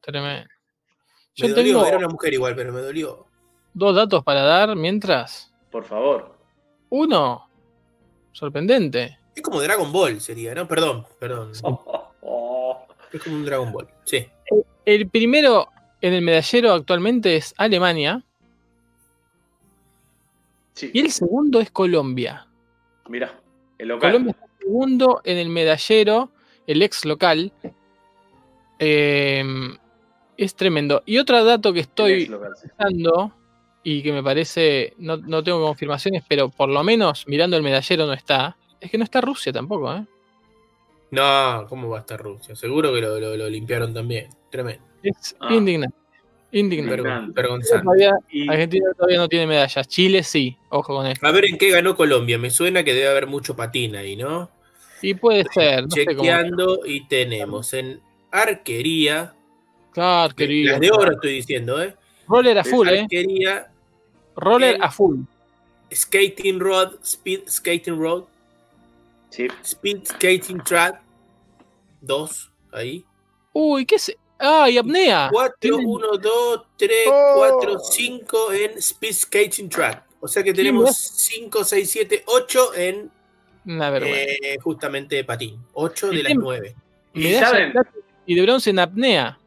[0.00, 0.48] Tremendo.
[1.34, 3.26] Yo me dolió, era una mujer igual, pero me dolió.
[3.72, 5.52] Dos datos para dar mientras.
[5.72, 6.36] Por favor.
[6.90, 7.48] Uno,
[8.30, 9.18] sorprendente.
[9.34, 10.68] Es como Dragon Ball sería, ¿no?
[10.68, 11.52] Perdón, perdón.
[13.12, 14.26] Es como un Dragon Ball, sí.
[14.84, 15.68] El primero
[16.00, 18.24] en el medallero actualmente es Alemania.
[20.80, 22.48] Y el segundo es Colombia.
[23.08, 23.40] Mira,
[23.78, 24.10] el local.
[24.10, 26.30] Colombia es el segundo en el medallero,
[26.66, 27.52] el ex local.
[28.78, 29.76] Em,
[30.36, 31.02] es tremendo.
[31.06, 33.32] Y otro dato que estoy pensando
[33.82, 38.14] y que me parece, no, tengo confirmaciones, pero por lo menos mirando el medallero no
[38.14, 40.04] está, es que no está Rusia tampoco, ¿eh?
[41.10, 42.56] No, ¿cómo va a estar Rusia?
[42.56, 44.30] Seguro que lo, limpiaron también.
[44.50, 44.82] Tremendo.
[45.02, 45.54] Es ah.
[45.54, 45.96] indignante.
[46.50, 47.40] Indignante.
[48.48, 49.86] Argentina todavía no tiene medallas.
[49.86, 51.24] Chile sí, ojo con esto.
[51.26, 52.38] A ver en qué ganó Colombia.
[52.38, 54.50] Me suena que debe haber mucho patín ahí, ¿no?
[55.04, 55.86] Y puede ser.
[55.88, 58.00] Chequeando y tenemos en
[58.30, 59.34] arquería.
[59.92, 60.72] Claro, arquería.
[60.72, 61.94] Las de oro estoy diciendo, ¿eh?
[62.26, 63.00] Roller a full, ¿eh?
[63.00, 63.70] Arquería.
[64.34, 65.20] Roller a full.
[65.92, 68.24] Skating Rod, Speed Skating Rod.
[69.28, 69.46] Sí.
[69.62, 71.02] Speed Skating Track.
[72.00, 73.04] Dos, ahí.
[73.52, 74.16] Uy, ¿qué es?
[74.38, 75.28] Ah, y apnea.
[75.30, 76.90] 4, 1, 2, 3,
[77.36, 80.02] 4, 5 en Speed Skating Track.
[80.20, 83.10] O sea que tenemos 5, 6, 7, 8 en
[83.66, 85.58] eh, justamente patín.
[85.72, 86.74] 8 de las 9.
[87.14, 87.26] ¿Y,
[88.26, 89.38] y de bronce en apnea.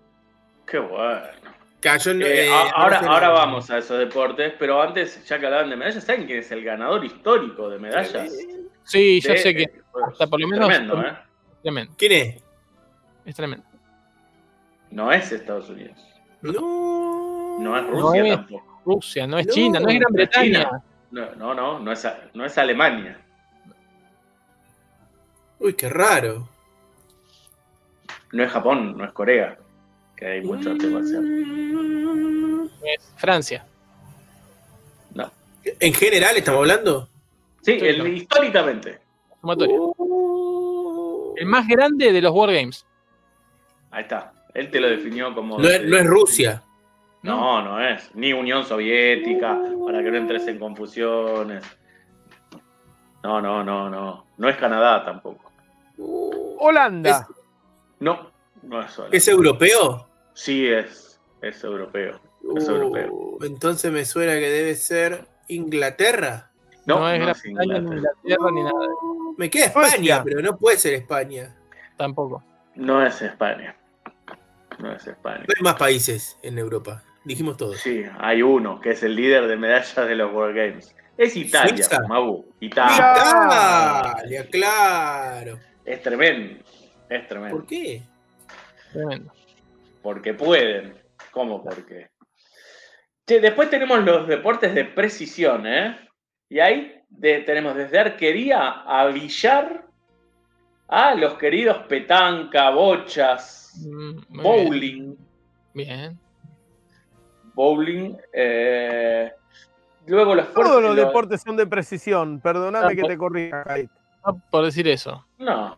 [0.65, 1.37] Qué bueno.
[1.83, 6.03] Eh, eh, ahora, ahora vamos a esos deportes, pero antes, ya que hablaban de medallas,
[6.03, 8.35] ¿saben quién es el ganador histórico de medallas?
[8.83, 9.71] Sí, yo sé que.
[10.11, 10.67] Hasta por lo menos.
[10.67, 11.17] Tremendo, ¿eh?
[11.61, 11.93] Tremendo.
[11.97, 12.43] ¿Quién es?
[13.25, 13.65] Es tremendo.
[14.91, 15.97] No es Estados Unidos.
[16.41, 17.59] No.
[17.59, 18.81] No es Rusia no es tampoco.
[18.85, 20.69] Rusia, no es China, no es Gran Bretaña.
[21.11, 23.19] No, no, no, no es, no es Alemania.
[25.59, 26.47] Uy, qué raro.
[28.31, 29.57] No es Japón, no es Corea,
[30.15, 32.69] que hay mucho arte marcial.
[32.83, 33.65] Es Francia.
[35.13, 35.31] No.
[35.79, 37.09] ¿En general estamos hablando?
[37.61, 38.99] Sí, el, históricamente.
[39.41, 41.33] Uh.
[41.37, 42.85] El más grande de los Wargames.
[43.91, 44.33] Ahí está.
[44.53, 45.59] Él te lo definió como.
[45.59, 46.63] No es, Rusia.
[47.21, 48.13] No, no es.
[48.15, 51.63] Ni Unión Soviética, para que no entres en confusiones.
[53.23, 54.25] No, no, no, no.
[54.37, 55.46] No es Canadá tampoco.
[55.97, 57.27] Holanda.
[57.99, 58.31] No,
[58.63, 59.17] no es Holanda.
[59.17, 60.07] ¿Es europeo?
[60.33, 61.19] Sí, es.
[61.41, 62.19] Es europeo.
[62.55, 63.37] Es uh, europeo.
[63.41, 66.51] Entonces me suena que debe ser Inglaterra.
[66.85, 67.79] No, no es, no es Inglaterra.
[67.79, 68.87] ni Inglaterra ni nada.
[69.37, 71.55] Me queda España, pero no puede ser España.
[71.97, 72.43] Tampoco.
[72.75, 73.75] No es España.
[74.79, 75.45] No es España.
[75.47, 77.03] hay más países en Europa.
[77.25, 77.77] Dijimos todos.
[77.77, 80.95] Sí, hay uno que es el líder de medallas de los World Games.
[81.17, 82.45] Es Italia, Mabu.
[82.59, 83.15] Italia.
[84.15, 85.59] Italia, claro.
[85.87, 86.63] Es tremendo.
[87.09, 87.57] Es tremendo.
[87.57, 88.01] ¿Por qué?
[88.91, 89.31] Tremendo.
[90.01, 90.93] Porque pueden.
[91.31, 92.09] ¿Cómo por qué?
[93.25, 95.97] después tenemos los deportes de precisión, ¿eh?
[96.49, 99.85] Y ahí tenemos desde arquería a billar
[100.87, 105.15] a los queridos petanca, bochas, mm, bowling.
[105.73, 106.19] Bien.
[107.53, 108.15] Bowling.
[108.33, 109.31] Eh,
[110.05, 112.39] luego los Todos los, deportes son de precisión.
[112.41, 113.65] Perdóname que te corrija,
[114.49, 115.25] por decir eso.
[115.37, 115.75] No,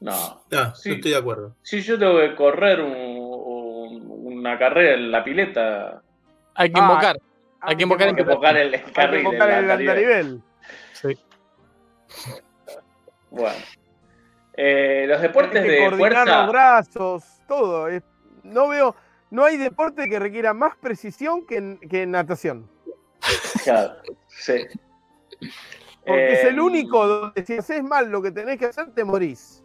[0.00, 0.42] no.
[0.50, 1.54] No, estoy de acuerdo.
[1.62, 6.02] Si yo tengo que correr una carrera en la pileta.
[6.54, 7.18] Hay que invocar.
[7.60, 8.74] Ah, hay que invocar, el, carril.
[8.74, 10.42] Hay que invocar el andarivel.
[10.92, 11.18] Sí.
[13.30, 13.56] Bueno.
[14.56, 16.42] Eh, los deportes que de fuerza.
[16.42, 17.88] los brazos, todo.
[18.44, 18.94] no veo,
[19.30, 22.70] no hay deporte que requiera más precisión que, que natación.
[23.64, 23.96] Claro,
[24.28, 24.66] sí.
[26.06, 29.04] Porque es el em, único donde si haces mal lo que tenés que hacer, te
[29.04, 29.62] morís.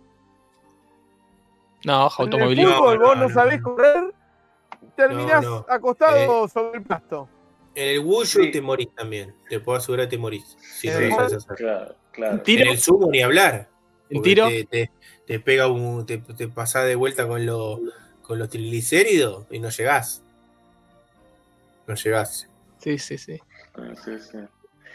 [1.84, 2.70] No, automovilismo.
[2.70, 4.14] En el fútbol, vos no, sabés correr,
[4.96, 7.28] terminás acostado eh, sobre el pasto.
[7.76, 9.34] En el Wushu te morís también.
[9.50, 10.58] Te puedo asegurar que te morís.
[10.60, 11.56] Si no lo sabes hacer.
[11.56, 12.42] Claro, claro.
[12.46, 13.70] En el sumo ni hablar.
[14.10, 14.48] ¿En tiro?
[14.48, 14.92] Te,
[15.26, 16.06] te, pega un.
[16.06, 17.80] Te, te pasás de vuelta con, lo,
[18.22, 20.24] con los triglicéridos y no llegás.
[21.86, 22.50] No llegás.
[22.80, 23.40] Sí, sí, sí.
[24.04, 24.38] sí, sí.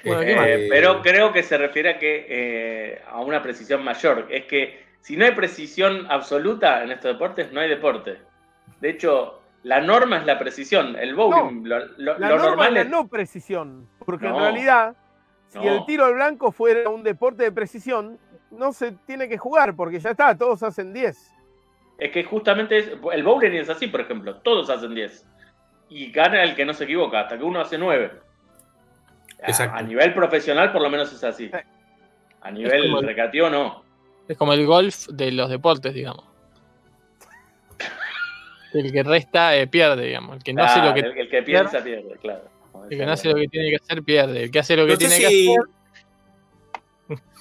[0.05, 4.27] Eh, pero creo que se refiere a que eh, a una precisión mayor.
[4.31, 8.19] Es que si no hay precisión absoluta en estos deportes, no hay deporte.
[8.81, 10.97] De hecho, la norma es la precisión.
[10.97, 13.89] El bowling, lo, la normal es la no precisión.
[14.05, 14.95] Porque en realidad,
[15.49, 18.19] si el tiro al blanco fuera un deporte de precisión,
[18.51, 21.33] no se tiene que jugar porque ya está, todos hacen 10.
[21.99, 25.27] Es que justamente el bowling es así, por ejemplo, todos hacen 10.
[25.91, 28.11] Y gana el que no se equivoca, hasta que uno hace 9.
[29.43, 31.51] A, nivel profesional, por lo menos es así.
[32.41, 33.85] A nivel recreativo, no.
[34.29, 36.25] Es como el golf de los deportes, digamos.
[38.73, 40.37] El que resta eh, pierde, digamos.
[40.37, 41.01] El que no hace lo que.
[41.01, 42.45] El, que piensa pierde, claro.
[42.91, 44.45] El que no hace lo que tiene que hacer pierde.
[44.45, 45.59] El que hace lo que tiene que hacer.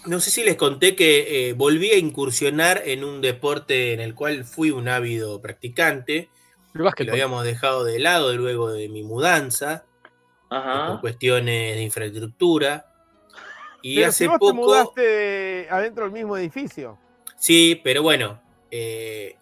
[0.06, 4.14] No sé si les conté que eh, volví a incursionar en un deporte en el
[4.14, 6.30] cual fui un ávido practicante.
[6.74, 9.86] Lo habíamos dejado de lado luego de mi mudanza
[10.88, 12.86] por cuestiones de infraestructura.
[13.82, 14.48] Y hace poco.
[14.48, 16.98] te mudaste adentro del mismo edificio.
[17.38, 19.36] Sí, pero bueno, eh,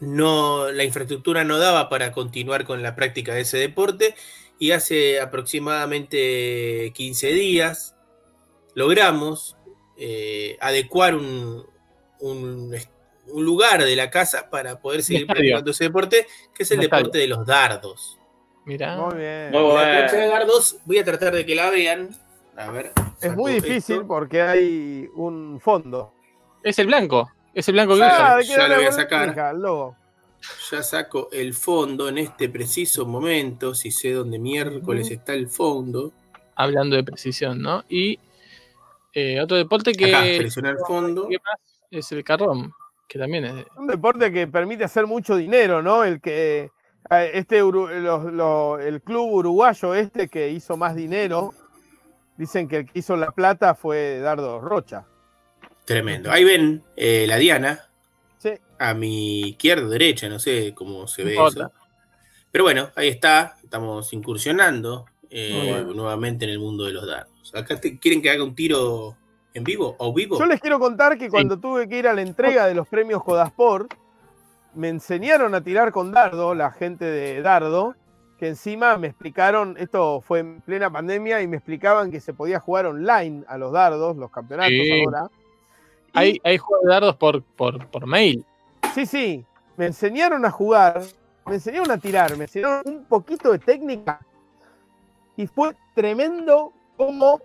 [0.00, 4.14] no, la infraestructura no daba para continuar con la práctica de ese deporte.
[4.58, 7.96] Y hace aproximadamente 15 días
[8.74, 9.56] logramos
[9.96, 11.66] eh, adecuar un,
[12.20, 12.74] un,
[13.34, 17.28] lugar de la casa para poder seguir practicando ese deporte, que es el deporte de
[17.28, 18.18] los dardos.
[18.64, 18.96] Mira.
[18.96, 19.52] Muy bien.
[19.52, 22.10] La de dardos, voy a tratar de que la vean.
[22.56, 22.92] A ver.
[23.20, 26.12] Es muy difícil porque hay un fondo.
[26.62, 27.30] Es el blanco.
[27.52, 29.54] Es el blanco que ah, Ya lo voy a sacar.
[30.70, 33.74] Ya saco el fondo en este preciso momento.
[33.74, 36.12] Si sé dónde miércoles está el fondo.
[36.56, 37.84] Hablando de precisión, ¿no?
[37.88, 38.18] Y
[39.12, 40.14] eh, otro deporte que.
[40.14, 40.50] Acá, el
[40.86, 41.28] fondo.
[41.90, 42.72] Es el carrón.
[43.08, 43.66] Que también es.
[43.76, 46.04] Un deporte que permite hacer mucho dinero, ¿no?
[46.04, 46.70] El que
[47.10, 51.52] Ah, este el club uruguayo este que hizo más dinero,
[52.36, 55.04] dicen que el que hizo la plata fue Dardo Rocha.
[55.84, 56.30] Tremendo.
[56.30, 57.88] Ahí ven eh, la Diana.
[58.38, 58.54] Sí.
[58.78, 61.70] A mi izquierda, derecha, no sé cómo se ve eso.
[62.50, 63.56] Pero bueno, ahí está.
[63.62, 67.54] Estamos incursionando eh, nuevamente en el mundo de los dardos.
[67.54, 69.16] Acá quieren que haga un tiro
[69.52, 70.38] en vivo o vivo.
[70.38, 73.22] Yo les quiero contar que cuando tuve que ir a la entrega de los premios
[73.22, 73.92] Codasport,
[74.74, 77.94] me enseñaron a tirar con dardo, la gente de dardo,
[78.38, 82.60] que encima me explicaron, esto fue en plena pandemia, y me explicaban que se podía
[82.60, 84.74] jugar online a los dardos, los campeonatos
[85.04, 85.28] ahora.
[86.12, 88.44] Hay, hay juegos de dardos por, por, mail.
[88.94, 89.44] Sí, sí,
[89.76, 91.02] me enseñaron a jugar,
[91.46, 94.20] me enseñaron a tirar, me enseñaron un poquito de técnica,
[95.36, 97.40] y fue tremendo cómo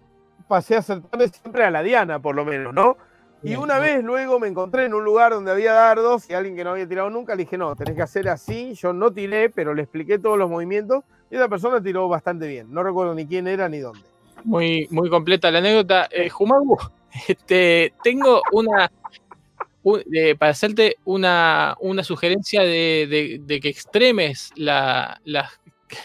[0.48, 2.98] pasé a acertarle siempre a la Diana, por lo menos, ¿no?
[3.42, 6.64] Y una vez luego me encontré en un lugar donde había dardos y alguien que
[6.64, 8.74] no había tirado nunca le dije, no, tenés que hacer así.
[8.74, 12.72] Yo no tiré, pero le expliqué todos los movimientos y esa persona tiró bastante bien.
[12.74, 14.02] No recuerdo ni quién era ni dónde.
[14.44, 16.10] Muy, muy completa la anécdota.
[16.12, 16.30] Eh,
[17.28, 18.92] este, tengo una,
[20.38, 25.18] para hacerte una, una sugerencia de, que extremes las,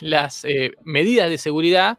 [0.01, 1.99] las eh, medidas de seguridad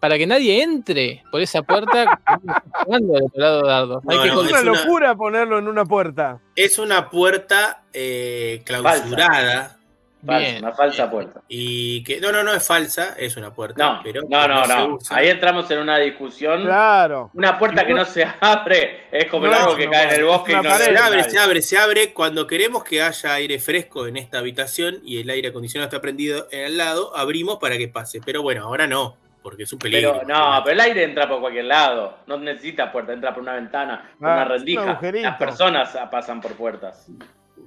[0.00, 2.20] para que nadie entre por esa puerta
[3.34, 6.40] lado es una locura ponerlo en una puerta.
[6.54, 9.76] Es una puerta eh, clausurada.
[10.22, 11.42] una falsa puerta.
[11.48, 13.84] Y que no, no, no es falsa, es una puerta.
[13.84, 14.98] No, pero no, no, no.
[15.10, 16.62] Ahí entramos en una discusión.
[16.62, 17.30] Claro.
[17.34, 20.52] Una puerta que no se abre es como algo que cae en el bosque.
[20.52, 22.12] Y no se abre, se abre, se abre.
[22.12, 26.46] Cuando queremos que haya aire fresco en esta habitación y el aire acondicionado está prendido
[26.50, 28.20] en el lado, abrimos para que pase.
[28.24, 29.16] Pero bueno, ahora no,
[29.48, 30.20] porque es un peligro.
[30.20, 32.18] Pero, no, pero el aire entra por cualquier lado.
[32.26, 35.00] No necesita puerta, entra por una ventana, por una ah, rendija.
[35.00, 37.06] Las personas pasan por puertas.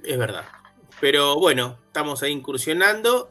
[0.04, 0.44] Es verdad.
[1.00, 3.30] Pero bueno, estamos ahí incursionando.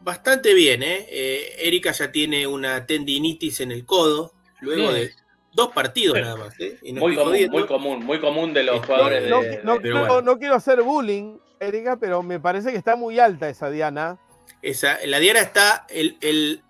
[0.00, 1.06] Bastante bien, ¿eh?
[1.10, 1.56] ¿eh?
[1.58, 5.12] Erika ya tiene una tendinitis en el codo, luego de
[5.52, 6.58] dos partidos nada más.
[6.58, 6.78] ¿eh?
[6.94, 11.36] muy, común, muy común, muy común de los jugadores no, de, no, quiero, hacer bullying,
[11.60, 14.18] Erika, pero me parece que está muy alta esa Diana.
[14.62, 16.62] Esa, la Diana está, el, el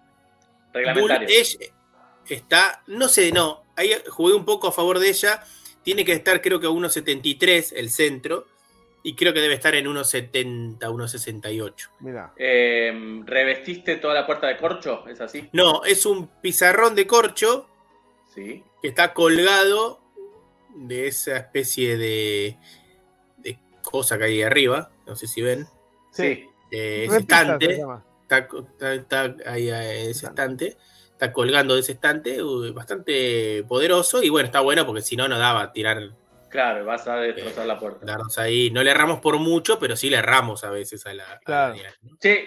[0.75, 1.29] reglamentario.
[2.29, 5.43] está, no sé, no, ahí jugué un poco a favor de ella.
[5.83, 8.47] Tiene que estar, creo que a 1.73 el centro
[9.03, 11.91] y creo que debe estar en 1,70, 1,68.
[12.01, 12.33] Mira.
[12.39, 15.07] Eh, ¿Revestiste toda la puerta de corcho?
[15.07, 15.49] ¿Es así?
[15.53, 17.69] No, es un pizarrón de corcho.
[18.35, 18.63] Sí.
[18.81, 20.01] Que está colgado
[20.75, 22.57] de esa especie de,
[23.37, 24.91] de cosa que hay arriba.
[25.07, 25.67] No sé si ven.
[26.11, 26.49] Sí.
[26.71, 27.85] Eh, ese estante.
[28.39, 30.77] Está, ahí eh, ese estante.
[31.13, 32.39] Está colgando de ese estante.
[32.73, 34.23] bastante poderoso.
[34.23, 36.11] Y bueno, está bueno porque si no, no daba tirar
[36.55, 38.07] Claro, vas a destrozar la puerta.
[38.07, 38.71] Darnos ahí.
[38.71, 41.41] No le erramos por mucho, pero sí le erramos a veces a la.
[41.45, 41.75] Claro.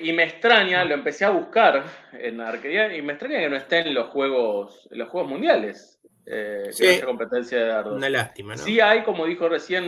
[0.01, 1.84] y me extraña, lo empecé a buscar
[2.14, 5.99] en arquería, y me extraña que no esté en los juegos, en los juegos mundiales.
[6.26, 7.01] Eh, sí.
[7.03, 7.97] competencia de dardos.
[7.97, 8.64] Una lástima, ¿no?
[8.64, 9.84] Sí hay, como dijo recién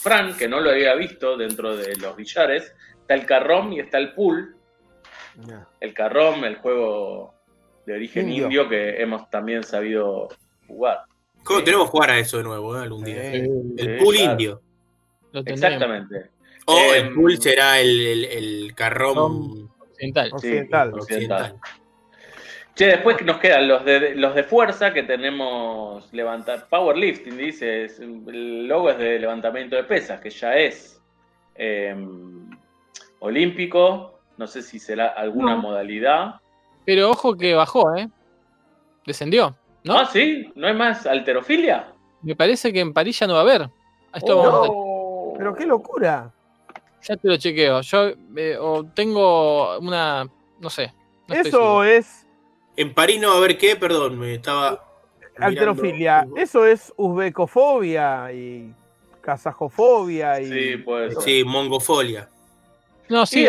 [0.00, 3.98] Fran, que no lo había visto dentro de los billares, está el carrom y está
[3.98, 4.54] el pool.
[5.80, 7.34] El carrom, el juego
[7.86, 10.28] de origen indio que hemos también sabido
[10.66, 11.02] jugar.
[11.42, 13.32] ¿Cómo tenemos que jugar a eso de nuevo eh, algún día?
[13.32, 14.62] el pool indio.
[15.32, 16.30] Exactamente.
[16.66, 19.70] O el em, pool será el, el, carrón
[20.32, 20.94] occidental.
[20.94, 21.60] occidental.
[22.74, 28.66] Che, después nos quedan los de, los de fuerza que tenemos levantar powerlifting, dice, el
[28.66, 31.00] logo es de levantamiento de pesas, que ya es
[31.54, 32.50] em,
[33.20, 36.36] olímpico, no sé si será alguna modalidad.
[36.84, 38.08] Pero ojo que bajó, ¿eh?
[39.06, 39.56] Descendió.
[39.84, 39.98] ¿No?
[39.98, 41.86] Ah, sí, ¿no hay más alterofilia?
[42.22, 43.68] Me parece que en París ya no va a haber.
[44.22, 46.32] Oh, Pero qué locura.
[47.02, 47.82] Ya te lo chequeo.
[47.82, 48.58] Yo eh,
[48.94, 50.26] tengo una.
[50.58, 50.92] No sé.
[51.28, 52.26] Eso es.
[52.76, 54.82] En París no va a haber qué, perdón, me estaba.
[55.38, 56.26] Alterofilia.
[56.36, 58.72] Eso es uzbecofobia y
[59.20, 60.46] kazajofobia y.
[60.46, 61.16] Sí, pues.
[61.22, 62.28] Sí, mongofolia.
[63.08, 63.46] No, sí,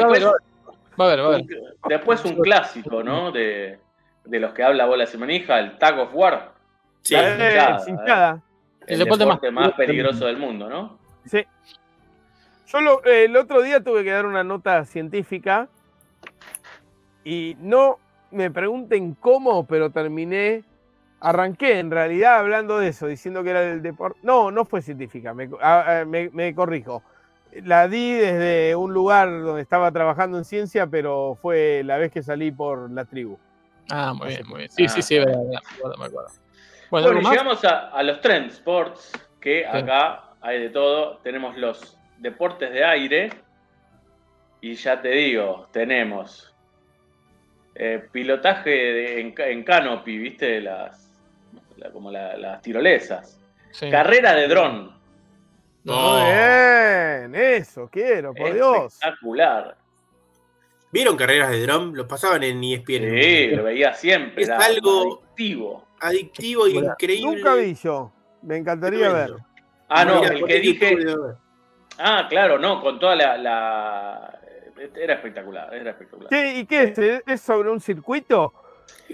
[1.00, 1.20] va a haber.
[1.20, 1.46] Va a haber.
[1.88, 3.32] Después un clásico, ¿no?
[3.32, 3.80] De
[4.26, 6.52] de los que habla Bola Manija, el Tag of War.
[7.02, 7.20] Sí, eh,
[8.88, 10.98] El, deporte, más, peligroso del mundo, ¿no?
[11.26, 11.46] Sí.
[12.68, 15.70] Yo el otro día tuve que dar una nota científica
[17.24, 18.00] y no
[18.32, 20.64] me pregunten cómo, pero terminé,
[21.20, 24.20] arranqué en realidad hablando de eso, diciendo que era del deporte.
[24.24, 25.48] No, no fue científica, me,
[26.32, 27.04] me corrijo.
[27.64, 32.22] La di desde un lugar donde estaba trabajando en ciencia, pero fue la vez que
[32.22, 33.38] salí por la tribu.
[33.90, 34.72] Ah, muy bien, muy bien.
[34.72, 36.28] Sí, sí, sí, me acuerdo,
[36.90, 41.18] Bueno, llegamos a, los trend sports, que acá hay de todo.
[41.18, 43.30] Tenemos los deportes de aire.
[44.62, 46.54] Y ya te digo, tenemos
[47.76, 50.62] eh, pilotaje en, canopy, ¿viste?
[50.62, 51.12] Las,
[51.94, 53.40] como las tirolesas.
[53.92, 54.95] Carrera de dron.
[55.86, 58.94] Muy bien, eso quiero, por Dios.
[58.94, 59.78] Espectacular.
[60.92, 61.96] ¿Vieron carreras de dron?
[61.96, 63.22] Lo pasaban en ESPN.
[63.22, 64.44] Sí, lo veía siempre.
[64.44, 65.88] Es algo adictivo.
[66.00, 67.36] Adictivo y increíble.
[67.36, 68.12] Nunca vi yo.
[68.42, 69.36] Me encantaría ver.
[69.88, 70.98] Ah, no, el que dije.
[72.00, 74.40] Ah, claro, no, con toda la,
[74.96, 76.30] Era espectacular, era espectacular.
[76.30, 77.24] ¿Qué, ¿Y qué es?
[77.28, 78.54] ¿Es sobre un circuito?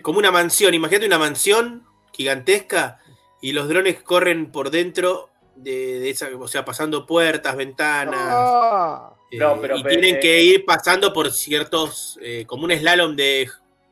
[0.02, 1.84] Como una mansión, imagínate una mansión
[2.14, 3.00] gigantesca
[3.42, 5.31] y los drones corren por dentro
[5.64, 8.20] de, esa, o sea, pasando puertas, ventanas.
[8.20, 9.14] Ah.
[9.32, 9.40] Eh,
[9.78, 13.48] y tienen que eh, ir pasando por ciertos, eh, como un slalom de,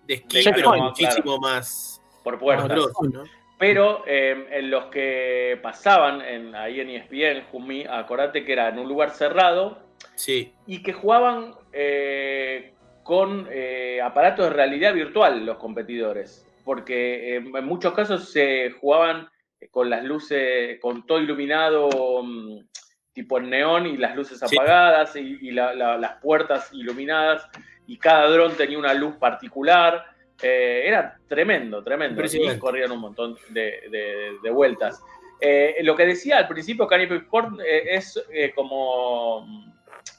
[0.07, 2.87] esquí, pero muchísimo más por puertas.
[3.57, 8.87] Pero en los que pasaban en, ahí en ESPN, Jumi, acordate que era en un
[8.87, 9.79] lugar cerrado
[10.15, 10.53] sí.
[10.65, 11.55] y que jugaban
[13.03, 13.49] con
[14.01, 19.29] aparatos de realidad virtual los competidores, porque en muchos casos se jugaban
[19.72, 22.60] con las luces, con todo iluminado mm,
[23.14, 27.48] tipo en neón y las luces apagadas y, las puertas iluminadas
[27.88, 30.06] y cada dron tenía una luz particular.
[30.41, 32.23] Eh, era tremendo, tremendo.
[32.23, 35.02] Y corrían un montón de, vueltas.
[35.41, 38.22] Eh, lo que decía al principio eh, es
[38.56, 39.45] como,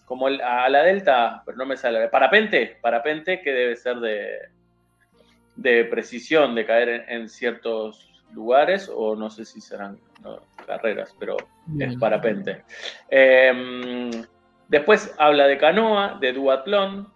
[0.05, 2.09] como a la delta, pero no me sale.
[2.09, 4.51] Parapente, parapente que debe ser de,
[5.61, 9.99] de precisión, de caer en, ciertos lugares, o no sé si serán
[10.67, 11.37] carreras, pero
[11.79, 12.63] es parapente.
[13.09, 14.11] Em,
[14.69, 17.13] después habla de canoa, de duatlón.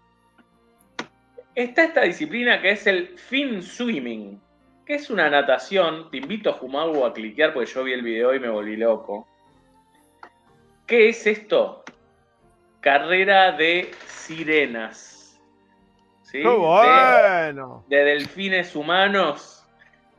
[1.55, 4.41] Está esta disciplina que es el fin swimming,
[4.85, 6.11] que es una natación.
[6.11, 9.29] Te invito a Jumago a cliquear porque yo vi el video y me volví loco.
[10.87, 11.85] ¿Qué es esto?
[12.81, 15.41] Carrera de sirenas.
[16.23, 16.43] ¿Sí?
[16.43, 17.85] ¡Qué bueno!
[17.89, 19.64] De, delfines humanos.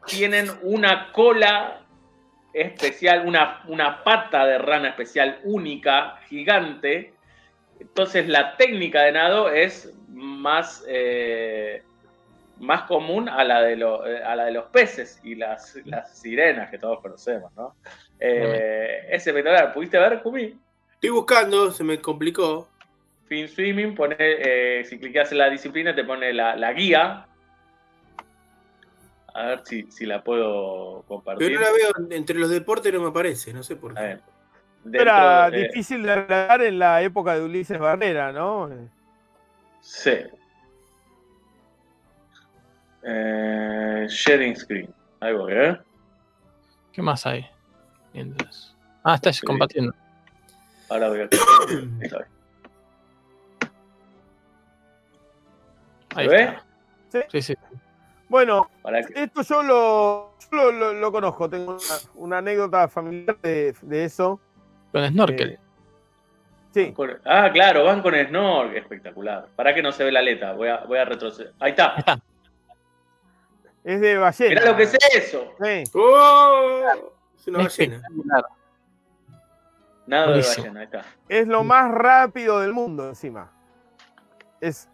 [0.06, 1.82] Tienen una cola
[2.53, 7.14] especial, una, una pata de rana especial única, gigante.
[7.80, 11.84] Entonces la técnica de nado es más, eh,
[12.60, 16.69] más común a la, de eh, a la de los peces y las, las sirenas
[16.69, 17.76] que todos conocemos, ¿no?
[18.19, 19.73] Eh, es espectacular.
[19.73, 20.57] ¿Pudiste ver, Kumi?
[20.94, 22.68] Estoy buscando, se me complicó.
[23.27, 27.26] Fin Swimming, pone, eh, si clicas en la disciplina, te pone la, guía.
[29.36, 31.45] A ver si, la puedo compartir.
[31.45, 34.18] Pero no la veo entre los deportes, no me aparece, no sé por qué.
[34.94, 38.70] Era difícil de hablar en la época de Ulises Barrera, ¿no?
[39.82, 40.16] Sí.
[43.03, 44.88] Eh, sharing screen.
[45.20, 45.80] Algo que
[46.94, 47.45] ¿Qué más hay?
[49.03, 49.94] Ah, estás compartiendo.
[50.88, 51.28] Ahora voy a.
[56.16, 56.53] ¿Se ve?
[57.30, 57.56] Sí, sí.
[58.36, 58.70] Bueno,
[59.16, 61.78] esto yo lo, lo, conozco, tengo
[62.16, 64.41] una, anécdota familiar de, eso.
[64.91, 65.52] Con snorkel.
[65.52, 65.60] Eh,
[66.74, 66.94] sí.
[67.24, 69.48] ah, claro, van con snorkel, espectacular.
[69.56, 70.52] ¿Para que no se ve la aleta?
[70.52, 71.53] Voy a, voy a retroceder.
[71.62, 71.95] Ahí está.
[73.86, 74.49] Es de ballena.
[74.49, 75.53] Mirá lo que es eso.
[75.64, 75.84] Sí.
[75.94, 77.14] ¡Oh!
[77.38, 78.02] Es una ballena.
[80.07, 81.06] Nada de ballena, ahí está.
[81.30, 83.49] Es lo más rápido del mundo encima.
[84.60, 84.90] Es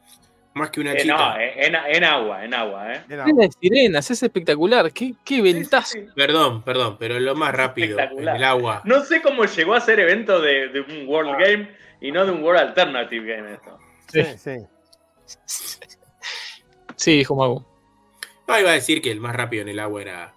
[0.53, 1.18] más que una eh, chica.
[1.18, 3.03] no, eh, en, agua, en agua, ¿eh?
[3.07, 4.91] De sirenas, es espectacular.
[4.91, 5.99] Qué, qué ventaja.
[6.15, 8.82] Perdón, perdón, pero lo más rápido en el agua.
[8.84, 11.38] No sé cómo llegó a ser evento de, un World ah.
[11.40, 11.69] Game
[12.02, 13.80] y no de un World Alternative Game esto.
[14.07, 15.88] Sí, sí.
[16.98, 17.65] Sí, dijo Mago.
[18.48, 20.36] No, iba a decir que el más rápido en el agua era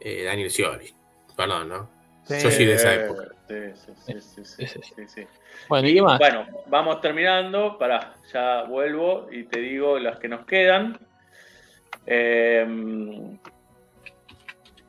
[0.00, 0.92] eh, Daniel Scioli.
[1.36, 1.90] Perdón, ¿no?
[2.28, 3.28] Yo soy de esa época.
[3.46, 5.26] Sí, sí, sí,
[5.68, 6.18] Bueno, ¿y qué más?
[6.18, 7.76] Bueno, vamos terminando.
[7.78, 10.98] Para, ya vuelvo y te digo las que nos quedan.
[12.06, 13.38] Em,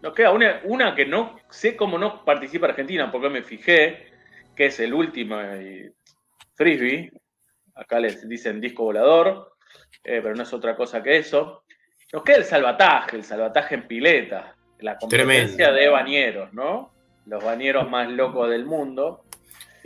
[0.01, 4.13] nos queda una, que no sé cómo no participa Argentina, porque me fijé,
[4.55, 5.37] que es el último
[6.53, 7.11] frisbee.
[7.75, 9.57] Acá les dicen disco volador,
[10.01, 11.63] eh, pero no es otra cosa que eso.
[12.13, 16.94] Nos queda el salvataje, el salvataje en pileta, la competencia de bañeros, ¿no?
[17.25, 19.23] Los bañeros más locos del mundo.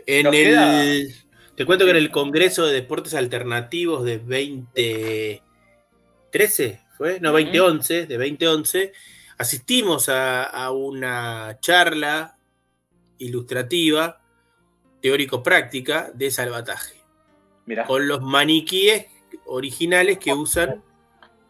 [0.06, 1.14] En el,
[1.56, 7.20] te cuento que en el Congreso de Deportes Alternativos de 2013, ¿fue?
[7.20, 8.94] No, 2011, de 2011,
[9.38, 12.38] asistimos a, una charla
[13.18, 14.22] ilustrativa,
[15.02, 17.00] teórico-práctica, de salvataje.
[17.86, 19.06] Con los maniquíes
[19.46, 20.82] originales que usan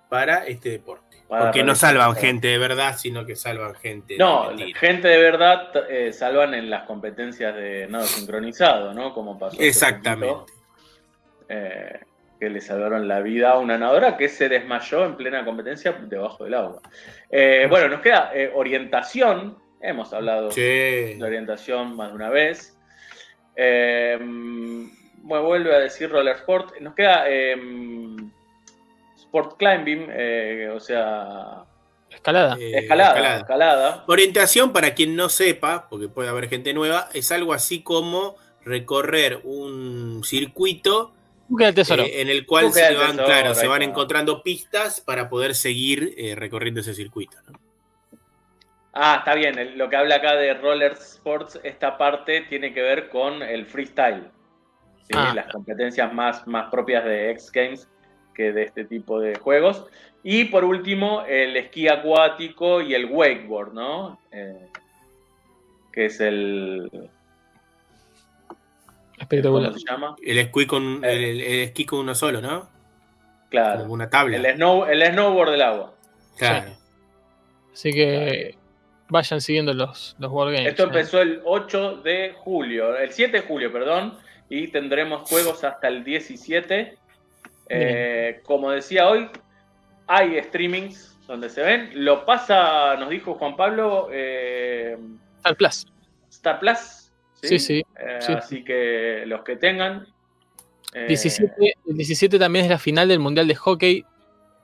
[0.10, 1.09] para este deporte.
[1.30, 6.12] Porque no salvan gente de verdad, sino que salvan gente no, gente de verdad eh,
[6.12, 9.14] salvan en las competencias de nado sincronizado, ¿no?
[9.14, 9.56] Como pasó.
[9.60, 10.52] Exactamente.
[11.48, 12.00] Eh,
[12.40, 16.46] que le salvaron la vida a una nadadora que se desmayó en plena competencia debajo
[16.46, 16.82] del agua.
[17.30, 19.56] Eh, bueno, nos queda orientación.
[19.82, 22.76] Hemos hablado de orientación más de una vez.
[23.56, 26.80] bueno, vuelve a decir roller sport.
[26.80, 27.26] Nos queda
[29.30, 31.64] sport climbing, eh, o sea...
[32.10, 32.58] Escalada.
[32.60, 34.04] Eh, escalada, escalada.
[34.08, 38.36] Orientación, para quien no sepa, porque puede haber gente nueva, es algo así como
[38.66, 41.14] recorrer un circuito
[41.60, 41.74] eh,
[42.22, 46.96] en el cual se van, claro, se van encontrando pistas para poder seguir recorriendo ese
[46.96, 47.38] circuito.
[48.94, 49.78] Ah, está bien.
[49.78, 54.30] Lo que habla acá de roller sports, esta parte tiene que ver con el freestyle.
[55.14, 55.32] Ah.
[55.36, 57.88] Las competencias más, más propias de X Games
[58.44, 59.86] de este tipo de juegos.
[60.24, 64.20] Y por último, el esquí acuático y el wakeboard, ¿no?
[64.32, 64.68] Eh,
[65.92, 66.90] que es el...
[69.18, 69.70] Espectacular.
[69.70, 70.16] ¿Cómo se llama?
[70.22, 71.30] El esquí con, eh.
[71.30, 72.70] el, esquí con uno solo, ¿no?
[73.50, 73.86] Claro.
[73.86, 74.38] una tabla.
[74.38, 75.94] El, snow, el snowboard del agua.
[76.38, 76.72] Claro.
[77.74, 78.56] Así que
[79.10, 80.68] vayan siguiendo los, los Wargames.
[80.68, 80.88] Esto ¿eh?
[80.88, 84.18] empezó el 8 de julio, el 7 de julio, perdón,
[84.50, 86.98] y tendremos juegos hasta el 17
[87.70, 89.30] eh, como decía hoy,
[90.08, 91.92] hay streamings donde se ven.
[91.94, 94.10] Lo pasa, nos dijo Juan Pablo.
[94.12, 94.98] Eh,
[95.38, 95.88] Star Plus.
[96.30, 97.12] Star Plus.
[97.42, 97.84] Sí, sí.
[97.98, 100.06] Eh, así que los que tengan,
[100.94, 104.06] 17, eh, el 17 también es la final del Mundial de Hockey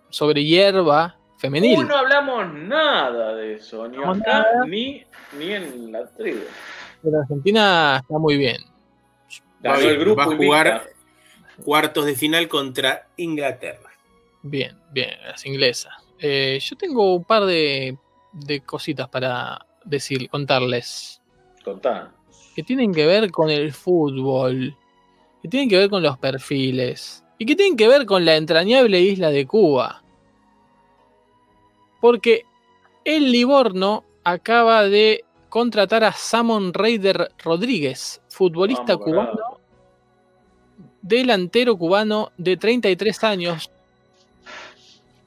[0.09, 1.87] sobre hierba femenil.
[1.87, 5.05] no hablamos nada de eso, ni acá, ni,
[5.39, 6.41] en la tribu.
[7.03, 8.57] Pero Argentina está muy bien.
[9.63, 10.83] el grupo va a jugar
[11.63, 13.91] cuartos de final contra Inglaterra.
[14.41, 15.93] Bien, bien, las inglesas.
[16.19, 17.97] Eh, yo tengo un par de,
[18.31, 21.21] de cositas para decir, contarles.
[21.63, 22.11] Contar.
[22.55, 24.75] Que tienen que ver con el fútbol
[25.45, 28.99] que tienen que ver con los perfiles y que tienen que ver con la entrañable
[28.99, 30.01] isla de Cuba.
[32.01, 32.45] Porque
[33.03, 39.39] el Livorno acaba de contratar a Samon Raider Rodríguez, futbolista cubano,
[41.05, 43.71] delantero cubano de 33 años,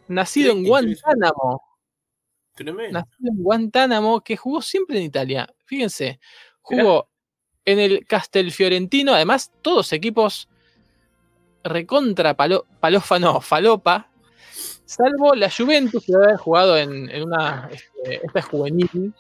[0.08, 1.62] nacido en Guantánamo.
[2.58, 5.48] Nacido en Guantánamo, que jugó siempre en Italia.
[5.64, 6.18] Fíjense,
[6.60, 7.08] jugó
[7.64, 10.48] en el Castelfiorentino, además, todos equipos
[11.62, 14.10] recontra palo, palófano, falopa,
[14.84, 17.68] salvo la Juventus, que debe haber jugado en, una.
[17.70, 19.14] Este, esta es juvenil.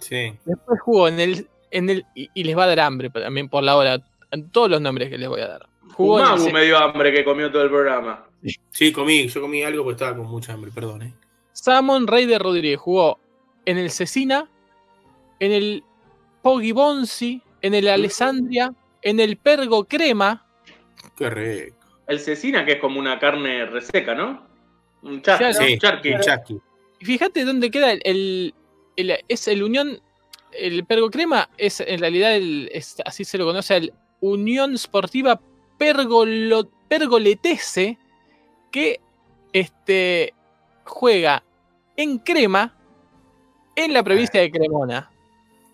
[0.00, 0.36] Sí.
[0.44, 1.48] Después jugó en el.
[1.70, 4.80] En el y, les va a dar hambre también por la hora, en todos los
[4.80, 5.68] nombres que les voy a dar.
[5.98, 8.24] Jugó Magu me dio hambre que comió todo el programa.
[8.70, 11.02] Sí, comí, yo comí algo porque estaba con mucha hambre, perdón.
[11.02, 11.12] Eh.
[11.52, 13.18] Samon Rey de Rodríguez jugó
[13.64, 14.48] en el Cecina,
[15.40, 15.82] en el
[16.40, 18.72] Poggi Bonzi, en el Alessandria,
[19.02, 20.46] en el Pergo Crema.
[21.16, 21.76] Qué rico.
[22.06, 24.46] El cecina, que es como una carne reseca, ¿no?
[25.02, 26.14] Un charqui.
[26.46, 26.60] Sí,
[27.00, 28.54] Y fíjate dónde queda el,
[28.96, 30.00] Es el Unión.
[30.52, 32.70] El Pergo Crema es en realidad, el,
[33.04, 35.40] así se lo conoce, el Unión Sportiva
[35.78, 37.98] Pergolo, Pergoletese,
[38.70, 39.00] que
[39.52, 40.34] este,
[40.84, 41.42] juega
[41.96, 42.74] en Crema,
[43.76, 45.10] en la provincia de Cremona.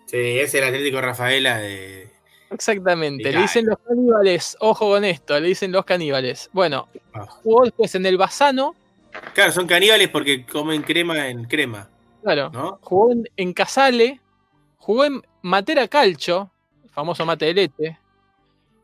[0.05, 2.09] Sí, es el Atlético Rafaela de.
[2.51, 6.49] Exactamente, le dicen los caníbales, ojo con esto, le dicen los caníbales.
[6.53, 7.25] Bueno, ah.
[7.27, 8.75] jugó después en el Basano.
[9.33, 11.89] Claro, son caníbales porque comen crema en crema.
[12.21, 12.79] Claro, ¿no?
[12.81, 14.19] jugó en, Casale,
[14.77, 16.49] jugó en Matera Calcio,
[16.83, 17.99] el famoso mate de leche.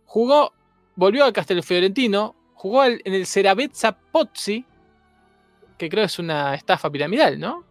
[0.06, 0.53] Jugó,
[0.95, 4.65] volvió a Castelfiorentino, jugó en el Ceravezza Pozzi,
[5.77, 7.63] que creo es una estafa piramidal, ¿no?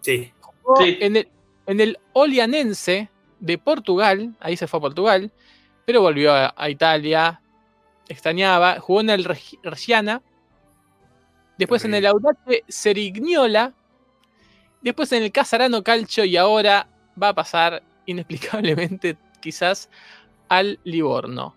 [0.00, 0.32] Sí.
[0.40, 1.28] Jugó en el
[1.66, 3.08] en el Olianense
[3.40, 5.32] de Portugal, ahí se fue a Portugal,
[5.84, 7.40] pero volvió a, Italia,
[8.08, 10.22] extrañaba, jugó en el Reggiana,
[11.58, 13.74] después en el Audace Serignola,
[14.80, 16.88] después en el Casarano Calcio y ahora
[17.20, 19.88] va a pasar inexplicablemente quizás
[20.48, 21.54] al Livorno.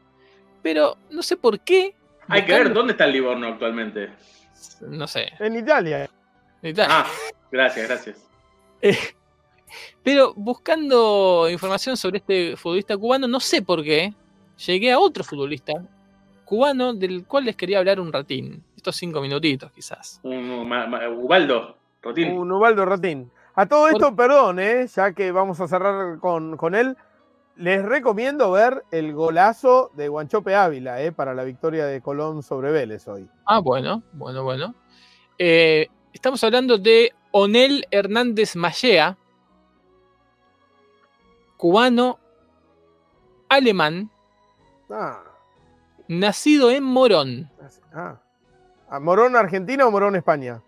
[0.65, 1.93] Pero no sé por qué.
[2.27, 4.09] Hay que ver dónde está el Livorno actualmente.
[4.81, 5.31] No sé.
[5.37, 6.09] En Italia.
[6.63, 7.01] En Italia.
[7.01, 7.07] Ah,
[7.51, 8.27] gracias, gracias.
[8.81, 8.97] Eh,
[10.01, 14.11] pero buscando información sobre este futbolista cubano, no sé por qué,
[14.65, 15.73] llegué a otro futbolista
[16.45, 18.63] cubano del cual les quería hablar un ratín.
[18.75, 20.19] Estos cinco minutitos, quizás.
[20.23, 22.35] Un Ubaldo Ratín.
[22.39, 23.29] Un Ubaldo Ratín.
[23.53, 24.87] A todo esto, perdón, ¿eh?
[24.87, 26.97] ya que vamos a cerrar con, él,
[27.57, 31.11] les recomiendo ver el golazo de Guanchope Ávila ¿eh?
[31.11, 33.29] para la victoria de Colón sobre Vélez hoy.
[33.45, 34.75] Ah, bueno, bueno, bueno.
[35.37, 39.17] Eh, estamos hablando de Onel Hernández Mallea,
[41.57, 42.19] cubano
[43.47, 44.09] alemán,
[44.89, 45.23] ah.
[46.07, 47.49] nacido en Morón.
[47.93, 48.19] Ah.
[48.99, 50.61] ¿Morón Argentina o Morón España?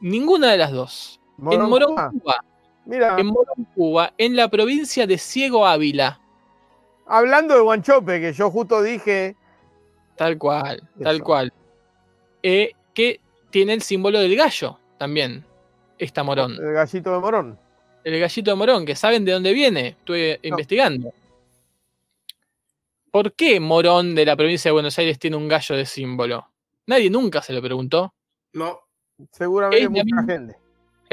[0.00, 1.20] Ninguna de las dos.
[1.38, 2.44] en Morón, Cuba.
[2.84, 3.16] Mira.
[3.18, 6.20] En Morón, Cuba, en la provincia de Ciego Ávila.
[7.06, 9.36] Hablando de Guanchope, que yo justo dije.
[10.16, 11.52] Tal cual, tal cual.
[12.42, 15.44] Eh, que tiene el símbolo del gallo también,
[15.98, 16.52] esta Morón.
[16.54, 17.58] El gallito de Morón
[18.04, 21.12] el gallito de Morón, que saben de dónde viene, estuve investigando.
[23.10, 26.48] ¿Por qué Morón de la provincia de Buenos Aires tiene un gallo de símbolo?
[26.86, 28.14] Nadie nunca se lo preguntó.
[28.54, 28.80] No,
[29.30, 30.56] seguramente mucha gente.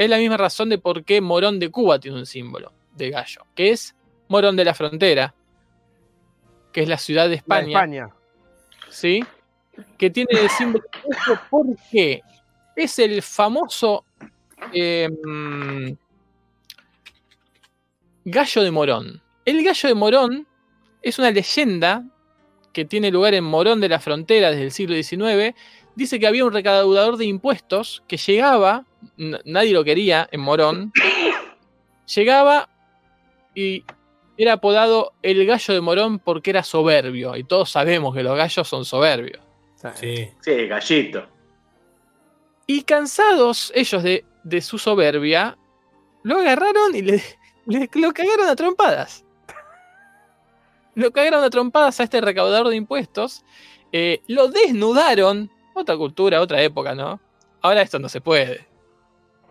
[0.00, 3.44] Es la misma razón de por qué Morón de Cuba tiene un símbolo de gallo,
[3.54, 3.94] que es
[4.28, 5.34] Morón de la Frontera,
[6.72, 7.68] que es la ciudad de España.
[7.68, 8.08] España.
[8.88, 9.22] ¿Sí?
[9.98, 10.86] Que tiene el símbolo.
[11.50, 12.22] ¿Por qué?
[12.74, 14.06] Es el famoso.
[14.72, 15.94] Em,
[18.24, 19.20] Gallo de Morón.
[19.44, 20.46] El Gallo de Morón
[21.02, 22.06] es una leyenda
[22.72, 25.54] que tiene lugar en Morón de la Frontera desde el siglo XIX.
[26.00, 28.86] Dice que había un recaudador de impuestos que llegaba,
[29.18, 30.94] nadie lo quería en Morón,
[32.06, 32.70] llegaba
[33.54, 33.84] y
[34.38, 37.36] era apodado el gallo de Morón porque era soberbio.
[37.36, 39.42] Y todos sabemos que los gallos son soberbios.
[39.96, 41.26] Sí, sí gallito.
[42.66, 45.58] Y cansados ellos de, de su soberbia,
[46.22, 47.22] lo agarraron y le,
[47.66, 49.26] lo cagaron a trompadas.
[50.94, 53.44] Lo cagaron a trompadas a este recaudador de impuestos
[53.92, 57.20] eh, lo desnudaron, otra cultura, otra época, ¿no?
[57.62, 58.66] Ahora esto no se puede.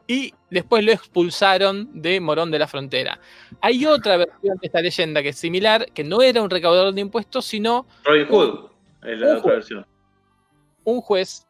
[0.07, 3.19] Y después lo expulsaron de Morón de la Frontera.
[3.61, 7.01] Hay otra versión de esta leyenda que es similar, que no era un recaudador de
[7.01, 7.85] impuestos, sino...
[8.03, 8.69] Robin Hood,
[9.03, 9.85] es la otra versión.
[10.83, 11.45] Un juez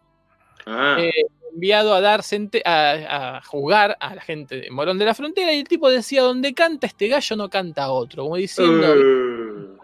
[0.65, 0.97] ah.
[0.99, 1.11] eh,
[1.53, 2.21] enviado a dar
[2.65, 6.21] a, a, jugar a la gente de Morón de la Frontera y el tipo decía,
[6.21, 9.78] donde canta este gallo no canta otro, como diciendo, uh.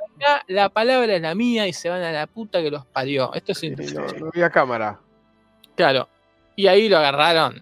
[0.48, 3.34] La palabra es la mía y se van a la puta que los parió.
[3.34, 4.20] Esto es interesante.
[4.20, 5.00] No, había cámara.
[5.76, 6.08] Claro.
[6.56, 7.62] Y ahí lo agarraron.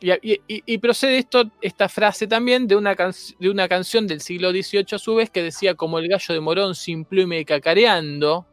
[0.00, 4.98] Y, procede esto, esta frase también de una, de una canción del siglo XVIII a
[4.98, 8.44] su vez que decía como el gallo de Morón sin plume y cacareando.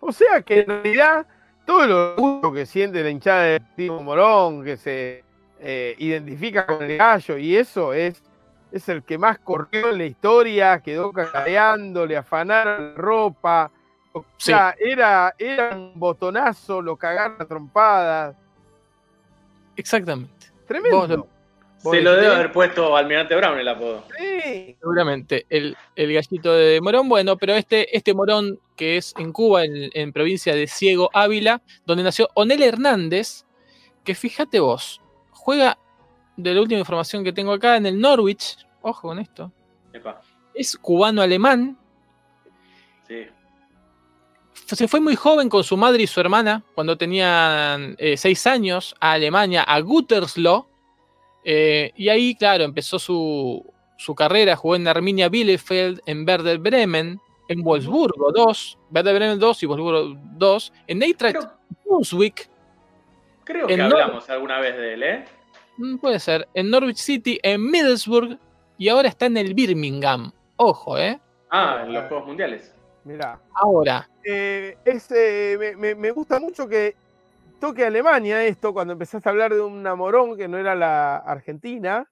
[0.00, 1.26] O sea que en realidad
[1.64, 5.22] todo lo gusto que siente la hinchada de Timo Morón, que se
[5.60, 8.22] eh, identifica con el gallo, y eso es,
[8.72, 13.70] es el que más corrió en la historia, quedó cacareando, le afanaron la ropa.
[14.12, 18.36] O sea, era, era un botonazo, lo cagaron a trompadas.
[19.76, 20.48] Exactamente.
[20.66, 21.26] Tremendo.
[21.78, 24.04] Se lo debe haber puesto Almirante Brown el apodo.
[24.18, 24.76] Sí.
[24.78, 25.46] Seguramente.
[25.48, 30.54] El, gallito de Morón, bueno, pero este, este Morón que es en Cuba, en, provincia
[30.54, 33.44] de Ciego Ávila, donde nació Onel Hernández,
[34.04, 35.78] que fíjate vos, juega
[36.42, 38.58] de la última información que tengo acá en el Norwich.
[38.82, 39.52] Ojo con esto.
[40.54, 41.76] Es cubano-alemán.
[43.06, 43.26] Sí.
[44.52, 48.94] Se fue muy joven con su madre y su hermana, cuando tenían eh, seis años,
[49.00, 50.70] a Alemania, a Gütersloh
[51.44, 53.64] eh, y ahí, claro, empezó su,
[54.16, 59.66] carrera, jugó en Arminia Bielefeld, en Werder Bremen, en Wolfsburgo 2, Werder Bremen 2 y
[59.66, 61.48] Wolfsburgo 2, en Eintracht
[61.84, 62.48] Brunswick.
[63.44, 65.24] Creo que hablamos alguna vez de él, ¿eh?
[65.80, 66.46] Mm, puede ser.
[66.52, 68.38] En Norwich City, en Middlesbrough
[68.76, 70.30] y ahora está en el Birmingham.
[70.56, 71.18] Ojo, ¿eh?
[71.50, 72.74] Ah, en los Juegos Mundiales.
[73.04, 73.40] Mira.
[73.54, 74.06] Ahora.
[74.22, 76.94] Eh, eh, me, gusta mucho que
[77.58, 82.06] toque Alemania esto cuando empezaste a hablar de un Amorón que no era la Argentina,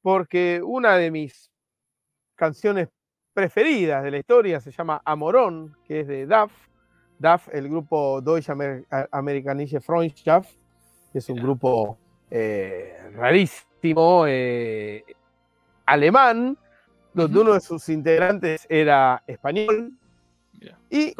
[0.00, 1.50] porque una de mis
[2.36, 2.88] canciones
[3.34, 6.52] preferidas de la historia se llama Amorón, que es de DAF.
[7.18, 8.54] DAF, el grupo Deutsche
[9.10, 10.54] Amerikanische Freundschaft,
[11.12, 11.98] que es un grupo
[12.30, 15.04] eh, rarísimo, eh,
[15.86, 16.56] alemán,
[17.12, 19.92] donde uno de sus integrantes era español.
[20.88, 21.14] Y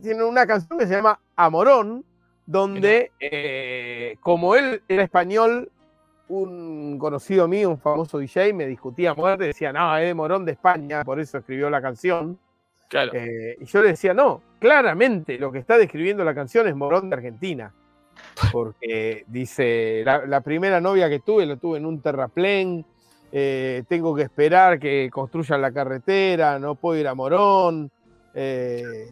[0.00, 2.04] tiene una canción que se llama Amorón,
[2.46, 5.70] donde, eh, como él era español,
[6.28, 10.44] un conocido mío, un famoso DJ, me discutía a muerte, decía, no, es de Morón
[10.44, 12.38] de España, por eso escribió la canción.
[12.88, 13.12] Claro.
[13.14, 17.10] Eh, y yo le decía, no, claramente lo que está describiendo la canción es Morón
[17.10, 17.72] de Argentina.
[18.52, 22.84] Porque dice, la, primera novia que tuve, lo tuve en un terraplén,
[23.32, 27.90] eh, tengo que esperar que construyan la carretera, no puedo ir a Morón.
[28.34, 29.10] Eh,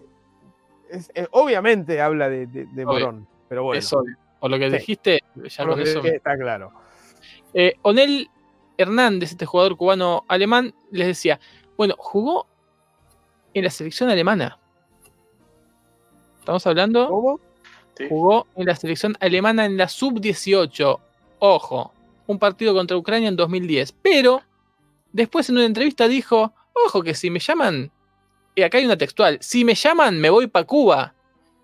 [1.30, 3.78] obviamente habla de, Morón, pero bueno.
[3.78, 4.02] Eso,
[4.40, 6.02] por lo que dijiste, ya con eso.
[6.04, 6.72] Está claro.
[7.54, 8.28] Eh, Onel
[8.76, 11.38] Hernández, este jugador cubano alemán, les decía:
[11.76, 12.46] bueno, jugó
[13.54, 14.58] en la selección alemana.
[16.40, 17.08] ¿Estamos hablando?
[17.08, 17.40] ¿Cómo?
[18.08, 20.98] Jugó en la selección alemana en la sub-18.
[21.38, 21.92] Ojo,
[22.26, 23.92] un partido contra Ucrania en 2010.
[24.02, 24.42] Pero
[25.12, 26.52] después en una entrevista dijo:
[26.86, 27.90] Ojo, que si me llaman
[28.54, 31.14] y acá hay una textual, si me llaman me voy para Cuba.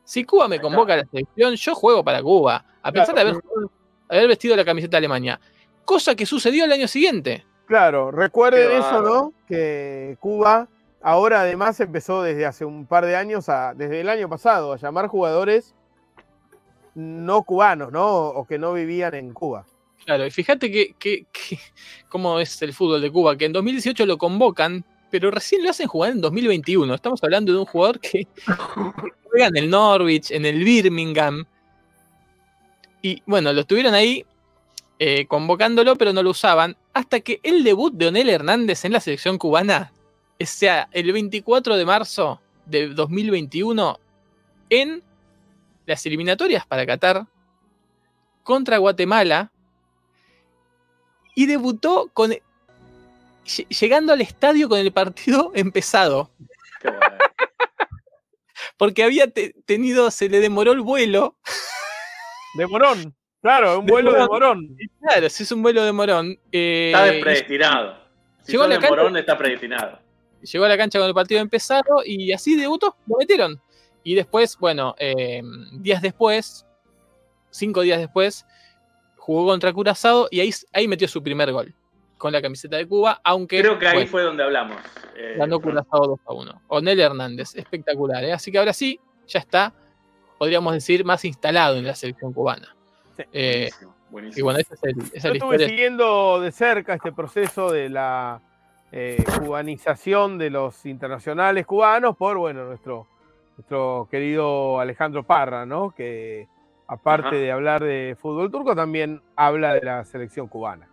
[0.04, 3.38] Si Cuba me convoca a la selección, yo juego para Cuba, a pesar de
[4.08, 5.38] haber, vestido la camiseta de Alemania.
[5.84, 7.44] Cosa que sucedió el año siguiente.
[7.66, 9.34] Claro, recuerden eso, ¿no?
[9.46, 10.66] Que Cuba
[11.02, 14.78] ahora además empezó desde hace un par de años, a, desde el año pasado, a
[14.78, 15.74] llamar jugadores
[16.98, 18.06] no cubanos, ¿no?
[18.08, 19.64] O que no vivían en Cuba.
[20.04, 21.26] Claro, y fíjate que, que,
[22.08, 25.88] cómo es el fútbol de Cuba, que en 2018 lo convocan pero recién lo hacen
[25.88, 26.94] jugar en 2021.
[26.94, 28.26] Estamos hablando de un jugador que
[29.24, 31.44] juega en el Norwich, en el Birmingham.
[33.02, 34.24] Y bueno, lo estuvieron ahí
[34.98, 36.76] eh, convocándolo, pero no lo usaban.
[36.92, 39.92] Hasta que el debut de Onel Hernández en la selección cubana
[40.40, 43.98] sea el 24 de marzo de 2021
[44.70, 45.02] en
[45.88, 47.26] las eliminatorias para Qatar
[48.42, 49.50] contra Guatemala.
[51.34, 52.32] Y debutó con
[53.70, 56.30] llegando al estadio con el partido empezado.
[58.76, 59.26] Porque había
[59.66, 61.36] tenido, se le demoró el vuelo.
[62.54, 64.76] De Morón, claro, un vuelo de Morón.
[65.00, 66.38] Claro, si es un vuelo de Morón.
[66.52, 67.98] Eh, está predestinado.
[68.42, 69.98] Si llegó a la cancha, Morón está predestinado.
[70.40, 73.60] Llegó a la cancha con el partido empezado y así debutó, lo metieron.
[74.02, 75.42] Y después, bueno, eh,
[75.72, 76.66] días después,
[77.50, 78.46] cinco días después,
[79.16, 81.74] jugó contra Curazao y ahí, ahí metió su primer gol
[82.16, 83.60] con la camiseta de Cuba, aunque...
[83.60, 84.76] Creo que ahí fue donde hablamos.
[85.16, 86.62] Eh, ganó Curazao 2 a 1.
[86.68, 88.24] Onel Hernández, espectacular.
[88.24, 88.32] ¿eh?
[88.32, 89.72] Así que ahora sí, ya está.
[90.36, 92.74] podríamos decir, más instalado en la selección cubana.
[93.32, 93.70] Eh,
[94.34, 98.40] y bueno, ese es el, Yo estuve siguiendo de cerca este proceso de la
[98.90, 103.06] eh, cubanización de los internacionales cubanos por, bueno, nuestro,
[103.58, 105.90] nuestro querido Alejandro Parra, ¿no?
[105.90, 106.46] Que
[106.86, 110.88] aparte de hablar de fútbol turco, también habla de la selección cubana.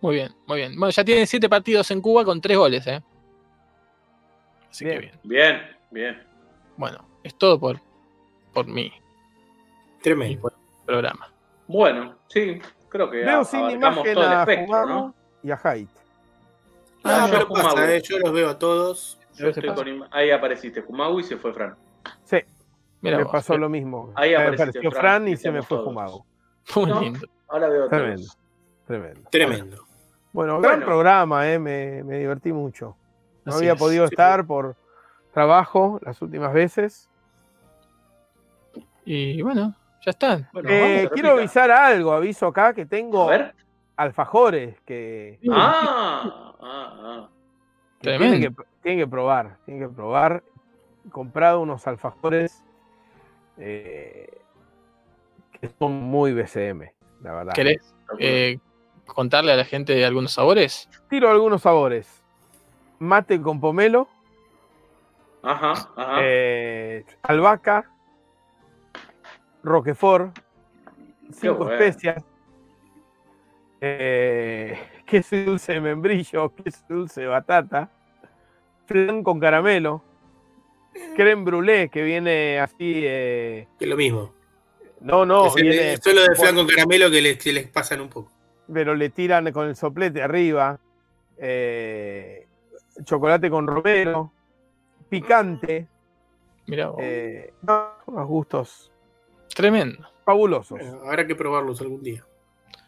[0.00, 0.78] Muy bien, muy bien.
[0.78, 3.02] Bueno, ya tiene siete partidos en Cuba con tres goles, ¿eh?
[4.70, 4.96] Así bien.
[4.96, 5.20] que bien.
[5.24, 6.22] Bien, bien.
[6.78, 7.78] Bueno, es todo por,
[8.54, 8.90] por mí.
[10.02, 10.50] Tremendo.
[10.86, 11.30] programa.
[11.66, 15.14] Bueno, sí, creo que Veo sin imagen todo el espectro, ¿no?
[15.42, 15.90] Y a Haidt.
[17.04, 19.18] Ah, yo, pasa, eh, yo los veo a todos.
[20.10, 21.76] Ahí apareciste, Fumago y se fue Fran.
[22.24, 22.38] Sí.
[23.00, 24.12] me pasó lo mismo.
[24.14, 26.24] Ahí apareció Fran, y se me fue Fumago.
[26.76, 27.26] Muy lindo.
[27.48, 28.26] Ahora veo Tremendo.
[28.86, 29.30] Tremendo.
[29.30, 29.86] Tremendo.
[30.32, 32.96] Bueno, gran programa, eh, me, me, divertí mucho.
[33.44, 34.76] No había podido estar por
[35.32, 37.08] trabajo las últimas veces.
[39.04, 39.74] Y bueno,
[40.04, 40.50] ya está.
[40.68, 43.30] Eh, quiero avisar algo, aviso acá que tengo
[43.96, 45.38] alfajores que.
[45.50, 47.28] Ah, ah, ah.
[48.00, 50.42] tienen, que, que probar, tienen que probar.
[51.06, 52.62] He comprado unos alfajores
[53.58, 54.40] eh,
[55.60, 56.92] que son muy BCM,
[57.22, 57.52] la verdad.
[57.54, 58.58] ¿Querés eh,
[59.06, 60.88] contarle a la gente de algunos sabores?
[61.08, 62.22] Tiro algunos sabores.
[62.98, 64.08] Mate con pomelo.
[65.42, 66.20] Ajá, ajá.
[67.22, 67.90] albahaca
[69.64, 70.38] Roquefort,
[71.32, 72.22] cinco especias,
[73.80, 77.90] eh, queso dulce de membrillo, queso dulce de batata,
[78.86, 80.02] flan con caramelo,
[81.16, 83.02] creme brûlée que viene así.
[83.04, 84.32] Eh, es lo mismo.
[85.00, 85.52] No, no.
[85.54, 88.30] viene, solo de flan con caramelo que les, les, pasan un poco.
[88.72, 90.78] Pero le tiran con el soplete arriba.
[91.36, 92.46] Eh,
[93.02, 94.32] chocolate con romero,
[95.08, 95.88] picante.
[96.66, 97.52] Mira, eh,
[98.06, 98.90] gustos
[99.54, 100.08] Tremendo.
[100.24, 100.80] Fabulosos.
[101.04, 102.24] habrá que probarlos algún día.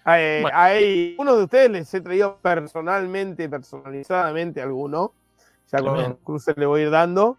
[0.04, 5.12] Hay, uno de ustedes les he traído personalmente, personalizadamente alguno.
[5.72, 7.36] Ya con el cruce le voy a ir dando.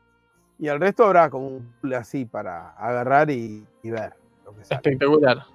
[0.59, 4.13] Y al resto habrá como un así para agarrar y, ver.
[4.69, 5.45] Espectacular.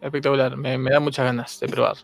[0.00, 0.56] Espectacular.
[0.56, 1.96] Me, da muchas ganas de probar.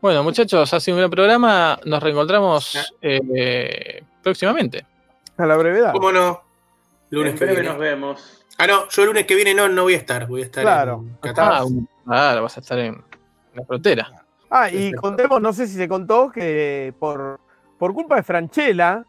[0.00, 1.78] Bueno, muchachos, ha sido un gran programa.
[1.84, 4.84] Nos reencontramos eh, próximamente.
[5.36, 5.92] A la brevedad.
[5.92, 6.42] ¿Cómo no?
[7.10, 8.44] Lunes en breve nos vemos.
[8.58, 10.26] Ah, no, yo el lunes que viene no, no voy a estar.
[10.26, 11.04] Voy a estar claro.
[11.22, 11.64] en Ah,
[12.04, 13.02] claro, vas a estar en
[13.54, 14.24] la frontera.
[14.50, 17.40] Ah, y contemos, no sé si se contó que por,
[17.78, 19.04] por culpa de Franchella,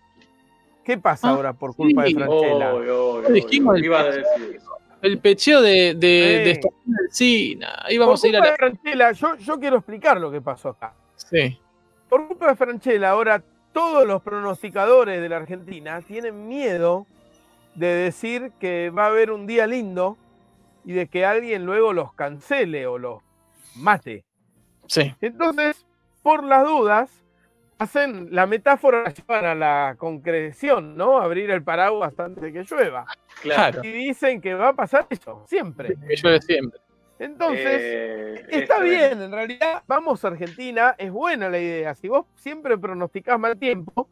[0.83, 3.29] ¿qué pasa ah, ahora por culpa de Franchella?
[3.29, 4.23] dijimos el,
[5.01, 6.61] el pecheo de, de, de
[7.09, 7.65] cine.
[7.79, 8.51] Ahí vamos por a ir a la...
[8.51, 10.93] de Franchella, yo, yo quiero explicar lo que pasó acá.
[11.15, 11.59] Sí.
[12.09, 17.07] Por culpa de Franchella, ahora todos los pronosticadores de la Argentina tienen miedo
[17.75, 20.17] de decir que va a haber un día lindo
[20.85, 23.21] y de que alguien luego los cancele o los
[23.75, 24.23] mate.
[24.85, 25.13] Sí.
[25.21, 25.85] Entonces,
[26.21, 27.22] por las dudas,
[27.83, 31.19] hacen la metáfora, para la concreción, ¿no?
[31.19, 33.05] Abrir el paraguas antes de que llueva.
[33.41, 33.83] Claro.
[33.83, 35.95] Y dicen que va a pasar eso, siempre.
[36.07, 36.79] Que llueve siempre.
[37.19, 41.93] Entonces, eh, está bien, en realidad, vamos a Argentina, es buena la idea.
[41.93, 44.09] Si vos siempre pronosticás mal tiempo,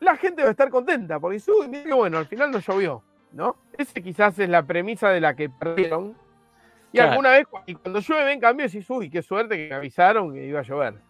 [0.00, 3.02] la gente va a estar contenta, porque sube y bueno, al final no llovió,
[3.32, 3.56] ¿no?
[3.76, 6.16] Ese quizás es la premisa de la que perdieron.
[6.92, 10.32] Y alguna vez, y cuando llueve, en cambio, decís, uy, qué suerte que me avisaron
[10.32, 11.07] que iba a llover.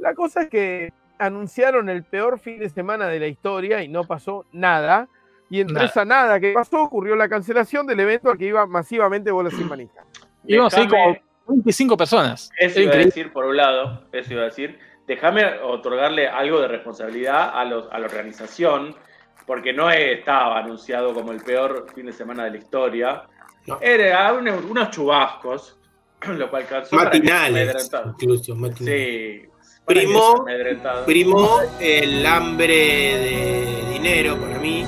[0.00, 4.04] La cosa es que anunciaron el peor fin de semana de la historia y no
[4.04, 5.08] pasó nada.
[5.48, 9.30] Y entre esa nada que pasó, ocurrió la cancelación del evento al que iba masivamente
[9.30, 10.04] bolas sin manija.
[10.46, 11.16] Íbamos a ir como
[11.48, 12.50] 25 personas.
[12.58, 14.78] Eso iba a decir por un lado, eso iba a decir
[15.10, 18.94] déjame otorgarle algo de responsabilidad a, la organización,
[19.44, 23.22] porque no estaba anunciado como el peor fin de semana de la historia.
[23.80, 25.76] Era unos, chubascos,
[26.28, 27.90] lo cual causó matinales,
[28.20, 29.42] incluso matinales.
[29.42, 29.48] Sí,
[29.84, 30.44] primó,
[31.06, 34.84] primó el hambre de dinero para mí